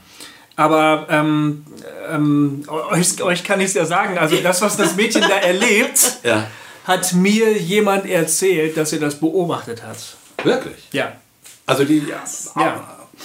[0.58, 1.64] Aber ähm,
[2.10, 4.18] ähm, euch, euch kann ich es ja sagen.
[4.18, 6.48] Also das, was das Mädchen da erlebt, ja.
[6.86, 9.98] Hat mir jemand erzählt, dass er das beobachtet hat.
[10.44, 10.88] Wirklich?
[10.92, 11.14] Ja.
[11.66, 12.24] Also die Ja.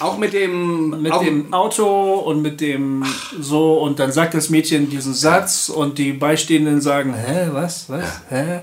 [0.01, 3.05] auch, auch mit dem Mit auch, dem Auto und mit dem
[3.41, 8.05] so und dann sagt das Mädchen diesen Satz und die Beistehenden sagen, hä, was, was,
[8.29, 8.61] hä?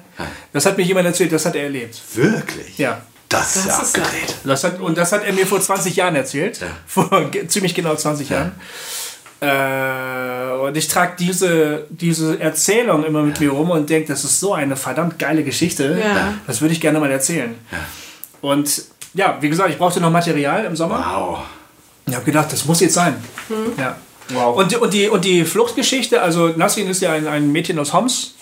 [0.52, 2.00] Das hat mir jemand erzählt, das hat er erlebt.
[2.14, 2.78] wirklich.
[2.78, 3.02] Ja.
[3.30, 4.36] Das, ist ja Das ist ja- abgedreht.
[4.44, 6.60] Das hat, und das hat er mir vor 20 Jahren erzählt.
[6.62, 6.68] Ja.
[6.86, 8.52] Vor ziemlich genau 20 Jahren.
[9.44, 14.39] Äh, und ich trage diese, diese Erzählung immer mit mir rum und denke, das ist
[14.39, 16.00] so eine verdammt geile Geschichte.
[16.02, 16.34] Ja.
[16.48, 17.56] Das würde ich gerne mal erzählen.
[18.41, 18.84] Und
[19.14, 21.06] ja, wie gesagt, ich brauchte noch Material im Sommer.
[21.06, 21.39] Wow.
[22.08, 23.16] Ich habe gedacht, das muss jetzt sein.
[23.78, 23.98] Ja.
[24.30, 24.56] Wow.
[24.58, 27.94] Und, die- und, die, und die Fluchtgeschichte, also Nasrin ist ja ein, ein Mädchen aus
[27.94, 28.36] Homs.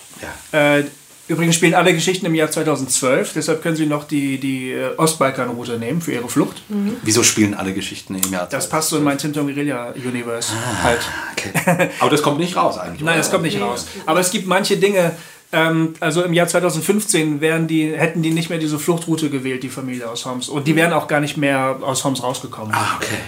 [0.52, 0.76] ja.
[0.78, 0.84] Äh,
[1.28, 5.78] übrigens spielen alle Geschichten im Jahr 2012, deshalb können Sie noch die, die äh, Ostbalkan-Route
[5.78, 6.62] nehmen für Ihre Flucht.
[7.02, 8.46] Wieso spielen alle Geschichten im Jahr?
[8.48, 10.52] Das passt so in mein Tinton Guerilla Universe
[10.82, 11.00] halt.
[11.32, 11.90] Okay.
[12.00, 13.00] Aber das kommt nicht raus eigentlich.
[13.00, 13.16] Nein, oder?
[13.18, 13.86] das kommt nicht raus.
[14.06, 15.12] Aber es gibt manche Dinge,
[15.52, 19.68] ähm, also im Jahr 2015 wären die, hätten die nicht mehr diese Fluchtroute gewählt, die
[19.68, 20.48] Familie aus Homs.
[20.48, 22.74] Und die wären auch gar nicht mehr aus Homs rausgekommen.
[22.74, 23.18] Ah, okay.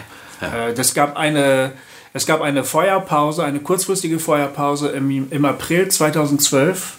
[0.40, 0.68] Ja.
[0.68, 1.72] Äh, das gab eine,
[2.14, 6.94] es gab eine Feuerpause, eine kurzfristige Feuerpause im, im April 2012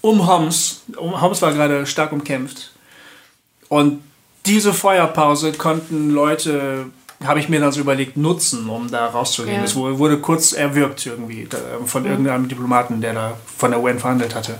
[0.00, 0.82] um Homs.
[0.96, 2.72] Um, Homs war gerade stark umkämpft.
[3.68, 4.02] Und
[4.46, 6.86] diese Feuerpause konnten Leute,
[7.24, 9.58] habe ich mir dann so überlegt, nutzen, um da rauszugehen.
[9.58, 9.64] Ja.
[9.64, 14.34] Es wurde kurz erwürgt irgendwie da, von irgendeinem Diplomaten, der da von der UN verhandelt
[14.34, 14.58] hatte.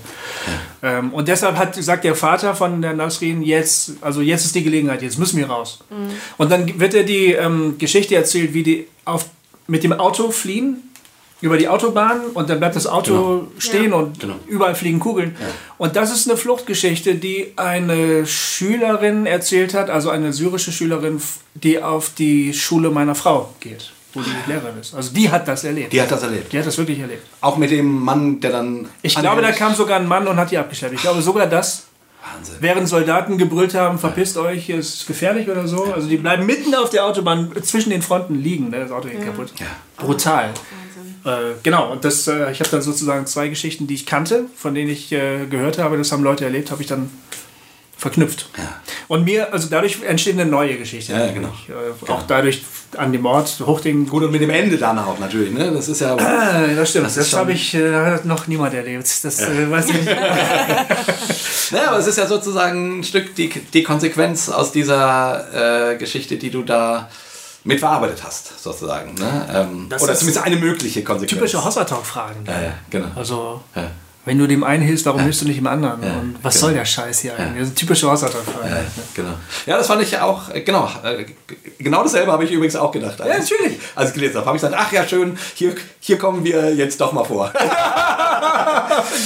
[0.83, 4.63] Ähm, und deshalb hat sagt der Vater von der Nasrin jetzt, also jetzt ist die
[4.63, 5.81] Gelegenheit, jetzt müssen wir raus.
[6.37, 9.25] Und dann wird er die ähm, Geschichte erzählt, wie die auf,
[9.67, 10.90] mit dem Auto fliehen
[11.41, 13.47] über die Autobahn und dann bleibt das Auto Genau.
[13.59, 13.97] stehen Ja.
[13.97, 14.35] und Genau.
[14.47, 15.35] überall fliegen Kugeln.
[15.79, 21.21] Und das ist eine Fluchtgeschichte, die eine Schülerin erzählt hat, also eine syrische Schülerin,
[21.55, 24.95] die auf die Schule meiner Frau geht, wo die Lehrerin ist.
[24.95, 25.93] Also die hat das erlebt.
[25.93, 26.53] Die hat das erlebt.
[26.53, 27.27] Die hat das wirklich erlebt.
[27.41, 28.89] Auch mit dem Mann, der dann.
[29.03, 30.95] Ich glaube, da kam sogar ein Mann und hat die abgeschleppt.
[30.95, 31.85] Ich glaube sogar das,
[32.23, 32.57] Wahnsinn.
[32.61, 35.85] während Soldaten gebrüllt haben, verpisst euch, hier ist gefährlich oder so.
[35.85, 38.71] Also die bleiben mitten auf der Autobahn zwischen den Fronten liegen.
[38.71, 38.81] Ne?
[38.81, 39.53] Das Auto geht kaputt.
[39.97, 40.51] Brutal.
[41.25, 44.75] Äh, genau, und das, äh, ich habe dann sozusagen zwei Geschichten, die ich kannte, von
[44.75, 47.11] denen ich äh, gehört habe, das haben Leute erlebt, habe ich dann
[48.01, 48.49] verknüpft.
[49.09, 51.13] Und mir, also dadurch entsteht eine neue Geschichte.
[51.13, 51.53] Ja, genau.
[51.69, 52.63] Äh, Auch dadurch
[52.97, 54.07] an dem Ort, Hochding.
[54.09, 55.71] Gut, und mit dem Ende danach auch natürlich, ne?
[55.71, 56.15] Das ist ja.
[56.17, 59.07] Äh, das stimmt, Das das, habe ich äh, noch niemand erlebt.
[59.23, 60.09] Das äh, weiß ich nicht.
[61.73, 66.37] Naja, aber es ist ja sozusagen ein Stück die, die Konsequenz aus dieser äh, Geschichte,
[66.37, 67.09] die du da
[67.63, 69.15] mitverarbeitet hast, sozusagen.
[69.15, 69.49] Ne?
[69.55, 71.31] Ähm, oder ist zumindest eine mögliche Konsequenz.
[71.39, 72.45] Typische Hossa-Talk-Fragen.
[72.45, 73.07] Ja, ja, genau.
[73.15, 73.89] Also, Ja.
[74.25, 76.01] Wenn du dem einen hilfst, warum hilfst du nicht dem anderen?
[76.01, 76.67] Und was genau.
[76.67, 77.59] soll der Scheiß hier eigentlich?
[77.61, 78.69] Das sind typische Hossa-Talk-Fragen.
[78.69, 78.83] Ja,
[79.15, 79.33] genau.
[79.67, 81.25] Ja, das fand ich auch, äh, genau, äh,
[81.79, 83.19] genau dasselbe habe ich übrigens auch gedacht.
[83.19, 83.79] Ja, ich- natürlich.
[83.95, 87.01] Als ich gelesen habe, habe ich gesagt, ach ja, schön, hier, hier kommen wir jetzt
[87.01, 87.53] doch mal vor.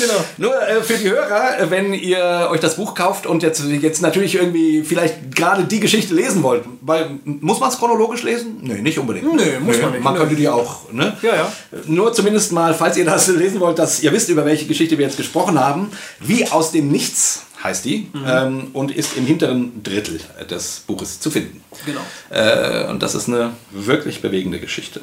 [0.01, 0.13] Genau.
[0.39, 4.03] Nur äh, für die Hörer, äh, wenn ihr euch das Buch kauft und jetzt, jetzt
[4.03, 8.59] natürlich irgendwie vielleicht gerade die Geschichte lesen wollt, weil muss man es chronologisch lesen?
[8.61, 9.33] Nee, nicht unbedingt.
[9.33, 10.03] Nö, muss man nicht.
[10.05, 10.21] Man Nö.
[10.21, 11.17] könnte die auch, ne?
[11.23, 11.53] Ja, ja.
[11.87, 15.05] Nur zumindest mal, falls ihr das lesen wollt, dass ihr wisst, über welche Geschichte wir
[15.07, 15.91] jetzt gesprochen haben.
[16.21, 18.25] Wie aus dem Nichts heißt die Mhm.
[18.27, 20.21] ähm, und ist im hinteren Drittel
[20.51, 21.63] des Buches zu finden.
[21.87, 22.01] Genau.
[22.31, 25.01] Äh, und das ist eine wirklich bewegende Geschichte.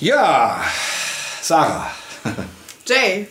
[0.00, 0.62] Ja,
[1.42, 1.90] Sarah,
[2.90, 3.26] Jay,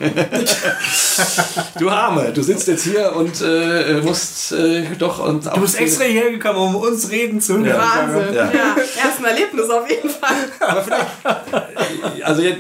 [1.80, 6.06] du Arme, du sitzt jetzt hier und äh, musst äh, doch und Du bist extra
[6.06, 7.78] hierher gekommen, um uns reden zu hören.
[7.78, 8.34] Wahnsinn.
[8.36, 8.46] Ja.
[8.46, 8.76] Ja.
[8.78, 10.36] erst ein Erlebnis auf jeden Fall.
[10.62, 12.60] Aber vielleicht, also jetzt,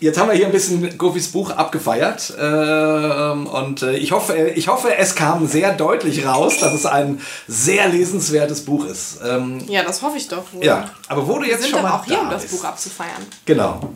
[0.00, 4.68] jetzt haben wir hier ein bisschen Gofis Buch abgefeiert ähm, und äh, ich hoffe, ich
[4.68, 9.18] hoffe, es kam sehr deutlich raus, dass es ein sehr lesenswertes Buch ist.
[9.26, 10.64] Ähm, Ja, das hoffe ich doch wohl.
[10.64, 12.64] ja, aber wo du Wir jetzt sind schon mal auch hier, da um das Buch
[12.64, 13.10] abzufeiern.
[13.44, 13.90] genau,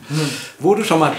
[0.58, 1.12] wo du schon mal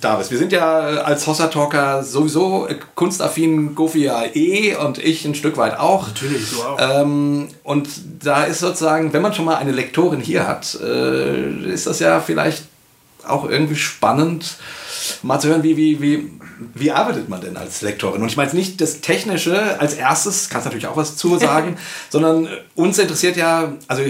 [0.00, 0.30] da bist.
[0.30, 5.24] Wir sind ja äh, als Hossa Talker sowieso äh, kunstaffin, Gofi ja eh und ich
[5.24, 6.08] ein Stück weit auch.
[6.08, 6.78] Natürlich, du auch.
[6.80, 7.88] Ähm, und
[8.22, 12.20] da ist sozusagen, wenn man schon mal eine Lektorin hier hat, äh, ist das ja
[12.20, 12.64] vielleicht
[13.26, 14.56] auch irgendwie spannend,
[15.22, 16.30] mal zu hören, wie, wie, wie,
[16.74, 18.22] wie arbeitet man denn als Lektorin?
[18.22, 21.76] Und ich meine jetzt nicht das Technische als erstes, kannst natürlich auch was zu sagen,
[22.10, 24.02] sondern uns interessiert ja, also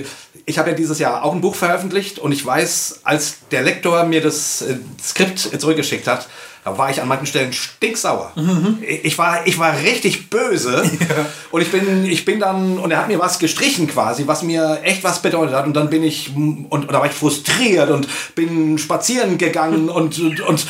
[0.47, 4.05] ich habe ja dieses Jahr auch ein Buch veröffentlicht und ich weiß, als der Lektor
[4.05, 6.29] mir das äh, Skript zurückgeschickt hat,
[6.65, 8.33] da war ich an manchen Stellen stinksauer.
[8.81, 10.83] Ich, war, ich war richtig böse.
[11.51, 14.81] Und ich bin, ich bin dann, und er hat mir was gestrichen quasi, was mir
[14.83, 15.67] echt was bedeutet hat.
[15.67, 20.19] Und dann bin ich, und, und da war ich frustriert und bin spazieren gegangen und,
[20.19, 20.67] und, und,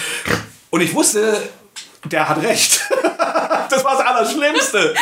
[0.70, 1.40] und ich wusste,
[2.04, 2.82] der hat recht.
[4.14, 4.94] War das Allerschlimmste.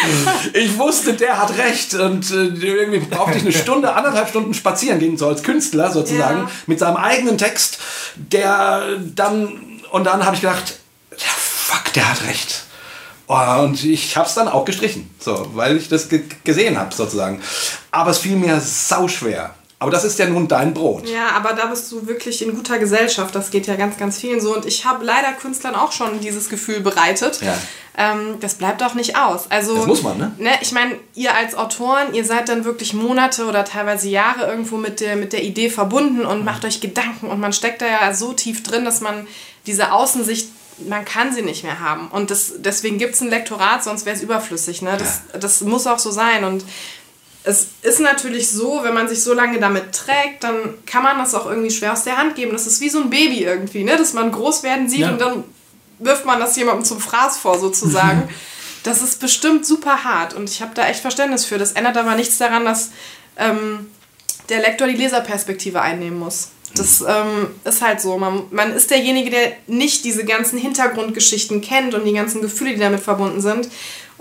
[0.55, 1.95] Ich wusste, der hat recht.
[1.95, 6.41] Und äh, irgendwie brauchte ich eine Stunde, anderthalb Stunden spazieren gehen, so als Künstler sozusagen,
[6.41, 6.51] Ja.
[6.67, 7.79] mit seinem eigenen Text,
[8.17, 10.79] der dann, und dann habe ich gedacht,
[11.13, 12.65] ja, fuck, der hat recht.
[13.29, 16.95] Oh, und ich habe es dann auch gestrichen, so, weil ich das ge gesehen habe
[16.95, 17.41] sozusagen.
[17.91, 19.55] Aber es fiel mir sauschwer.
[19.83, 21.09] Aber das ist ja nun dein Brot.
[21.09, 23.35] Ja, aber da bist du wirklich in guter Gesellschaft.
[23.35, 24.55] Das geht ja ganz, ganz vielen so.
[24.55, 27.41] Und ich habe leider Künstlern auch schon dieses Gefühl bereitet.
[27.43, 27.59] Ja.
[27.99, 29.51] Ähm, das bleibt auch nicht aus.
[29.51, 30.33] Also, Das muss man, ne?
[30.61, 35.01] Ich meine, ihr als Autoren, ihr seid dann wirklich Monate oder teilweise Jahre irgendwo mit
[35.01, 37.26] der, mit der Idee verbunden und macht euch Gedanken.
[37.26, 39.26] Und man steckt da ja so tief drin, dass man
[39.66, 40.49] diese Außensicht
[40.89, 42.09] man kann sie nicht mehr haben.
[42.09, 44.83] Und das, deswegen gibt es ein Lektorat, sonst wäre es überflüssig.
[44.83, 44.97] Ne?
[44.99, 46.45] Das, das muss auch so sein.
[46.45, 46.64] Und
[47.45, 51.34] es ist natürlich so, wenn man sich so lange damit trägt, dann kann man das
[51.34, 52.53] auch irgendwie schwer aus der Hand geben.
[52.53, 53.97] Das ist wie so ein Baby irgendwie, ne?
[53.97, 55.11] dass man groß werden sieht Ja.
[55.11, 55.45] und dann
[55.99, 58.28] wirft man das jemandem zum Fraß vor sozusagen.
[58.84, 61.59] das ist bestimmt super hart und ich habe da echt Verständnis für.
[61.59, 62.90] Das ändert aber nichts daran, dass
[63.36, 63.88] ähm,
[64.49, 66.51] der Lektor die Leserperspektive einnehmen muss.
[66.74, 68.16] Das ähm, ist halt so.
[68.16, 72.80] Man, man ist derjenige, der nicht diese ganzen Hintergrundgeschichten kennt und die ganzen Gefühle, die
[72.80, 73.68] damit verbunden sind.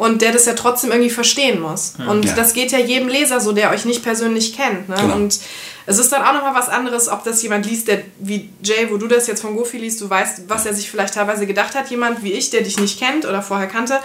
[0.02, 1.94] Und der das ja trotzdem irgendwie verstehen muss.
[2.10, 2.34] Und Ja.
[2.34, 4.90] das geht ja jedem Leser so, der euch nicht persönlich kennt.
[4.90, 4.96] Ne?
[5.00, 5.14] Genau.
[5.16, 5.38] Und
[5.86, 8.98] es ist dann auch nochmal was anderes, ob das jemand liest, der wie Jay, wo
[8.98, 11.92] du das jetzt von Goofy liest, du weißt, was er sich vielleicht teilweise gedacht hat.
[11.92, 14.00] Jemand wie ich, der dich nicht kennt oder vorher kannte,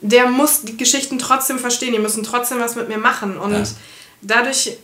[0.00, 3.36] der muss die Geschichten trotzdem verstehen, die müssen trotzdem was mit mir machen.
[3.36, 3.64] Und Ja.
[4.22, 4.78] dadurch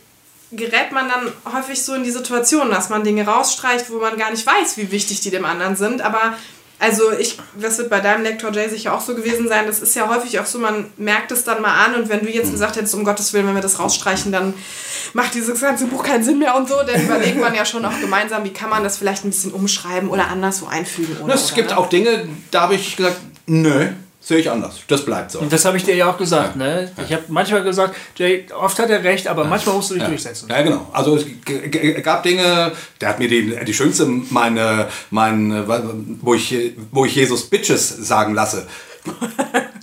[0.51, 4.29] gerät man dann häufig so in die Situation, dass man Dinge rausstreicht, wo man gar
[4.29, 6.01] nicht weiß, wie wichtig die dem anderen sind.
[6.01, 6.35] Aber
[6.79, 9.95] also ich, das wird bei deinem Lektor Jay sicher auch so gewesen sein, das ist
[9.95, 12.75] ja häufig auch so, man merkt es dann mal an und wenn du jetzt gesagt
[12.75, 14.53] hättest, um Gottes Willen, wenn wir das rausstreichen, dann
[15.13, 17.99] macht dieses ganze Buch keinen Sinn mehr und so, dann überlegt man ja schon auch
[17.99, 21.17] gemeinsam, wie kann man das vielleicht ein bisschen umschreiben oder anders so einfügen.
[21.23, 21.77] Oder, Es oder, gibt ne?
[21.77, 23.17] auch Dinge, da habe ich gesagt,
[23.47, 23.87] nö,
[24.25, 24.79] sehe ich anders.
[24.87, 25.39] Das bleibt so.
[25.39, 26.55] Und das habe ich dir ja auch gesagt.
[26.55, 26.91] Ne?
[27.05, 30.49] Ich habe manchmal gesagt, Jay, oft hat er recht, aber manchmal musst du dich durchsetzen.
[30.49, 30.89] Ja, genau.
[30.91, 31.25] Also es
[32.03, 35.65] gab Dinge, der hat mir die, die schönste, meine, mein,
[36.21, 36.55] wo ich,
[36.91, 38.65] wo ich Jesus Bitches sagen lasse.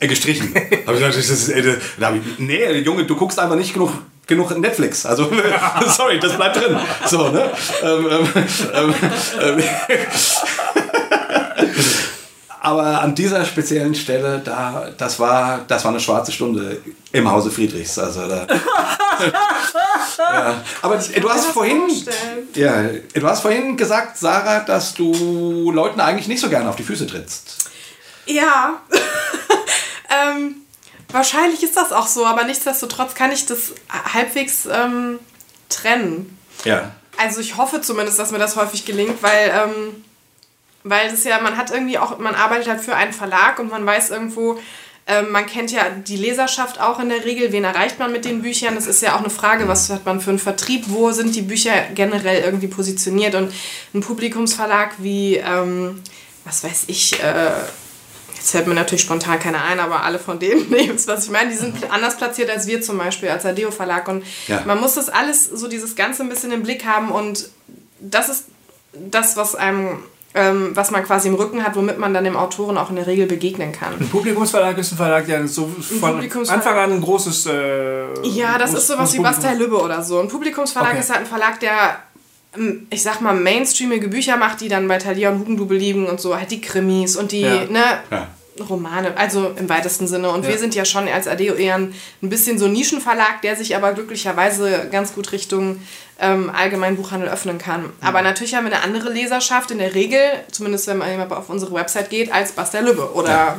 [0.00, 0.52] äh, gestrichen.
[0.86, 3.72] Hab ich gesagt, das ist, äh, da hab ich, nee, Junge, du guckst einfach nicht
[3.72, 3.92] genug,
[4.26, 5.06] genug Netflix.
[5.06, 5.30] Also,
[5.86, 6.76] sorry, das bleibt drin.
[7.06, 7.52] So, ne?
[7.84, 8.28] Ähm, ähm,
[8.74, 8.94] ähm,
[9.40, 9.62] ähm,
[12.64, 17.50] aber an dieser speziellen Stelle, da, das war, das war eine schwarze Stunde im Hause
[17.50, 17.98] Friedrichs.
[17.98, 18.46] Also da,
[20.16, 20.62] ja.
[20.80, 21.90] Aber du hast vorhin,
[22.54, 22.84] ja,
[23.14, 27.08] du hast vorhin gesagt, Sarah, dass du Leuten eigentlich nicht so gerne auf die Füße
[27.08, 27.68] trittst.
[28.26, 28.80] Ja.
[30.30, 30.54] ähm,
[31.10, 33.72] wahrscheinlich ist das auch so, aber nichtsdestotrotz kann ich das
[34.14, 35.18] halbwegs ähm,
[35.68, 36.38] trennen.
[36.64, 36.92] Ja.
[37.16, 40.04] Also ich hoffe zumindest, dass mir das häufig gelingt, weil, ähm,
[40.84, 43.84] weil das ja, man hat irgendwie auch, man arbeitet halt für einen Verlag und man
[43.86, 44.58] weiß irgendwo,
[45.06, 48.42] ähm, man kennt ja die Leserschaft auch in der Regel, wen erreicht man mit den
[48.42, 48.74] Büchern.
[48.76, 51.42] Das ist ja auch eine Frage, was hat man für einen Vertrieb, wo sind die
[51.42, 53.52] Bücher generell irgendwie positioniert und
[53.94, 56.00] ein Publikumsverlag wie, ähm,
[56.44, 57.50] was weiß ich, äh,
[58.34, 61.30] Jetzt fällt mir natürlich spontan keiner ein, aber alle von denen, nee, wisst, was ich
[61.30, 64.08] meine, die sind anders platziert als wir zum Beispiel, als Adeo Verlag.
[64.08, 64.62] Und Ja.
[64.66, 67.48] man muss das alles, so dieses Ganze ein bisschen im Blick haben und
[68.00, 68.46] das ist
[68.92, 70.02] das, was einem,
[70.34, 73.06] ähm, was man quasi im Rücken hat, womit man dann dem Autoren auch in der
[73.06, 73.94] Regel begegnen kann.
[74.00, 75.66] Ein Publikumsverlag ist ein Verlag, der so
[76.00, 77.46] von Anfang an ein großes.
[77.46, 80.18] Äh, Ja, das groß- ist sowas wie Bastei Lübbe oder so.
[80.20, 81.00] Ein Publikumsverlag Okay.
[81.00, 81.96] ist halt ein Verlag, der,
[82.56, 86.20] ähm, ich sag mal, mainstreamige Bücher macht, die dann bei Thalia und Hugendubel liegen und
[86.20, 87.64] so, halt die Krimis und die, Ja.
[87.66, 88.26] ne, Ja.
[88.62, 90.30] Romane, also im weitesten Sinne.
[90.30, 93.56] Und wir sind ja schon als Adeo eher ein, ein bisschen so ein Nischenverlag, der
[93.56, 95.80] sich aber glücklicherweise ganz gut Richtung
[96.20, 97.90] ähm, allgemeinen Buchhandel öffnen kann.
[98.00, 101.72] Aber natürlich haben wir eine andere Leserschaft in der Regel, zumindest wenn man auf unsere
[101.74, 103.58] Website geht, als Bastei Lübbe oder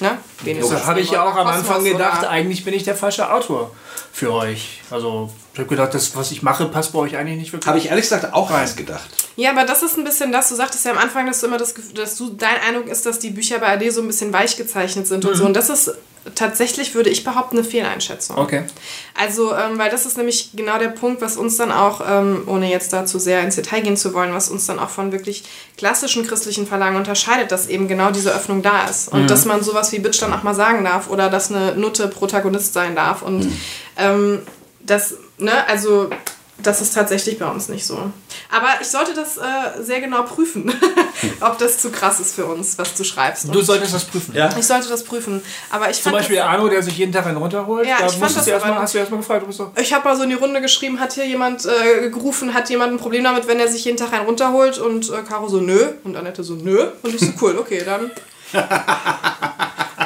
[0.00, 0.18] ne?
[0.42, 2.82] wen ist Das das habe ich ja auch am Anfang gedacht, oder- eigentlich bin ich
[2.84, 3.70] der falsche Autor
[4.12, 4.80] für euch.
[4.90, 7.66] Also, ich habe gedacht, das, was ich mache, passt bei euch eigentlich nicht wirklich.
[7.68, 9.08] Habe ich ehrlich gesagt auch eins gedacht.
[9.36, 11.58] Ja, aber das ist ein bisschen das, du sagtest ja am Anfang, dass du immer
[11.58, 14.32] das Gefühl, dass du dein Eindruck ist, dass die Bücher bei AD so ein bisschen
[14.32, 15.30] weich gezeichnet sind Mhm.
[15.30, 15.44] und so.
[15.46, 15.92] Und das ist
[16.34, 18.38] tatsächlich, würde ich behaupten, eine Fehleinschätzung.
[18.38, 18.64] Okay.
[19.18, 22.70] Also, ähm, weil das ist nämlich genau der Punkt, was uns dann auch, ähm, ohne
[22.70, 25.44] jetzt da zu sehr ins Detail gehen zu wollen, was uns dann auch von wirklich
[25.76, 29.08] klassischen christlichen Verlagen unterscheidet, dass eben genau diese Öffnung da ist.
[29.08, 32.08] Und dass man sowas wie Bitch dann auch mal sagen darf oder dass eine Nutte
[32.08, 33.22] Protagonist sein darf.
[33.22, 33.52] Und
[33.98, 34.42] ähm,
[34.80, 36.10] das, ne, also
[36.58, 38.10] das ist tatsächlich bei uns nicht so.
[38.50, 40.72] Aber ich sollte das äh, sehr genau prüfen,
[41.40, 43.52] ob das zu krass ist für uns, was du schreibst.
[43.52, 44.34] Du solltest das prüfen.
[44.34, 44.56] Ja.
[44.56, 45.42] ich sollte das prüfen.
[45.70, 47.86] Aber ich Zum Beispiel das, Arno, der sich jeden Tag einen runterholt.
[47.86, 49.72] Ja, da ich fand das du erstmal, aber- hast du erstmal gefragt, du.
[49.80, 52.92] Ich habe mal so in die Runde geschrieben, hat hier jemand äh, gerufen, hat jemand
[52.92, 54.78] ein Problem damit, wenn er sich jeden Tag einen runterholt?
[54.78, 55.92] Und äh, Caro so, nö.
[56.04, 56.86] Und Annette so, nö.
[57.02, 58.10] Und ich so, cool, okay, dann.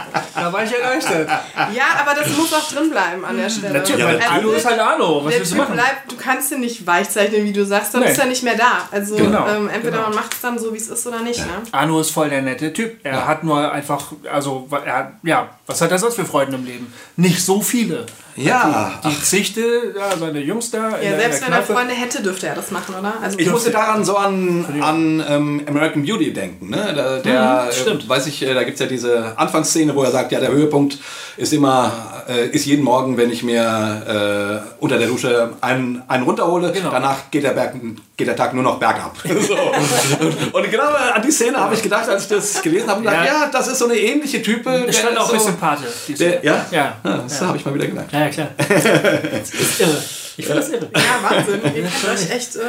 [0.48, 1.28] Da war ich erleichtert.
[1.74, 3.74] Ja, aber das muss auch drin bleiben an der Stelle.
[3.74, 4.32] Natürlich, Ja, weil natürlich.
[4.38, 5.24] Arno ist halt Arno.
[5.24, 5.74] Was der willst du Typ machen?
[5.74, 8.10] bleibt, du kannst ihn nicht weichzeichnen, wie du sagst, dann Nee.
[8.12, 8.88] ist er nicht mehr da.
[8.90, 10.08] Also Genau, ähm, entweder genau.
[10.08, 11.40] man macht es dann so, wie es ist oder nicht.
[11.40, 11.52] Ne?
[11.72, 12.98] Arno ist voll der nette Typ.
[13.04, 16.64] Er hat nur einfach, also, er hat, ja, was hat er sonst für Freuden im
[16.64, 16.92] Leben?
[17.16, 18.06] Nicht so viele.
[18.38, 18.92] Ja.
[19.04, 19.60] Die Zichte,
[19.96, 20.78] ja, seine Jungs da.
[20.78, 21.62] in Ja, der- in selbst der wenn er.
[21.62, 23.14] Freunde hätte, dürfte er das machen, oder?
[23.22, 26.70] Also Ich musste daran so an, an ähm, American Beauty denken.
[26.70, 26.92] Ne?
[26.96, 28.04] Da, der, Mhm, stimmt.
[28.04, 30.50] äh, weiß ich, äh, da gibt es ja diese Anfangsszene, wo er sagt, ja, der
[30.50, 30.98] Höhepunkt
[31.36, 31.92] ist immer,
[32.28, 36.90] äh, ist jeden Morgen, wenn ich mir äh, unter der Dusche einen, einen runterhole, Genau.
[36.90, 37.74] danach geht der, Berg,
[38.16, 39.16] geht der Tag nur noch bergab.
[39.22, 39.54] so.
[39.54, 40.84] und, und genau
[41.14, 43.32] an die Szene habe ich gedacht, als ich das gelesen habe, und gedacht, Ja.
[43.44, 44.84] ja, das ist so eine ähnliche Type.
[44.86, 45.82] Der stand auch so, ein bisschen Pate.
[46.08, 46.40] die der, Szene.
[46.42, 46.66] ja?
[46.70, 46.94] Ja.
[47.02, 48.12] das habe ich mal wieder gemerkt.
[48.12, 48.48] Ja, ja, klar.
[48.58, 50.02] Das ist irre.
[50.36, 50.88] Ich finde das irre.
[50.94, 51.60] ja, Wahnsinn.
[51.64, 52.60] Ihr kennt euch echt äh,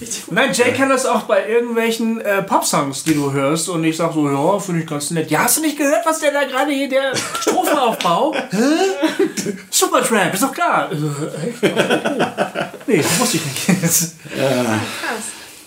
[0.00, 0.34] richtig gut.
[0.34, 3.68] Nein, Jay kann das auch bei irgendwelchen äh, Popsongs, die du hörst.
[3.68, 5.30] Und ich sag so, ja, finde ich ganz nett.
[5.30, 8.34] Ja, hast du nicht gehört, was der da gerade hier, der Strophenaufbau?
[8.50, 8.58] Hä?
[9.70, 10.90] Supertramp, ist doch klar.
[10.92, 10.96] Äh.
[12.86, 13.82] Nee, wusste ich nicht.
[13.82, 14.14] Krass.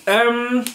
[0.06, 0.66] ähm,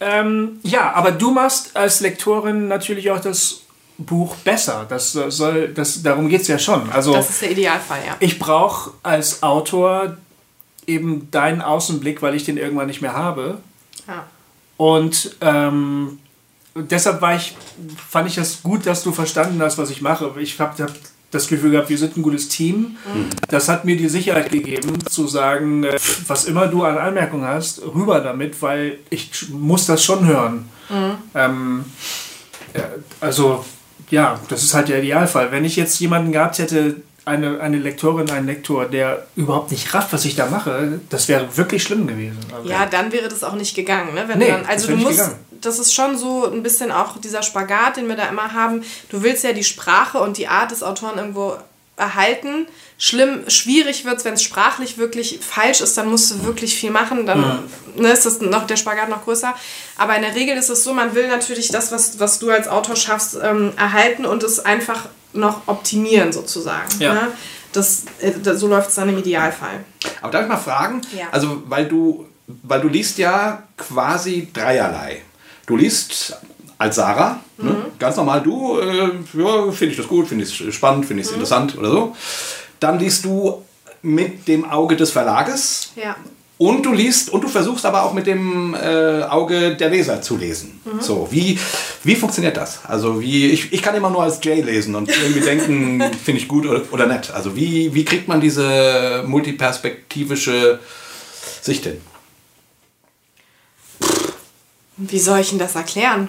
[0.00, 3.62] ähm, ja, aber du machst als Lektorin natürlich auch das
[3.98, 4.86] Buch besser.
[4.88, 6.90] Das soll, das, darum geht es ja schon.
[6.90, 8.16] Also Das ist der Idealfall, ja.
[8.20, 10.16] ich brauche als Autor
[10.86, 13.58] eben deinen Außenblick, weil ich den irgendwann nicht mehr habe.
[14.06, 14.26] ja.
[14.76, 16.18] Und ähm,
[16.74, 17.56] deshalb war ich,
[18.10, 20.30] fand ich das gut, dass du verstanden hast, was ich mache.
[20.38, 20.92] Ich habe hab
[21.30, 22.96] das Gefühl gehabt, wir sind ein gutes Team.
[23.48, 27.82] Das hat mir die Sicherheit gegeben, zu sagen, äh, was immer du an Anmerkungen hast,
[27.82, 30.68] rüber damit, weil ich muss das schon hören.
[31.34, 31.84] Ähm,
[32.74, 32.84] ja,
[33.20, 33.64] also,
[34.10, 35.50] ja, das ist halt der Idealfall.
[35.52, 36.96] Wenn ich jetzt jemanden gehabt hätte,
[37.26, 41.56] eine, eine Lektorin, einen Lektor, der überhaupt nicht rafft, was ich da mache, das wäre
[41.56, 42.38] wirklich schlimm gewesen.
[42.54, 44.14] Also, Ja, dann wäre das auch nicht gegangen.
[44.14, 44.24] Ne?
[44.28, 45.34] Wenn Nee, dann, also du musst, gegangen.
[45.60, 48.84] das ist schon so ein bisschen auch dieser Spagat, den wir da immer haben.
[49.08, 51.56] Du willst ja die Sprache und die Art des Autoren irgendwo
[51.96, 52.66] erhalten.
[52.98, 56.90] Schlimm, schwierig wird es, wenn es sprachlich wirklich falsch ist, dann musst du wirklich viel
[56.90, 59.54] machen, dann ne, ist das noch, der Spagat noch größer.
[59.96, 62.68] Aber in der Regel ist es so, man will natürlich das, was, was du als
[62.68, 66.88] Autor schaffst, ähm, erhalten und es einfach noch optimieren sozusagen.
[66.98, 67.14] Ja.
[67.14, 67.28] Ne?
[67.72, 69.84] Das, äh, das, so läuft es dann im Idealfall.
[70.22, 71.02] Aber darf ich mal fragen?
[71.16, 71.26] Ja.
[71.32, 75.22] Also, weil du, weil du liest ja quasi dreierlei.
[75.66, 76.36] Du liest
[76.78, 77.70] als Sarah, ne?
[77.70, 77.76] Mhm.
[77.98, 81.20] ganz normal du, äh, ja, finde ich das gut, finde ich es spannend, finde Mhm.
[81.20, 82.16] ich es interessant oder so.
[82.80, 83.62] Dann liest du
[84.02, 86.14] mit dem Auge des Verlages Ja.
[86.58, 90.36] und du liest und du versuchst aber auch mit dem äh, Auge der Leser zu
[90.36, 90.78] lesen.
[90.84, 91.00] Mhm.
[91.00, 91.58] So, wie,
[92.04, 92.80] wie funktioniert das?
[92.84, 96.46] Also wie, ich, ich kann immer nur als Jay lesen und irgendwie denken, finde ich
[96.46, 97.30] gut oder, oder nett.
[97.32, 100.78] Also wie, wie kriegt man diese multiperspektivische
[101.62, 102.00] Sicht hin?
[104.98, 106.28] Wie soll ich Ihnen das erklären?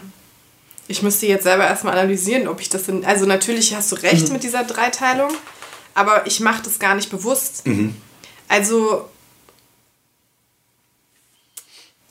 [0.88, 3.06] Ich müsste jetzt selber erstmal analysieren, ob ich das in.
[3.06, 5.32] Also, natürlich hast du recht mit dieser Dreiteilung,
[5.94, 7.64] aber ich mache das gar nicht bewusst.
[8.48, 9.10] Also,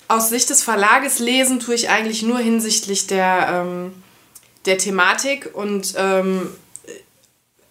[0.08, 3.94] aus Sicht des Verlages lesen tue ich eigentlich nur hinsichtlich der, ähm,
[4.66, 6.50] der Thematik und ähm,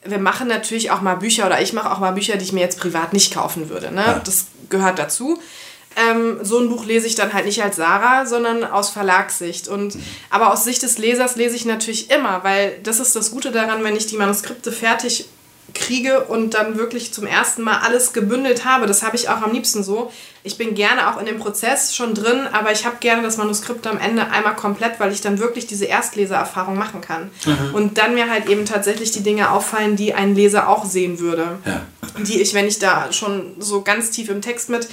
[0.03, 2.61] wir machen natürlich auch mal Bücher oder ich mache auch mal Bücher, die ich mir
[2.61, 3.91] jetzt privat nicht kaufen würde.
[3.91, 4.21] Ne?
[4.23, 5.39] Das gehört dazu.
[5.95, 9.67] Ähm, so ein Buch lese ich dann halt nicht als Sarah, sondern aus Verlagssicht.
[9.67, 9.97] Und,
[10.29, 13.83] aber aus Sicht des Lesers lese ich natürlich immer, weil das ist das Gute daran,
[13.83, 15.25] wenn ich die Manuskripte fertig
[15.73, 18.85] kriege und dann wirklich zum ersten Mal alles gebündelt habe.
[18.85, 20.11] Das habe ich auch am liebsten so.
[20.43, 23.85] Ich bin gerne auch in dem Prozess schon drin, aber ich habe gerne das Manuskript
[23.87, 27.31] am Ende einmal komplett, weil ich dann wirklich diese Erstlesererfahrung machen kann.
[27.73, 31.57] Und dann mir halt eben tatsächlich die Dinge auffallen, die ein Leser auch sehen würde.
[31.65, 31.81] Ja.
[32.19, 34.87] Die ich, wenn ich da schon so ganz tief im Text mit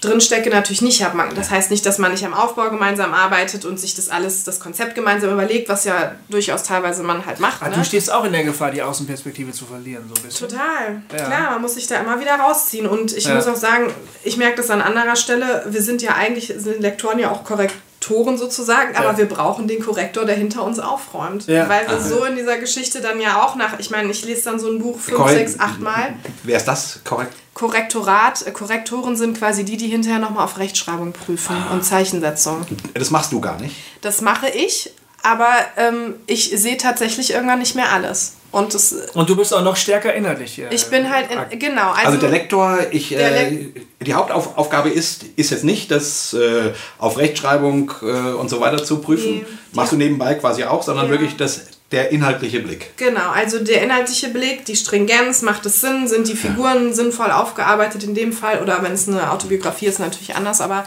[0.00, 1.16] drin stecke, natürlich nicht habe.
[1.34, 4.60] Das heißt nicht, dass man nicht am Aufbau gemeinsam arbeitet und sich das alles, das
[4.60, 7.62] Konzept gemeinsam überlegt, was ja durchaus teilweise man halt macht.
[7.62, 7.76] Ah, ne?
[7.76, 10.48] Du stehst auch in der Gefahr, die Außenperspektive zu verlieren, so ein bisschen.
[10.48, 11.02] Total.
[11.16, 11.24] Ja.
[11.24, 12.86] Klar, man muss sich da immer wieder rausziehen.
[12.86, 13.34] Und ich Ja.
[13.34, 13.92] muss auch sagen,
[14.24, 15.64] ich merke das an anderer Stelle.
[15.68, 19.18] Wir sind ja eigentlich, sind Lektoren ja auch Korrektoren sozusagen, aber Ja.
[19.18, 21.46] wir brauchen den Korrektor, der hinter uns aufräumt.
[21.46, 21.68] Ja.
[21.68, 24.58] Weil wir so in dieser Geschichte dann ja auch nach, ich meine, ich lese dann
[24.58, 25.38] so ein Buch fünf, Korrekt.
[25.50, 26.14] sechs, acht Mal.
[26.42, 27.00] Wer ist das?
[27.04, 27.34] Korrekt?
[27.56, 32.66] Korrektorat, äh, Korrektoren sind quasi die, die hinterher nochmal auf Rechtschreibung prüfen und Zeichensetzung.
[32.92, 33.74] Das machst du gar nicht.
[34.02, 34.90] Das mache ich,
[35.22, 38.34] aber ähm, ich sehe tatsächlich irgendwann nicht mehr alles.
[38.52, 40.58] Und das, Und du bist auch noch stärker innerlich.
[40.58, 41.92] äh, ich bin halt, in, genau.
[41.92, 43.68] Also, Also der Lektor, ich, Der äh,
[44.02, 48.98] die Hauptaufgabe ist, ist jetzt nicht, das äh, auf Rechtschreibung äh, und so weiter zu
[48.98, 49.36] prüfen.
[49.38, 49.46] Nee.
[49.72, 51.10] Machst du nebenbei quasi auch, sondern Ja.
[51.12, 52.96] wirklich das, der inhaltliche Blick.
[52.96, 58.02] Genau, also der inhaltliche Blick, die Stringenz, macht es Sinn, sind die Figuren sinnvoll aufgearbeitet
[58.02, 60.84] in dem Fall oder wenn es eine Autobiografie ist, natürlich anders, aber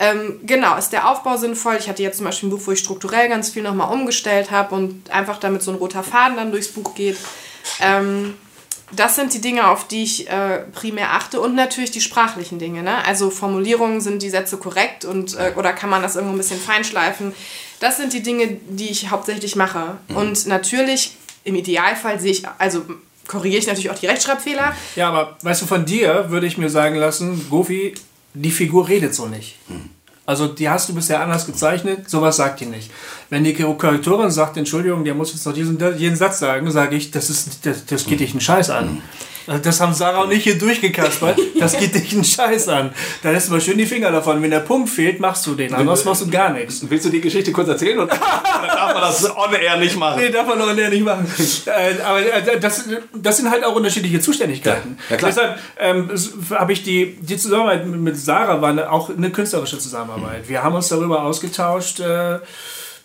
[0.00, 1.76] ähm, genau, ist der Aufbau sinnvoll.
[1.78, 4.74] Ich hatte jetzt zum Beispiel ein Buch, wo ich strukturell ganz viel nochmal umgestellt habe
[4.74, 7.16] und einfach damit so ein roter Faden dann durchs Buch geht.
[7.80, 8.34] Ähm,
[8.92, 12.82] das sind die Dinge, auf die ich äh, primär achte und natürlich die sprachlichen Dinge.
[12.82, 13.04] Ne?
[13.04, 16.60] Also Formulierungen, sind die Sätze korrekt und, äh, oder kann man das irgendwo ein bisschen
[16.60, 17.34] feinschleifen?
[17.80, 19.98] Das sind die Dinge, die ich hauptsächlich mache.
[20.14, 22.82] Und natürlich, im Idealfall sehe ich, also
[23.26, 24.74] korrigiere ich natürlich auch die Rechtschreibfehler.
[24.96, 27.94] Ja, aber weißt du, von dir würde ich mir sagen lassen, Gofi,
[28.34, 29.56] die Figur redet so nicht.
[30.26, 32.90] Also die hast du bisher anders gezeichnet, sowas sagt die nicht.
[33.30, 37.10] Wenn die Korrektorin sagt, Entschuldigung, der muss jetzt noch diesen jeden Satz sagen, sage ich,
[37.10, 39.02] das, ist, das, das geht dich einen Scheiß an.
[39.48, 41.38] Also Das haben Sarah und ich hier durchgekaspert.
[41.58, 42.92] Das geht dich einen Scheiß an.
[43.22, 44.42] Da lässt du mal schön die Finger davon.
[44.42, 45.72] Wenn der Punkt fehlt, machst du den.
[45.74, 46.82] Ansonsten machst du gar nichts.
[46.88, 50.20] Willst du die Geschichte kurz erzählen oder, darf man das on-air nicht machen?
[50.20, 51.26] Nee, darf man noch nicht machen.
[51.66, 52.84] äh, aber äh, das,
[53.14, 54.98] das sind halt auch unterschiedliche Zuständigkeiten.
[55.08, 55.26] Ja, ja.
[55.26, 56.10] Deshalb ähm,
[56.50, 60.48] habe ich die, die Zusammenarbeit mit, Sarah war auch eine künstlerische Zusammenarbeit.
[60.48, 62.38] Wir haben uns darüber ausgetauscht, äh,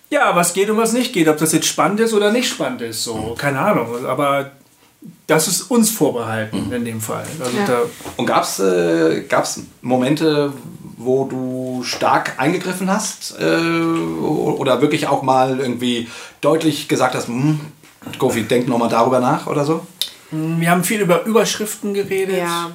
[0.10, 1.28] ja, was geht und was nicht geht.
[1.28, 3.04] Ob das jetzt spannend ist oder nicht spannend ist.
[3.04, 4.06] So, keine Ahnung.
[4.06, 4.52] Aber
[5.28, 7.26] das ist uns vorbehalten in dem Fall.
[7.40, 7.66] Also Ja.
[7.66, 7.82] da,
[8.18, 10.54] Und gab es äh, gab's Momente,
[10.98, 16.08] wo du stark eingegriffen hast äh, oder wirklich auch mal irgendwie
[16.42, 17.60] deutlich gesagt hast, hm,
[18.20, 19.86] Gofi, denk nochmal darüber nach oder so?
[20.32, 22.38] wir haben viel über Überschriften geredet.
[22.40, 22.72] Ja.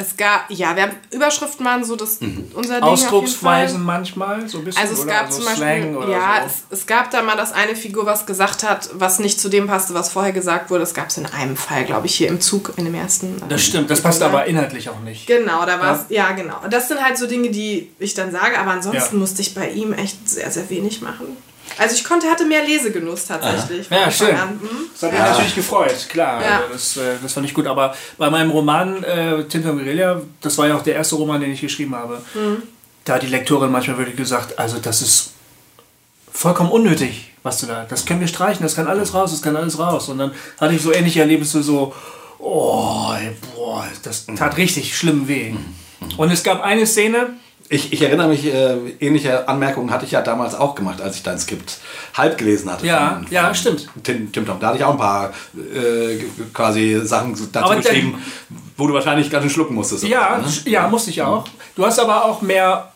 [0.00, 2.52] Es gab, ja, wir haben Überschriften waren so das Mhm.
[2.54, 2.84] unser Ding.
[2.84, 4.80] Ausdrucksweisen manchmal, so ein bisschen.
[4.80, 6.46] Also es oder gab so zum Beispiel, Slang oder ja, so.
[6.70, 9.66] es, es gab da mal das eine Figur, was gesagt hat, was nicht zu dem
[9.66, 10.80] passte, was vorher gesagt wurde.
[10.80, 13.42] Das gab es in einem Fall, glaube ich, hier im Zug in dem ersten.
[13.48, 15.26] Das stimmt, das passt aber inhaltlich auch nicht.
[15.26, 16.30] Genau, da war es, ja.
[16.30, 16.60] genau.
[16.70, 19.18] Das sind halt so Dinge, die ich dann sage, aber ansonsten Ja.
[19.20, 21.36] musste ich bei ihm echt sehr, sehr wenig machen.
[21.76, 23.88] Also ich konnte, hatte mehr Lesegenuss tatsächlich.
[23.90, 24.34] Ja, schön.
[24.34, 24.54] an.
[24.56, 24.68] Mhm.
[24.92, 26.42] Das hat mich natürlich gefreut, klar.
[26.42, 26.56] Ja.
[26.60, 27.66] Also Das, äh, das fand ich gut.
[27.66, 31.40] Aber bei meinem Roman äh, Tinta und Guerilla, das war ja auch der erste Roman,
[31.40, 32.62] den ich geschrieben habe, Mhm.
[33.04, 35.32] da hat die Lektorin manchmal wirklich gesagt, also das ist
[36.32, 39.56] vollkommen unnötig, was du da, das können wir streichen, das kann alles raus, das kann
[39.56, 40.08] alles raus.
[40.08, 41.94] Und dann hatte ich so ähnliche Erlebnisse, so,
[42.38, 43.12] oh,
[43.54, 45.54] boah, das tat richtig schlimm weh.
[46.16, 47.30] Und es gab eine Szene,
[47.70, 51.22] Ich, ich erinnere mich, äh, ähnliche Anmerkungen hatte ich ja damals auch gemacht, als ich
[51.22, 51.78] dein Skript
[52.14, 52.86] halb gelesen hatte.
[52.86, 53.88] Ja, ja, stimmt.
[54.02, 54.58] Tim, Tim Tom.
[54.58, 56.18] Da hatte ich auch ein paar äh,
[56.54, 58.22] quasi Sachen dazu geschrieben,
[58.76, 60.04] wo du wahrscheinlich ganz schön schlucken musstest.
[60.04, 60.70] Ja, Ne?
[60.70, 61.44] ja, musste ich auch.
[61.76, 62.90] Du hast aber auch mehr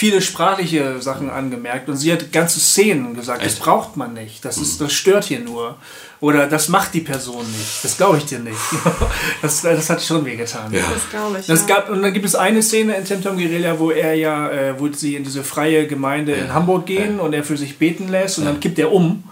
[0.00, 3.62] viele sprachliche Sachen angemerkt und sie hat ganze Szenen gesagt, das Echt?
[3.62, 5.76] braucht man nicht, das, ist, das stört hier nur.
[6.20, 7.84] Oder das macht die Person nicht.
[7.84, 8.56] Das glaube ich dir nicht.
[9.42, 10.72] Das, das hat schon wehgetan.
[10.72, 10.80] Ja.
[10.92, 11.46] Das glaube ich.
[11.46, 11.76] Das ja.
[11.76, 14.80] gab, und dann gibt es eine Szene in Tim Tom Guerilla, wo er ja, äh,
[14.80, 18.38] wo sie in diese freie Gemeinde in Hamburg gehen und er für sich beten lässt
[18.38, 19.24] und dann kippt er um,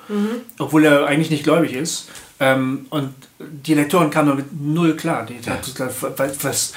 [0.58, 2.08] obwohl er eigentlich nicht gläubig ist.
[2.40, 5.26] Ähm, und die Lektorin kam damit null klar.
[5.26, 6.72] Die, die hat gesagt, was, was,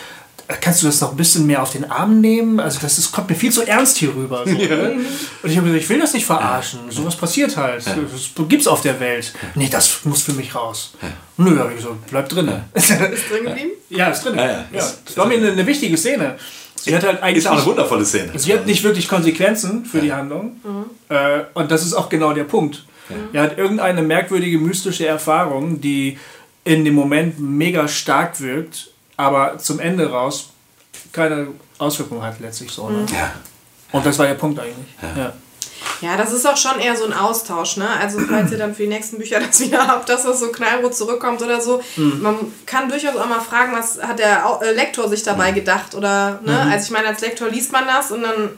[0.60, 2.60] kannst du das noch ein bisschen mehr auf den Arm nehmen?
[2.60, 4.44] Also das ist, kommt mir viel zu ernst hier rüber.
[4.46, 4.96] So, ne?
[5.44, 6.80] Und ich habe gesagt, ich will das nicht verarschen.
[6.90, 7.86] Sowas passiert halt.
[7.86, 9.34] Das gibt's auf der Welt.
[9.56, 10.94] Nee, das muss für mich raus.
[11.38, 12.52] Nö, habe ich gesagt, bleib drin.
[12.74, 13.72] Ist drin geblieben?
[13.90, 14.36] Ja, ist drin.
[14.36, 14.92] Ja, Ja, ja.
[15.06, 16.36] Das war mir eine, eine wichtige Szene.
[16.76, 18.32] Sie hat halt eigentlich Ist auch eine wundervolle Szene.
[18.38, 20.56] sie hat nicht wirklich Konsequenzen für die Handlung.
[21.10, 22.86] Äh, und das ist auch genau der Punkt.
[23.34, 26.18] Er hat irgendeine merkwürdige, mystische Erfahrung, die
[26.64, 28.91] in dem Moment mega stark wirkt,
[29.22, 30.50] aber zum Ende raus
[31.12, 32.90] keine Auswirkung hat letztlich so.
[32.90, 33.06] Ne?
[33.14, 33.32] Ja.
[33.92, 34.88] Und das war der Punkt eigentlich.
[35.02, 35.34] Ja.
[36.02, 37.88] Ja, das ist auch schon eher so ein Austausch, ne?
[38.00, 40.96] Also falls ihr dann für die nächsten Bücher das wieder habt, dass das so knallrot
[40.96, 41.82] zurückkommt oder so.
[41.96, 46.40] Man kann durchaus auch mal fragen, was hat der äh, Lektor sich dabei gedacht oder,
[46.44, 46.60] ne?
[46.72, 48.50] Also ich meine, als Lektor liest man das und dann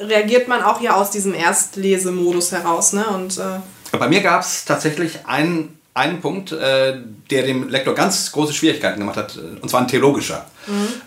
[0.00, 3.06] reagiert man auch ja aus diesem Erstlesemodus heraus, ne?
[3.08, 3.60] Und äh,
[3.96, 6.94] Bei mir gab es tatsächlich einen, einen Punkt, äh,
[7.30, 10.46] der dem Lektor ganz große Schwierigkeiten gemacht hat, äh, und zwar ein theologischer.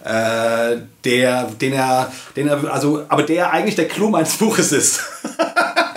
[0.03, 5.01] Äh, der, den er, den er, also, aber der eigentlich der Clou meines Buches ist.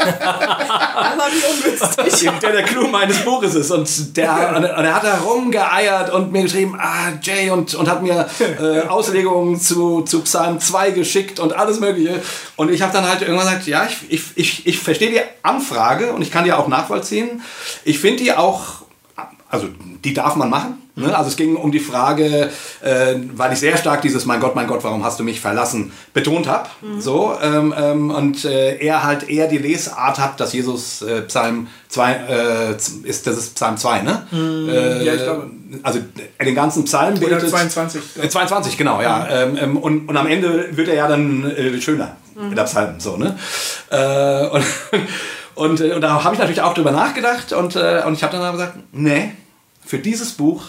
[0.07, 2.31] War wie ungünstig.
[2.41, 3.71] der der Clou meines Buches ist.
[3.71, 8.03] Und der, und er hat da rumgeeiert und mir geschrieben, ah, Jay, und, und hat
[8.03, 8.29] mir
[8.61, 12.23] äh, Auslegungen zu, zu Psalm 2 geschickt und alles Mögliche.
[12.57, 16.13] Und ich habe dann halt irgendwann gesagt, ja, ich, ich, ich, ich verstehe die Anfrage
[16.13, 17.43] und ich kann die auch nachvollziehen.
[17.85, 18.83] Ich finde die auch,
[19.49, 19.69] also
[20.05, 20.86] die darf man machen.
[20.97, 21.17] Ne?
[21.17, 22.51] Also es ging um die Frage,
[22.81, 25.93] äh, weil ich sehr stark dieses Mein Gott, mein Gott, warum hast du mich verlassen
[26.15, 26.71] betont habe.
[26.99, 31.67] So, ähm, ähm, und äh, er halt eher die Lesart hat, dass Jesus äh, Psalm
[31.89, 34.27] 2 äh, ist, das ist Psalm 2, ne?
[34.33, 35.51] Äh, ja, ich glaube.
[35.83, 35.99] Also
[36.39, 37.51] er den ganzen Psalm Oder betet.
[37.51, 38.03] 22.
[38.23, 39.27] Äh, 22, genau, ja.
[39.29, 42.17] Ähm, ähm, und, und am Ende wird er ja dann äh, schöner,
[42.57, 43.37] der Psalm, so, ne?
[43.91, 44.65] Äh, und,
[45.57, 48.33] und, äh, und da habe ich natürlich auch drüber nachgedacht und, äh, und ich habe
[48.33, 49.33] dann aber gesagt, nee,
[49.85, 50.63] für dieses Buch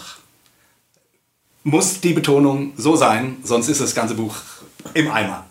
[1.68, 4.34] muss die Betonung so sein, sonst ist das ganze Buch
[4.94, 5.44] im Eimer.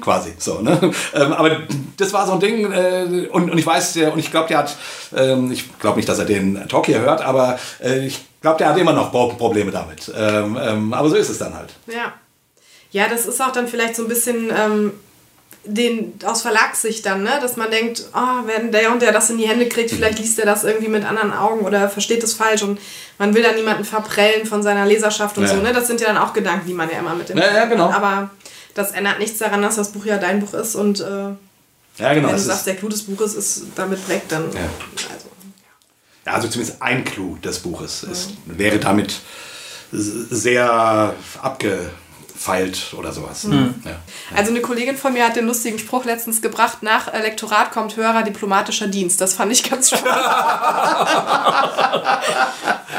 [0.00, 0.80] Quasi so, ne?
[1.14, 1.58] Ähm, aber
[1.98, 4.58] das war so ein Ding, äh, und, und ich weiß, der, und ich glaube, der
[4.58, 4.74] hat,
[5.14, 8.70] ähm, ich glaube nicht, dass er den Talk hier hört, aber äh, ich glaube, der
[8.70, 10.10] hat immer noch Pro- Probleme damit.
[10.16, 11.74] Ähm, ähm, aber so ist es dann halt.
[11.86, 12.14] Ja.
[12.92, 14.92] Ja, das ist auch dann vielleicht so ein bisschen ähm,
[15.68, 17.38] den, aus Verlagssicht dann, ne?
[17.40, 20.38] dass man denkt, oh, wenn der und der das in die Hände kriegt, vielleicht liest
[20.38, 22.80] er das irgendwie mit anderen Augen oder versteht es falsch und
[23.18, 25.50] man will dann niemanden verprellen von seiner Leserschaft und Ja.
[25.50, 25.56] so.
[25.56, 25.72] Ne?
[25.72, 27.90] Das sind ja dann auch Gedanken, die man ja immer mit dem Ja, ja, genau.
[27.90, 28.30] Aber
[28.74, 31.04] das ändert nichts daran, dass das Buch ja dein Buch ist und äh,
[31.98, 32.28] Ja, genau.
[32.28, 34.60] wenn du sagst, der Clou des Buches ist damit weg, dann Ja.
[35.12, 35.28] also,
[36.26, 39.20] ja, also zumindest ein Clou des Buches ist, wäre damit
[39.90, 41.14] sehr
[42.38, 43.44] abgefeilt oder sowas.
[43.44, 43.74] Mhm.
[43.84, 43.96] Ja.
[44.36, 48.22] Also eine Kollegin von mir hat den lustigen Spruch letztens gebracht, nach Elektorat kommt höherer
[48.22, 49.20] diplomatischer Dienst.
[49.20, 50.24] Das fand ich ganz spannend.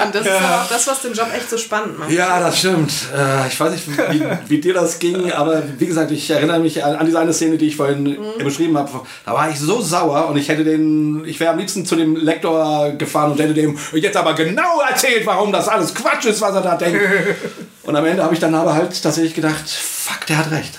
[0.06, 2.12] Und das ist aber auch das, was den Job echt so spannend macht.
[2.12, 2.92] Ja, das stimmt.
[3.16, 6.84] Äh, ich weiß nicht, wie, wie dir das ging, aber wie gesagt, ich erinnere mich
[6.84, 8.44] an, an diese eine Szene, die ich vorhin Mhm.
[8.44, 8.90] beschrieben habe.
[9.26, 12.16] Da war ich so sauer und ich hätte den, ich wäre am liebsten zu dem
[12.16, 16.56] Lektor gefahren und hätte dem jetzt aber genau erzählt, warum das alles Quatsch ist, was
[16.56, 17.00] er da denkt.
[17.90, 20.78] Und am Ende habe ich dann aber halt tatsächlich gedacht, fuck, der hat recht.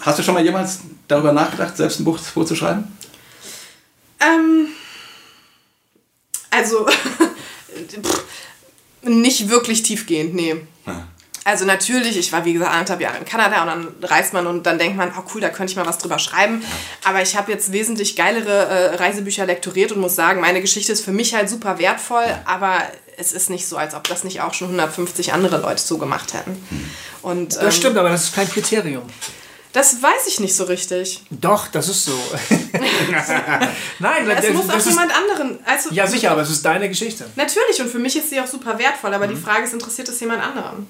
[0.00, 2.94] Hast du schon mal jemals darüber nachgedacht, selbst ein Buch, Buch zu schreiben?
[4.20, 4.66] Ähm,
[6.50, 6.86] also,
[8.02, 8.24] pff,
[9.00, 10.56] Nicht wirklich tiefgehend, nee.
[11.44, 14.66] Also natürlich, ich war wie gesagt anderthalb Jahre in Kanada und dann reist man und
[14.66, 16.62] dann denkt man, oh cool, da könnte ich mal was drüber schreiben.
[17.02, 21.02] Aber ich habe jetzt wesentlich geilere äh, Reisebücher lektoriert und muss sagen, meine Geschichte ist
[21.02, 22.82] für mich halt super wertvoll, aber
[23.18, 26.34] es ist nicht so, als ob das nicht auch schon 150 andere Leute so gemacht
[26.34, 26.56] hätten.
[27.22, 29.02] Und, ähm, Das stimmt, aber das ist kein Kriterium.
[29.72, 31.22] Das weiß ich nicht so richtig.
[31.30, 32.12] Doch, das ist so.
[33.98, 35.58] Nein, Es das, muss auch jemand anderen.
[35.64, 37.26] Also, Ja, sicher, aber es ist deine Geschichte.
[37.36, 39.34] Natürlich, und für mich ist sie auch super wertvoll, aber Mhm.
[39.34, 40.86] die Frage ist, interessiert es jemand anderen?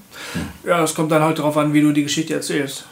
[0.65, 2.85] Ja, es kommt dann halt darauf an, wie du die Geschichte erzählst.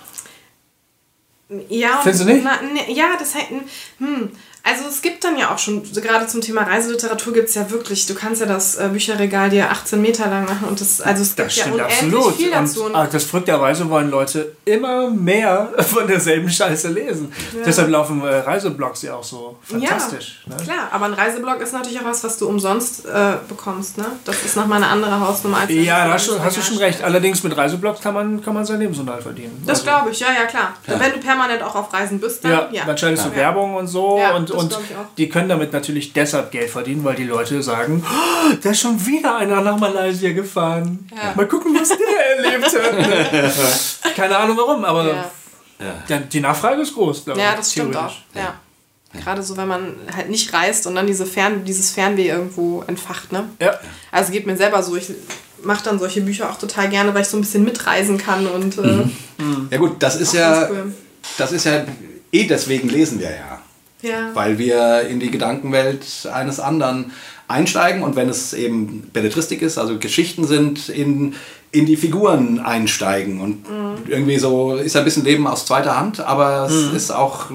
[1.69, 2.45] Ja, und- Findest du nicht?
[2.45, 3.69] Na, ne, ja, das hängt.
[3.99, 4.31] Hm.
[4.69, 7.71] Also es gibt dann ja auch schon, so gerade zum Thema Reiseliteratur gibt es ja
[7.71, 11.23] wirklich, du kannst ja das äh, Bücherregal dir 18 Meter lang machen und das, also
[11.23, 12.35] es gibt Das ja stimmt unendlich absolut.
[12.35, 12.85] viel dazu.
[12.87, 17.33] Und, ah, das verrückterweise wollen Leute immer mehr von derselben Scheiße lesen.
[17.65, 20.43] Deshalb laufen äh, Reiseblogs ja auch so fantastisch.
[20.51, 20.63] Ja, ne?
[20.65, 24.07] klar, aber ein Reiseblog ist natürlich auch was, was du umsonst äh, bekommst, ne?
[24.25, 27.05] Das ist nochmal eine andere Hausnummer als Ja, da hast du, hast du schon recht.
[27.05, 29.63] Allerdings mit Reiseblogs kann man, kann man seinen Lebensunterhalt verdienen.
[29.65, 30.75] Das Also, glaube ich, ja, ja, klar.
[30.87, 32.85] Wenn du permanent auch auf Reisen bist, dann Ja, ja.
[32.85, 33.37] dann schaltest du Ja.
[33.37, 35.15] Werbung und so Ja, und, und glaub ich auch.
[35.17, 39.05] die können damit natürlich deshalb Geld verdienen, weil die Leute sagen, oh, da ist schon
[39.07, 41.09] wieder einer nach Malaysia gefahren.
[41.15, 41.33] Ja.
[41.35, 41.99] Mal gucken, was der
[42.37, 44.15] erlebt hat.
[44.17, 45.27] Keine Ahnung warum, aber
[46.09, 46.19] Ja.
[46.19, 48.15] die Nachfrage ist groß, glaube Ja, ich, das stimmt auch.
[49.13, 53.33] Gerade so, wenn man halt nicht reist und dann diese Fern, dieses Fernweh irgendwo entfacht,
[53.33, 53.49] ne?
[53.61, 53.79] Ja.
[54.13, 54.95] Also geht mir selber so.
[54.97, 55.11] Ich
[55.63, 58.77] mache dann solche Bücher auch total gerne, weil ich so ein bisschen mitreisen kann und
[58.79, 59.05] äh,
[59.71, 60.93] Ja gut, das ist ja, cool.
[61.39, 61.85] das ist ja,
[62.31, 63.63] eh deswegen lesen wir ja.
[64.07, 64.31] Ja.
[64.35, 67.13] Weil wir in die Gedankenwelt eines anderen
[67.49, 71.35] einsteigen und wenn es eben Belletristik ist, also Geschichten sind, in,
[71.71, 73.97] in die Figuren einsteigen und Mhm.
[74.09, 77.51] irgendwie so ist ein bisschen Leben aus zweiter Hand, aber es ist auch,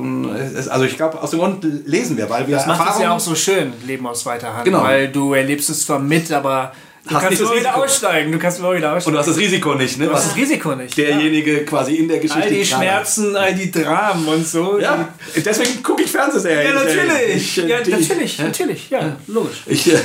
[0.69, 3.19] also ich glaube, aus dem Grund lesen wir, weil wir Das macht es ja auch
[3.19, 4.65] so schön, Leben aus weiter Hand.
[4.65, 4.83] Genau.
[4.83, 6.71] Weil du erlebst es zwar mit, aber
[7.07, 8.31] du Hast kannst immer wieder aussteigen.
[8.31, 9.13] Du kannst immer wieder und aussteigen.
[9.13, 10.07] du hast das Risiko nicht, ne?
[10.07, 10.97] Du hast das Risiko nicht.
[10.97, 14.79] derjenige quasi in der Geschichte All die Schmerzen, all die Dramen und so.
[14.79, 16.73] Ja, deswegen gucke ich Fernsehserien.
[16.73, 17.35] Ja, natürlich.
[17.35, 18.89] Ich, äh, ja, natürlich, natürlich.
[18.89, 19.63] Ja, logisch.
[19.65, 19.97] Ich, äh,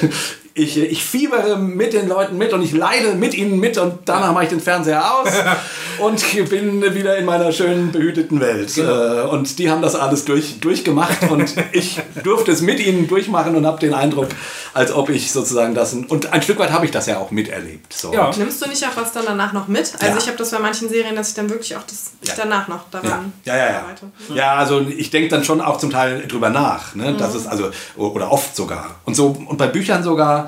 [0.59, 4.33] ich, ich fiebere mit den Leuten mit und ich leide mit ihnen mit und danach
[4.33, 5.29] mache ich den Fernseher aus
[5.99, 8.75] und bin wieder in meiner schönen behüteten Welt.
[8.75, 8.91] Genau.
[8.91, 13.55] Äh, Und die haben das alles durch, durchgemacht und ich durfte es mit ihnen durchmachen
[13.55, 14.29] und habe den Eindruck,
[14.73, 15.93] als ob ich sozusagen das...
[15.93, 17.93] Und ein Stück weit habe ich das ja auch miterlebt.
[17.93, 18.15] So.
[18.15, 18.31] Ja.
[18.35, 19.93] Nimmst du nicht auch was dann danach noch mit?
[20.01, 20.17] Also Ja.
[20.17, 22.87] ich habe das bei manchen Serien, dass ich dann wirklich auch das ich danach noch
[22.93, 23.67] Ja, daran ja, ja.
[23.67, 24.07] Ja, arbeite.
[24.35, 26.95] ja also ich denke dann schon auch zum Teil drüber nach.
[26.95, 27.15] Ne?
[27.19, 28.95] Das ist also, oder oft sogar.
[29.05, 30.46] Und, so, und bei Büchern sogar.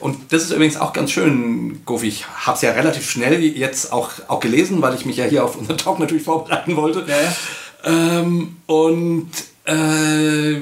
[0.00, 2.08] Und das ist übrigens auch ganz schön, Gofi.
[2.08, 5.44] Ich habe es ja relativ schnell jetzt auch, auch gelesen, weil ich mich ja hier
[5.44, 7.04] auf unseren Talk natürlich vorbereiten wollte.
[7.84, 9.30] Ähm, und
[9.64, 10.60] äh,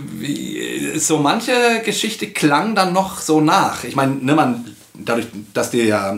[0.98, 1.52] so manche
[1.84, 3.84] Geschichte klang dann noch so nach.
[3.84, 4.64] Ich meine, ne, man,
[4.94, 6.16] dadurch, dass die ja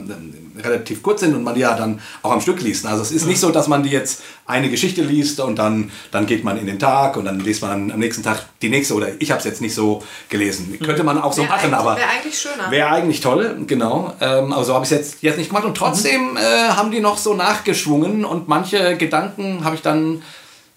[0.62, 2.86] relativ kurz sind und man die ja dann auch am Stück liest.
[2.86, 6.26] Also es ist nicht so, dass man die jetzt eine Geschichte liest und dann, dann
[6.26, 8.94] geht man in den Tag und dann liest man am nächsten Tag die nächste.
[8.94, 10.78] Oder ich habe es jetzt nicht so gelesen.
[10.82, 11.96] Könnte man auch so Wäre machen, aber...
[11.96, 12.70] Wäre eigentlich schöner.
[12.70, 14.14] Wäre eigentlich toll, genau.
[14.20, 15.64] Ähm, aber so habe ich es jetzt, jetzt nicht gemacht.
[15.64, 20.22] Und trotzdem äh, haben die noch so nachgeschwungen und manche Gedanken habe ich dann,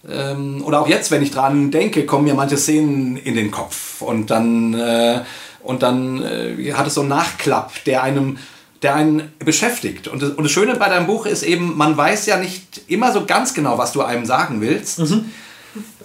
[0.09, 4.01] ähm, oder auch jetzt, wenn ich dran denke, kommen mir manche Szenen in den Kopf.
[4.01, 5.21] Und dann, äh,
[5.63, 8.37] und dann äh, hat es so einen Nachklapp, der einem
[8.81, 10.07] der einen beschäftigt.
[10.07, 13.11] Und das, und das Schöne bei deinem Buch ist eben, man weiß ja nicht immer
[13.11, 15.01] so ganz genau, was du einem sagen willst,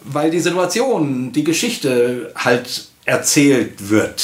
[0.05, 4.23] weil die Situation, die Geschichte halt erzählt wird.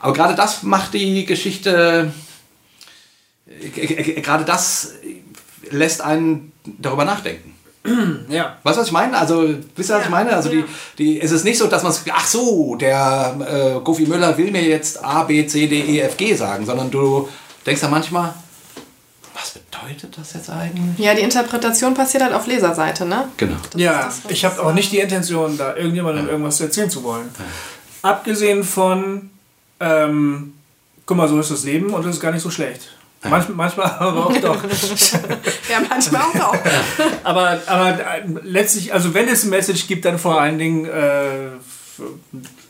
[0.00, 2.12] Aber gerade das macht die Geschichte,
[3.48, 4.92] äh, äh, gerade das
[5.70, 7.54] lässt einen darüber nachdenken.
[8.30, 8.56] Ja.
[8.62, 9.16] Weißt du, was ich meine?
[9.16, 9.46] Also,
[9.76, 10.34] wisst ihr, was ich Ja, meine?
[10.34, 10.62] Also, ja.
[10.96, 13.36] die, die, es ist nicht so, dass man ach so, der
[13.76, 16.90] äh, Gofi Müller will mir jetzt A, B, C, D, E, F, G sagen, sondern
[16.90, 17.28] du
[17.66, 18.34] denkst ja manchmal,
[19.34, 20.98] was bedeutet das jetzt eigentlich?
[20.98, 23.28] Ja, die Interpretation passiert halt auf Leserseite, ne?
[23.36, 23.56] Genau.
[23.72, 27.28] Das Ja, das, ich habe auch nicht die Intention, da irgendjemandem irgendwas erzählen zu wollen.
[28.02, 29.30] Abgesehen von,
[29.80, 30.54] ähm,
[31.04, 32.94] guck mal, so ist das Leben und das ist gar nicht so schlecht.
[33.28, 34.62] Manch, manchmal aber auch doch.
[35.68, 36.34] Ja, manchmal auch.
[36.34, 36.56] auch.
[37.24, 41.48] aber, aber äh, letztlich, also wenn es ein Message gibt, dann vor allen Dingen äh,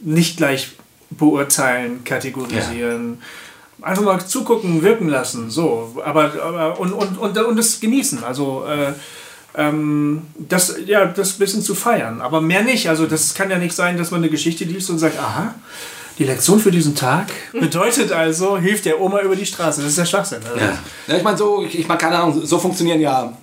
[0.01, 0.73] nicht gleich
[1.11, 3.21] beurteilen, kategorisieren.
[3.85, 5.95] Einfach mal zugucken, wirken lassen, so.
[6.05, 8.25] Aber, aber und, und, und, und das genießen.
[8.25, 8.93] Also äh,
[9.57, 12.21] ähm, das, ja, das ein bisschen zu feiern.
[12.21, 12.89] Aber mehr nicht.
[12.89, 15.55] Also das kann ja nicht sein, dass man eine Geschichte liest und sagt, aha,
[16.19, 19.81] die Lektion für diesen Tag bedeutet also, hilft der Oma über die Straße.
[19.81, 20.41] Das ist der Schwachsinn.
[20.45, 20.79] Also, Ja.
[21.07, 23.37] ja ich meine, so, ich, ich meine, keine Ahnung, so funktionieren ja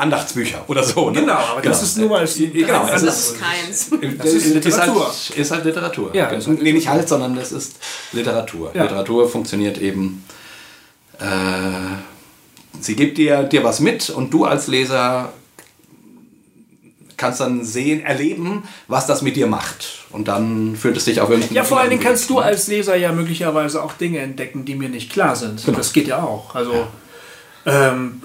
[0.00, 1.10] Andachtsbücher oder so.
[1.10, 1.20] Ne?
[1.20, 2.26] Genau, aber das ist nur mal...
[2.26, 3.90] Genau, es Das ist, ist keins.
[4.18, 5.08] Das ist Literatur.
[5.08, 6.14] Ist halt, ist halt Literatur.
[6.14, 7.76] Ja, ist halt nee, nicht halt, sondern es ist
[8.12, 8.70] Literatur.
[8.74, 8.82] Ja.
[8.84, 10.24] Literatur funktioniert eben
[11.20, 11.96] äh,
[12.80, 15.32] sie gibt dir, dir was mit und du als Leser
[17.16, 20.06] kannst dann sehen, erleben, was das mit dir macht.
[20.10, 22.96] Und dann fühlt es dich auf irgendeinen Ja, vor allen Dingen kannst du als Leser
[22.96, 25.62] ja möglicherweise auch Dinge entdecken, die mir nicht klar sind.
[25.76, 26.54] Das geht ja auch.
[26.54, 26.86] Also
[27.66, 28.22] ähm,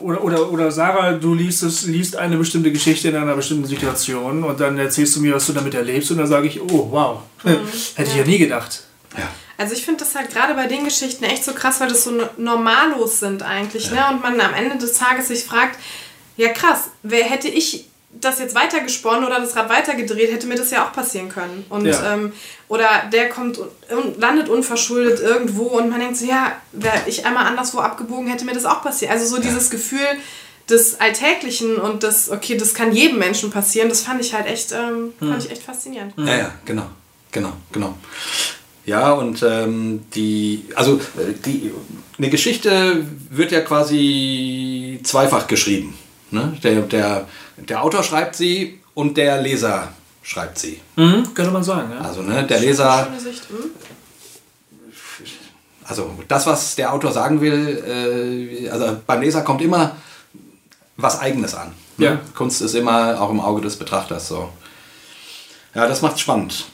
[0.00, 4.42] oder, oder, oder Sarah, du liest es, liest eine bestimmte Geschichte in einer bestimmten Situation
[4.42, 7.20] und dann erzählst du mir, was du damit erlebst und dann sage ich, oh wow,
[7.44, 8.84] hätte ich ja nie gedacht.
[9.16, 9.28] Ja.
[9.58, 12.12] Also ich finde das halt gerade bei den Geschichten echt so krass, weil das so
[12.38, 14.02] normallos sind eigentlich, ne?
[14.10, 15.78] Und man am Ende des Tages sich fragt,
[16.38, 20.70] ja krass, wer hätte ich das jetzt weitergesponnen oder das Rad weitergedreht, hätte mir das
[20.70, 21.64] ja auch passieren können.
[21.68, 22.14] Und Ja.
[22.14, 22.32] ähm,
[22.68, 27.46] oder der kommt und landet unverschuldet irgendwo und man denkt so, ja, wäre ich einmal
[27.46, 29.10] anderswo abgebogen, hätte mir das auch passiert.
[29.12, 30.06] Also so dieses Gefühl
[30.68, 34.72] des Alltäglichen und das, okay, das kann jedem Menschen passieren, das fand ich halt echt,
[34.72, 36.14] ähm, fand ich echt faszinierend.
[36.16, 36.86] Ja, ja, genau,
[37.32, 37.96] genau, genau.
[38.86, 41.70] Ja, und ähm, die, also äh, die,
[42.18, 45.94] eine Geschichte wird ja quasi zweifach geschrieben.
[46.30, 46.56] Ne?
[46.62, 47.26] Der, der,
[47.68, 49.88] der Autor schreibt sie und der Leser
[50.22, 50.80] schreibt sie.
[50.96, 52.00] Mhm, könnte man sagen, ja.
[52.00, 53.42] Also ne, der Leser, Schöne Sicht.
[53.48, 53.70] Hm?
[55.84, 59.96] also das, was der Autor sagen will, äh, also beim Leser kommt immer
[60.96, 61.72] was Eigenes an.
[61.96, 62.06] Ne?
[62.06, 62.20] Ja.
[62.34, 64.50] Kunst ist immer auch im Auge des Betrachters so.
[65.74, 66.66] Ja, das macht spannend.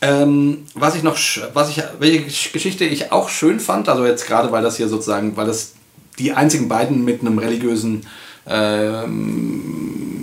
[0.00, 1.18] Ähm, was ich noch,
[1.54, 4.88] was ich, welche Gesch- Geschichte ich auch schön fand, also jetzt gerade, weil das hier
[4.88, 5.72] sozusagen, weil das
[6.20, 8.06] die einzigen beiden mit einem religiösen
[8.46, 10.17] ähm,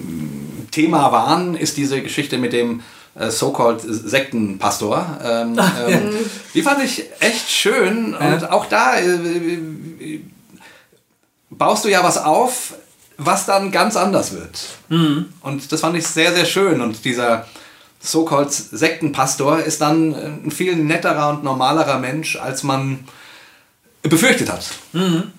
[0.76, 2.82] Thema waren, ist diese Geschichte mit dem
[3.18, 5.20] äh, so-called Sektenpastor.
[5.24, 5.58] Ähm,
[5.88, 6.16] ähm,
[6.54, 10.20] die fand ich echt schön und auch da äh, äh,
[11.50, 12.74] baust du ja was auf,
[13.18, 14.60] was dann ganz anders wird.
[15.42, 16.82] Und das fand ich sehr, sehr schön.
[16.82, 17.46] Und dieser
[18.02, 23.06] so-called Sektenpastor ist dann ein viel netterer und normalerer Mensch, als man
[24.02, 24.66] befürchtet hat.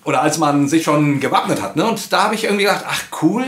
[0.04, 1.76] Oder als man sich schon gewappnet hat.
[1.76, 1.84] Ne?
[1.84, 3.44] Und da habe ich irgendwie gedacht, ach cool,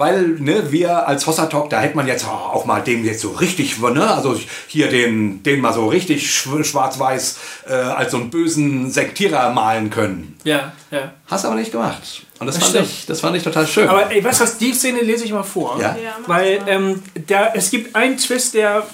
[0.00, 3.30] weil ne, wir als Hossa Talk, da hätte man jetzt auch mal dem jetzt so
[3.30, 4.10] richtig, ne?
[4.12, 4.36] also
[4.66, 9.90] hier den, den mal so richtig schw- schwarz-weiß äh, als so einen bösen Sektierer malen
[9.90, 10.36] können.
[10.42, 11.12] Ja, ja.
[11.26, 12.22] Hast aber nicht gemacht.
[12.40, 13.88] Und das, Das fand, ich, das fand ich total schön.
[13.88, 15.78] Aber ey, weißt du was, die Szene lese ich mal vor.
[15.80, 15.96] Ja.
[16.02, 18.86] Ja, Weil ähm, da, es gibt einen Twist, der,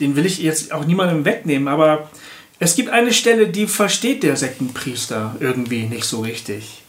[0.00, 2.10] den will ich jetzt auch niemandem wegnehmen, aber
[2.58, 6.82] es gibt eine Stelle, die versteht der Sektenpriester irgendwie nicht so richtig.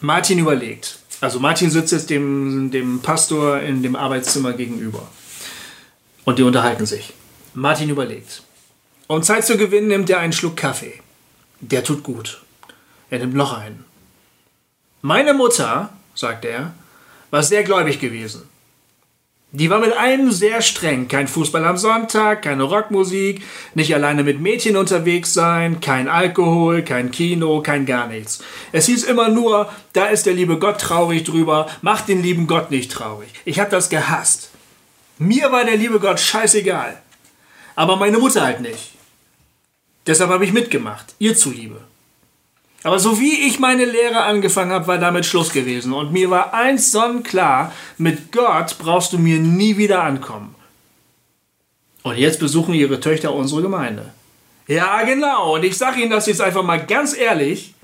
[0.00, 0.98] Martin überlegt.
[1.26, 5.08] Also Martin sitzt jetzt dem, dem Pastor in dem Arbeitszimmer gegenüber.
[6.24, 7.14] Und die unterhalten sich.
[7.52, 8.44] Martin überlegt.
[9.08, 11.02] Um Zeit zu gewinnen, nimmt er einen Schluck Kaffee.
[11.58, 12.42] Der tut gut.
[13.10, 13.84] Er nimmt noch einen.
[15.02, 16.74] Meine Mutter, sagt er,
[17.32, 18.48] war sehr gläubig gewesen.
[19.58, 21.08] Die war mit allem sehr streng.
[21.08, 23.40] Kein Fußball am Sonntag, keine Rockmusik,
[23.74, 28.44] nicht alleine mit Mädchen unterwegs sein, kein Alkohol, kein Kino, kein gar nichts.
[28.72, 32.70] Es hieß immer nur, da ist der liebe Gott traurig drüber, mach den lieben Gott
[32.70, 33.30] nicht traurig.
[33.46, 34.50] Ich hab das gehasst.
[35.16, 37.00] Mir war der liebe Gott scheißegal.
[37.76, 38.92] Aber meine Mutter halt nicht.
[40.06, 41.80] Deshalb habe ich mitgemacht, ihr zuliebe.
[42.82, 45.92] Aber so wie ich meine Lehre angefangen habe, war damit Schluss gewesen.
[45.92, 50.54] Und mir war eins sonnenklar, mit Gott brauchst du mir nie wieder ankommen.
[52.02, 54.12] Und jetzt besuchen ihre Töchter unsere Gemeinde.
[54.68, 55.54] Ja, genau.
[55.54, 57.74] Und ich sage Ihnen das jetzt einfach mal ganz ehrlich.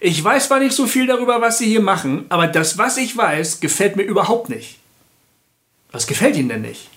[0.00, 3.16] Ich weiß zwar nicht so viel darüber, was Sie hier machen, aber das, was ich
[3.16, 4.78] weiß, gefällt mir überhaupt nicht.
[5.92, 6.88] Was gefällt Ihnen denn nicht?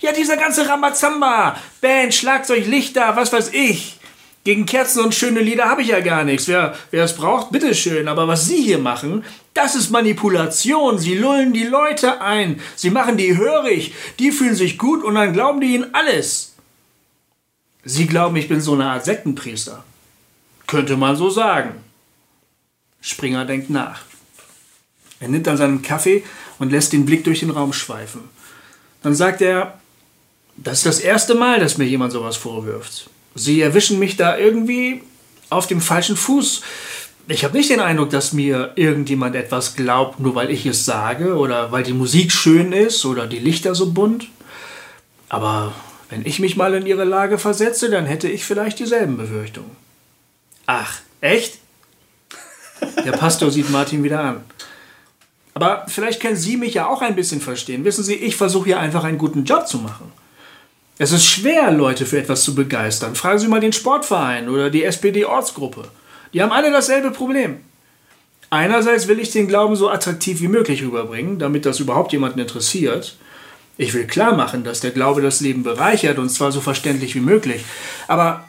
[0.00, 3.96] Ja, dieser ganze Rambazamba, Band, Schlagzeug, Lichter, was weiß ich.
[4.44, 6.48] Gegen Kerzen und schöne Lieder habe ich ja gar nichts.
[6.48, 8.08] Wer, wer es braucht, bitteschön.
[8.08, 9.24] Aber was Sie hier machen,
[9.54, 10.98] das ist Manipulation.
[10.98, 12.60] Sie lullen die Leute ein.
[12.74, 13.94] Sie machen die hörig.
[14.18, 16.54] Die fühlen sich gut und dann glauben die ihnen alles.
[17.84, 19.84] Sie glauben, ich bin so eine Art Sektenpriester.
[20.66, 21.74] Könnte man so sagen.
[23.00, 24.02] Springer denkt nach.
[25.20, 26.24] Er nimmt dann seinen Kaffee
[26.58, 28.22] und lässt den Blick durch den Raum schweifen.
[29.02, 29.78] Dann sagt er,
[30.56, 33.08] das ist das erste Mal, dass mir jemand sowas vorwirft.
[33.34, 35.02] Sie erwischen mich da irgendwie
[35.50, 36.62] auf dem falschen Fuß.
[37.28, 41.36] Ich habe nicht den Eindruck, dass mir irgendjemand etwas glaubt, nur weil ich es sage
[41.36, 44.28] oder weil die Musik schön ist oder die Lichter so bunt.
[45.28, 45.72] Aber
[46.10, 49.70] wenn ich mich mal in ihre Lage versetze, dann hätte ich vielleicht dieselben Befürchtungen.
[50.66, 51.58] Ach, echt?
[53.04, 54.40] Der Pastor sieht Martin wieder an.
[55.54, 57.84] Aber vielleicht können Sie mich ja auch ein bisschen verstehen.
[57.84, 60.12] Wissen Sie, ich versuche hier einfach einen guten Job zu machen.
[60.98, 63.14] Es ist schwer, Leute für etwas zu begeistern.
[63.14, 65.88] Fragen Sie mal den Sportverein oder die SPD-Ortsgruppe.
[66.32, 67.60] Die haben alle dasselbe Problem.
[68.50, 73.16] Einerseits will ich den Glauben so attraktiv wie möglich rüberbringen, damit das überhaupt jemanden interessiert.
[73.78, 77.20] Ich will klar machen, dass der Glaube das Leben bereichert und zwar so verständlich wie
[77.20, 77.64] möglich.
[78.08, 78.44] Aber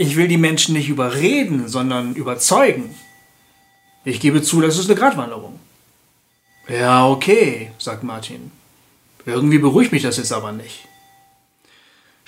[0.00, 2.94] Ich will die Menschen nicht überreden, sondern überzeugen.
[4.04, 5.58] Ich gebe zu, das ist eine Gratwanderung.
[6.68, 8.52] Ja, okay, sagt Martin.
[9.26, 10.86] Irgendwie beruhigt mich das jetzt aber nicht.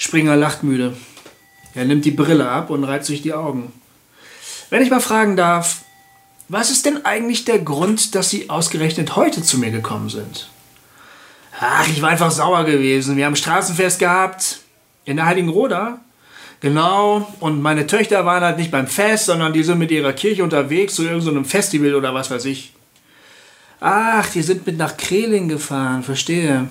[0.00, 0.96] Springer lacht müde.
[1.74, 3.70] Er nimmt die Brille ab und reibt sich die Augen.
[4.70, 5.82] Wenn ich mal fragen darf,
[6.48, 10.48] was ist denn eigentlich der Grund, dass Sie ausgerechnet heute zu mir gekommen sind?
[11.60, 13.18] Ach, ich war einfach sauer gewesen.
[13.18, 14.60] Wir haben Straßenfest gehabt.
[15.04, 16.00] In der Heiligen Roda.
[16.60, 17.30] Genau.
[17.38, 20.94] Und meine Töchter waren halt nicht beim Fest, sondern die sind mit ihrer Kirche unterwegs
[20.94, 22.72] zu irgendeinem Festival oder was weiß ich.
[23.80, 26.70] Ach, die sind mit nach Kreling gefahren, verstehe.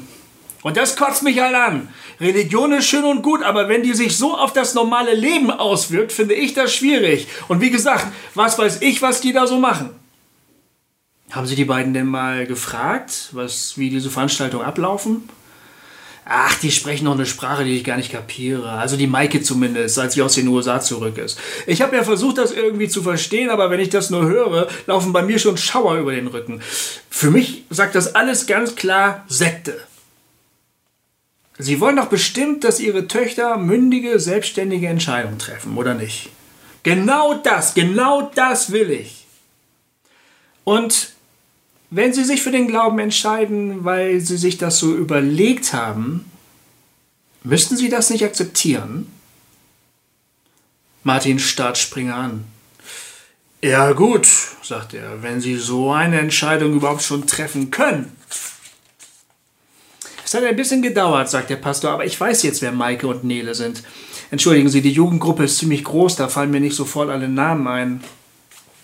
[0.61, 1.89] Und das kotzt mich halt an.
[2.19, 6.11] Religion ist schön und gut, aber wenn die sich so auf das normale Leben auswirkt,
[6.11, 7.27] finde ich das schwierig.
[7.47, 9.91] Und wie gesagt, was weiß ich, was die da so machen?
[11.31, 15.29] Haben Sie die beiden denn mal gefragt, was, wie diese Veranstaltungen ablaufen?
[16.31, 18.69] Ach, die sprechen noch eine Sprache, die ich gar nicht kapiere.
[18.69, 21.39] Also die Maike zumindest, als sie aus den USA zurück ist.
[21.65, 25.11] Ich habe ja versucht, das irgendwie zu verstehen, aber wenn ich das nur höre, laufen
[25.11, 26.61] bei mir schon Schauer über den Rücken.
[27.09, 29.79] Für mich sagt das alles ganz klar Sekte.
[31.61, 36.29] Sie wollen doch bestimmt, dass Ihre Töchter mündige, selbstständige Entscheidungen treffen, oder nicht?
[36.83, 39.27] Genau das, genau das will ich.
[40.63, 41.11] Und
[41.89, 46.31] wenn Sie sich für den Glauben entscheiden, weil Sie sich das so überlegt haben,
[47.43, 49.11] müssten Sie das nicht akzeptieren?
[51.03, 52.45] Martin starrt Springer an.
[53.61, 54.29] Ja gut,
[54.63, 58.15] sagt er, wenn Sie so eine Entscheidung überhaupt schon treffen können.
[60.29, 63.23] Es hat ein bisschen gedauert, sagt der Pastor, aber ich weiß jetzt, wer Maike und
[63.23, 63.81] Nele sind.
[64.29, 68.03] Entschuldigen Sie, die Jugendgruppe ist ziemlich groß, da fallen mir nicht sofort alle Namen ein.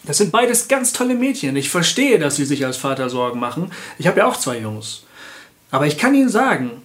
[0.06, 1.56] Das sind beides ganz tolle Mädchen.
[1.56, 3.70] Ich verstehe, dass Sie sich als Vater Sorgen machen.
[4.00, 5.04] Ich habe ja auch zwei Jungs.
[5.70, 6.82] Aber ich kann Ihnen sagen,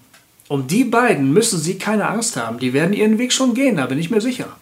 [0.49, 2.59] um die beiden müssen Sie keine Angst haben.
[2.59, 4.55] Die werden ihren Weg schon gehen, da bin ich mir sicher.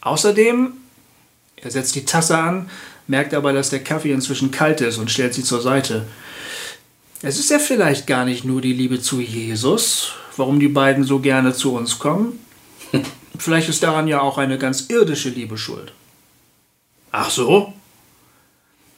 [0.00, 0.72] Außerdem,
[1.58, 2.68] er setzt die Tasse an,
[3.06, 6.08] merkt aber, dass der Kaffee inzwischen kalt ist und stellt sie zur Seite.
[7.24, 11.20] Es ist ja vielleicht gar nicht nur die Liebe zu Jesus, warum die beiden so
[11.20, 12.44] gerne zu uns kommen.
[13.38, 15.92] Vielleicht ist daran ja auch eine ganz irdische Liebe schuld.
[17.12, 17.72] Ach so?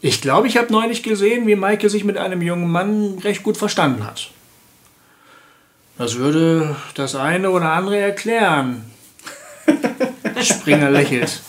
[0.00, 3.58] Ich glaube, ich habe neulich gesehen, wie Maike sich mit einem jungen Mann recht gut
[3.58, 4.30] verstanden hat.
[5.98, 8.90] Das würde das eine oder andere erklären.
[10.40, 11.40] Springer lächelt.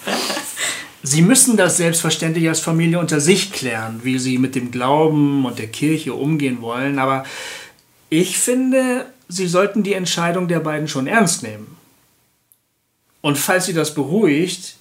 [1.07, 5.59] Sie müssen das selbstverständlich als Familie unter sich klären, wie Sie mit dem Glauben und
[5.59, 7.25] der Kirche umgehen wollen, aber
[8.09, 11.77] ich finde, Sie sollten die Entscheidung der beiden schon ernst nehmen.
[13.21, 14.77] Und falls Sie das beruhigt,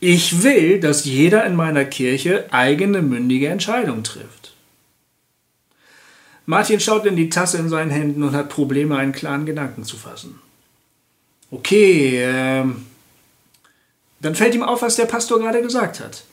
[0.00, 4.54] ich will, dass jeder in meiner Kirche eigene mündige Entscheidungen trifft.
[6.46, 9.96] Martin schaut in die Tasse in seinen Händen und hat Probleme, einen klaren Gedanken zu
[9.96, 10.40] fassen.
[11.52, 12.86] Okay, ähm,
[14.24, 16.24] dann fällt ihm auf, was der Pastor gerade gesagt hat.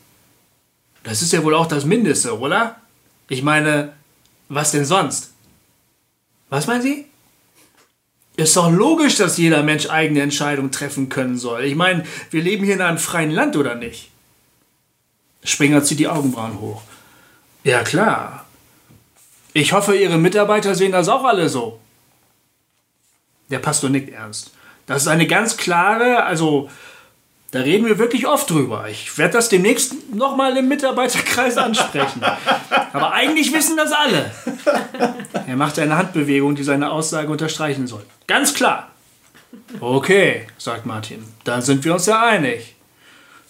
[1.04, 2.78] Das ist ja wohl auch das Mindeste, oder?
[3.28, 3.92] Ich meine,
[4.48, 5.32] was denn sonst?
[6.50, 7.06] Was meinen Sie?
[8.38, 11.66] Ist doch logisch, dass jeder Mensch eigene Entscheidungen treffen können soll.
[11.66, 14.10] Ich meine, wir leben hier in einem freien Land, oder nicht?
[15.44, 16.84] Springer zieht die Augenbrauen hoch.
[17.66, 18.46] Ja, klar.
[19.52, 21.82] Ich hoffe, Ihre Mitarbeiter sehen das auch alle so.
[23.50, 24.52] Der Pastor nickt ernst.
[24.86, 26.70] Das ist eine ganz klare, also
[27.52, 28.88] da reden wir wirklich oft drüber.
[28.90, 32.22] Ich werde das demnächst nochmal im Mitarbeiterkreis ansprechen.
[32.94, 34.32] Aber eigentlich wissen das alle.
[35.48, 38.06] Er macht eine Handbewegung, die seine Aussage unterstreichen soll.
[38.26, 38.92] Ganz klar.
[39.82, 41.26] Okay, sagt Martin.
[41.44, 42.76] Dann sind wir uns ja einig.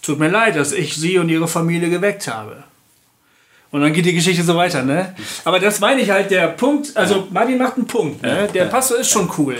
[0.02, 2.64] Tut mir leid, dass ich Sie und Ihre Familie geweckt habe.
[3.70, 5.14] Und dann geht die Geschichte so weiter, ne?
[5.44, 8.48] Aber das meine ich halt, der Punkt, also Martin macht einen Punkt, ne?
[8.52, 9.56] Der Pastor ist schon cool.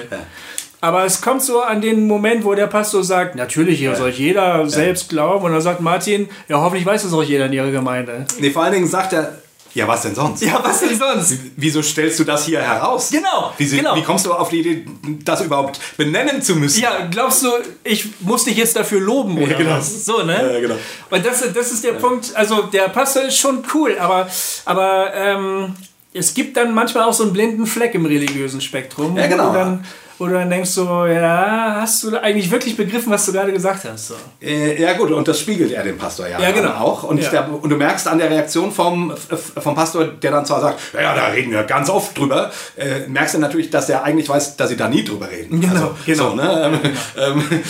[0.82, 4.68] Aber es kommt so an den Moment, wo der Pastor sagt, natürlich, hier soll jeder
[4.68, 5.44] selbst glauben.
[5.44, 8.26] Und dann sagt Martin, ja, hoffentlich weiß das auch jeder in ihrer Gemeinde.
[8.40, 9.38] Nee, vor allen Dingen sagt er,
[9.74, 10.42] ja, was denn sonst?
[10.42, 11.34] Ja, was denn sonst?
[11.56, 13.10] Wieso stellst du das hier heraus?
[13.10, 13.94] Genau, Wie, sie- genau.
[13.94, 14.84] wie kommst du auf die Idee,
[15.24, 16.82] das überhaupt benennen zu müssen?
[16.82, 17.48] Ja, glaubst du,
[17.84, 19.76] ich muss dich jetzt dafür loben oder genau.
[19.76, 20.04] was?
[20.04, 20.52] So, ne?
[20.54, 20.74] Ja, genau.
[21.10, 24.28] Und das, das ist der Punkt, also der Pastor ist schon cool, aber,
[24.66, 25.74] aber ähm,
[26.12, 29.16] es gibt dann manchmal auch so einen blinden Fleck im religiösen Spektrum.
[29.16, 29.50] Ja, genau.
[29.50, 29.84] Wo dann,
[30.18, 33.84] wo du dann denkst so, ja, hast du eigentlich wirklich begriffen, was du gerade gesagt
[33.84, 34.09] hast?
[34.09, 34.14] So.
[34.40, 36.70] Äh, ja gut, und das spiegelt er dem Pastor ja, Ja, genau.
[36.74, 37.02] auch.
[37.05, 37.30] Und, Ja.
[37.30, 41.01] der, und du merkst an der Reaktion vom, vom Pastor, der dann zwar sagt, ja,
[41.02, 44.56] ja, da reden wir ganz oft drüber, äh, merkst du natürlich, dass er eigentlich weiß,
[44.56, 45.60] dass sie da nie drüber reden.
[45.60, 46.30] Genau, also, genau.
[46.30, 46.80] So, ne?
[47.16, 47.62] ähm, ähm,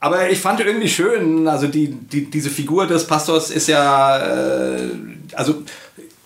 [0.00, 4.90] Aber ich fand irgendwie schön, also die, die, diese Figur des Pastors ist ja, äh,
[5.34, 5.62] also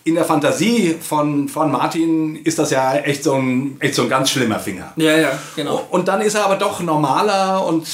[0.05, 4.09] in der Fantasie von, von Martin ist das ja echt so, ein, echt so ein
[4.09, 4.91] ganz schlimmer Finger.
[4.97, 5.85] Ja, ja, genau.
[5.89, 7.87] Und dann ist er aber doch normaler und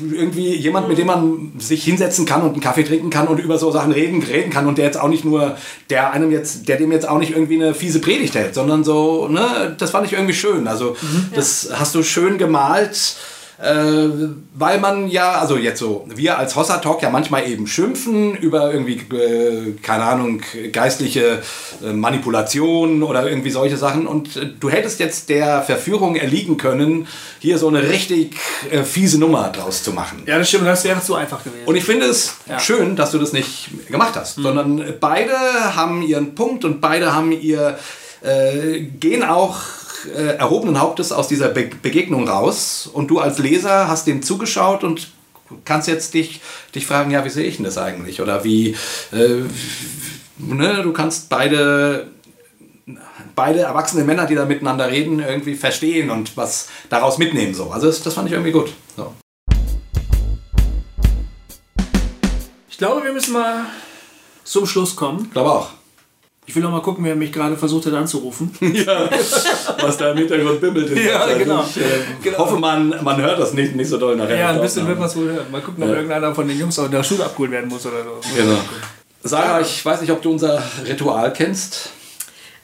[0.00, 3.56] irgendwie jemand, mit dem man sich hinsetzen kann und einen Kaffee trinken kann und über
[3.56, 5.56] so Sachen reden, reden kann und der jetzt auch nicht nur,
[5.90, 9.28] der einem jetzt, der dem jetzt auch nicht irgendwie eine fiese Predigt hält, sondern so,
[9.28, 10.66] ne, das fand ich irgendwie schön.
[10.66, 10.96] Also
[11.34, 13.16] das hast du schön gemalt.
[13.58, 14.08] Äh,
[14.54, 18.70] weil man ja, also jetzt so, wir als Hossa Talk ja manchmal eben schimpfen über
[18.72, 20.42] irgendwie, äh, keine Ahnung,
[20.72, 21.40] geistliche
[21.82, 24.06] äh, Manipulation oder irgendwie solche Sachen.
[24.06, 27.06] Und äh, du hättest jetzt der Verführung erliegen können,
[27.38, 28.36] hier so eine richtig
[28.70, 30.22] äh, fiese Nummer draus zu machen.
[30.26, 31.64] Ja, das stimmt, das wäre zu einfach gewesen.
[31.66, 32.58] Und ich finde es Ja.
[32.60, 35.32] schön, dass du das nicht gemacht hast, sondern beide
[35.74, 37.78] haben ihren Punkt und beide haben ihr,
[38.22, 39.56] äh, gehen auch
[40.14, 44.84] äh, erhobenen Hauptes aus dieser Be Begegnung raus und du als Leser hast dem zugeschaut
[44.84, 45.12] und
[45.64, 46.40] kannst jetzt dich,
[46.74, 48.20] dich fragen, ja, wie sehe ich denn das eigentlich?
[48.20, 48.76] Oder wie,
[49.12, 49.42] äh,
[50.38, 52.08] ne, du kannst beide
[53.34, 57.54] beide erwachsene Männer, die da miteinander reden, irgendwie verstehen und was daraus mitnehmen.
[57.54, 57.70] So.
[57.70, 58.72] Also das, das fand ich irgendwie gut.
[58.96, 59.12] So.
[62.76, 63.64] ich glaube, wir müssen mal
[64.44, 65.24] zum Schluss kommen.
[65.24, 65.70] Ich glaube auch.
[66.48, 68.50] Ich will noch mal gucken, wer mich gerade versucht hat anzurufen.
[68.60, 69.08] Ja,
[69.80, 70.96] was da im Hintergrund bimmelt.
[70.96, 71.64] Ja, genau.
[71.68, 71.82] Ich äh,
[72.22, 72.38] Genau.
[72.38, 74.36] hoffe, man, man hört das nicht, nicht so doll nachher.
[74.38, 75.46] Ja, ein bisschen wird man es wohl hören.
[75.50, 78.20] Mal gucken, ob irgendeiner von den Jungs aus der Schule abgeholt werden muss oder so.
[78.36, 78.58] Genau.
[79.24, 81.90] Sarah, ich weiß nicht, ob du unser Ritual kennst.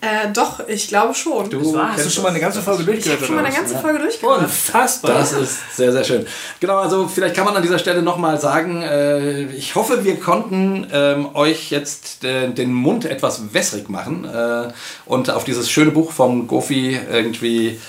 [0.05, 1.49] Äh, doch, ich glaube schon.
[1.49, 1.93] Du Was?
[1.93, 2.55] Hast du schon mal eine das.
[2.55, 3.25] ganze Folge ich habe durchgehört?
[3.27, 4.41] schon mal eine ganze Folge durchgemacht.
[4.41, 5.13] Unfassbar.
[5.15, 6.27] Das ist sehr, sehr schön.
[6.59, 10.89] Genau, also vielleicht kann man an dieser Stelle nochmal sagen, äh, ich hoffe, wir konnten
[10.93, 14.73] ähm, euch jetzt äh, den Mund etwas wässrig machen äh,
[15.07, 17.81] und auf dieses schöne Buch vom Gofi irgendwie,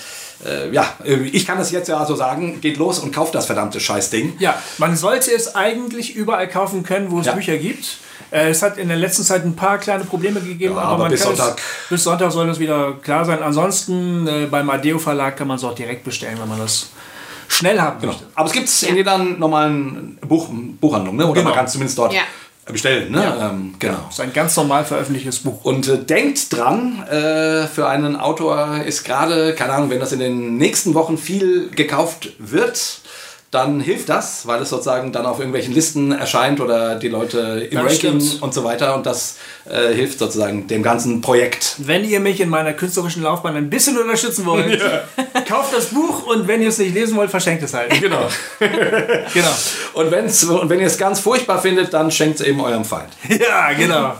[0.46, 0.86] äh, ja,
[1.32, 4.34] ich kann es jetzt ja so sagen, geht los und kauft das verdammte Scheißding.
[4.38, 7.32] Ja, man sollte es eigentlich überall kaufen können, wo es Ja.
[7.32, 7.98] Bücher gibt.
[8.30, 11.02] Äh, Es hat in der letzten Zeit ein paar kleine Probleme gegeben, Ja, aber, aber
[11.04, 13.42] man bis kann Sonntag- Es, bis Sonntag soll es wieder klar sein.
[13.42, 16.90] Ansonsten äh, beim Adeo Verlag kann man es auch direkt bestellen, wenn man das
[17.48, 18.12] schnell haben Genau.
[18.12, 18.26] möchte.
[18.34, 20.48] Aber es gibt es in jeder normalen Buch,
[20.80, 21.24] Buchhandlung, ne?
[21.26, 21.44] oder Genau.
[21.50, 22.22] man kann es zumindest dort Ja.
[22.66, 23.12] bestellen.
[23.12, 23.22] Ne?
[23.22, 23.50] Ja.
[23.50, 23.98] Ähm, genau.
[24.08, 25.62] Es ist ein ganz normal veröffentlichtes Buch.
[25.64, 30.20] Und äh, denkt dran, äh, für einen Autor ist gerade, keine Ahnung, wenn das in
[30.20, 33.00] den nächsten Wochen viel gekauft wird,
[33.54, 37.78] dann hilft das, weil es sozusagen dann auf irgendwelchen Listen erscheint oder die Leute im
[37.78, 38.42] Das Ranking stimmt.
[38.42, 38.94] und so weiter.
[38.96, 39.36] Und das
[39.70, 41.76] äh, hilft sozusagen dem ganzen Projekt.
[41.78, 44.82] Wenn ihr mich in meiner künstlerischen Laufbahn ein bisschen unterstützen wollt,
[45.48, 47.98] kauft das Buch und wenn ihr es nicht lesen wollt, verschenkt es halt.
[48.00, 48.28] Genau.
[48.58, 49.54] genau.
[49.92, 53.10] Und, wenn's, und wenn ihr es ganz furchtbar findet, dann schenkt es eben eurem Feind.
[53.28, 54.14] Ja, genau.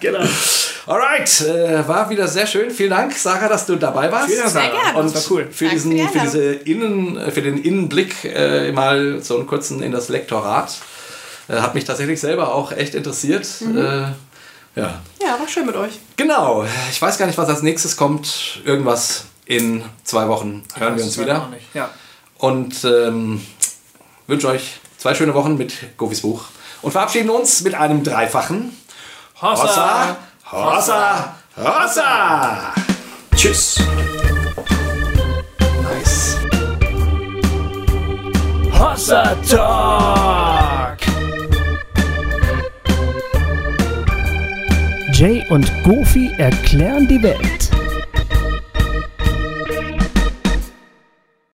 [0.00, 0.18] Genau.
[0.86, 2.70] Alright, äh, war wieder sehr schön.
[2.70, 4.26] Vielen Dank, Sarah, dass du dabei warst.
[4.26, 4.82] Vielen Dank, Sehr Sarah.
[4.82, 4.98] gerne.
[4.98, 5.48] Und Das war cool.
[5.50, 9.36] für, Danke diesen, für die für, diese Innen, äh, für den Innenblick äh, mal so
[9.38, 10.76] einen kurzen in das Lektorat.
[11.48, 13.46] Äh, hat mich tatsächlich selber auch echt interessiert.
[13.60, 13.78] Mhm.
[13.78, 13.80] Äh,
[14.76, 15.00] ja.
[15.22, 15.92] Ja, war schön mit euch.
[16.16, 16.66] Genau.
[16.90, 18.60] Ich weiß gar nicht, was als nächstes kommt.
[18.64, 21.48] Irgendwas in zwei Wochen hören wir uns wieder.
[21.48, 21.66] nicht.
[21.74, 21.88] Ja.
[22.36, 23.40] Und ähm,
[24.26, 26.44] wünsche euch zwei schöne Wochen mit Gofis Buch.
[26.82, 28.76] Und verabschieden uns mit einem dreifachen
[29.40, 30.16] Hossa,
[30.52, 32.74] Hossa, Hossa.
[33.34, 33.78] Tschüss.
[35.82, 36.36] Nice.
[38.70, 40.98] Hossa Talk.
[45.14, 47.63] Jay und Goofy erklären die Welt.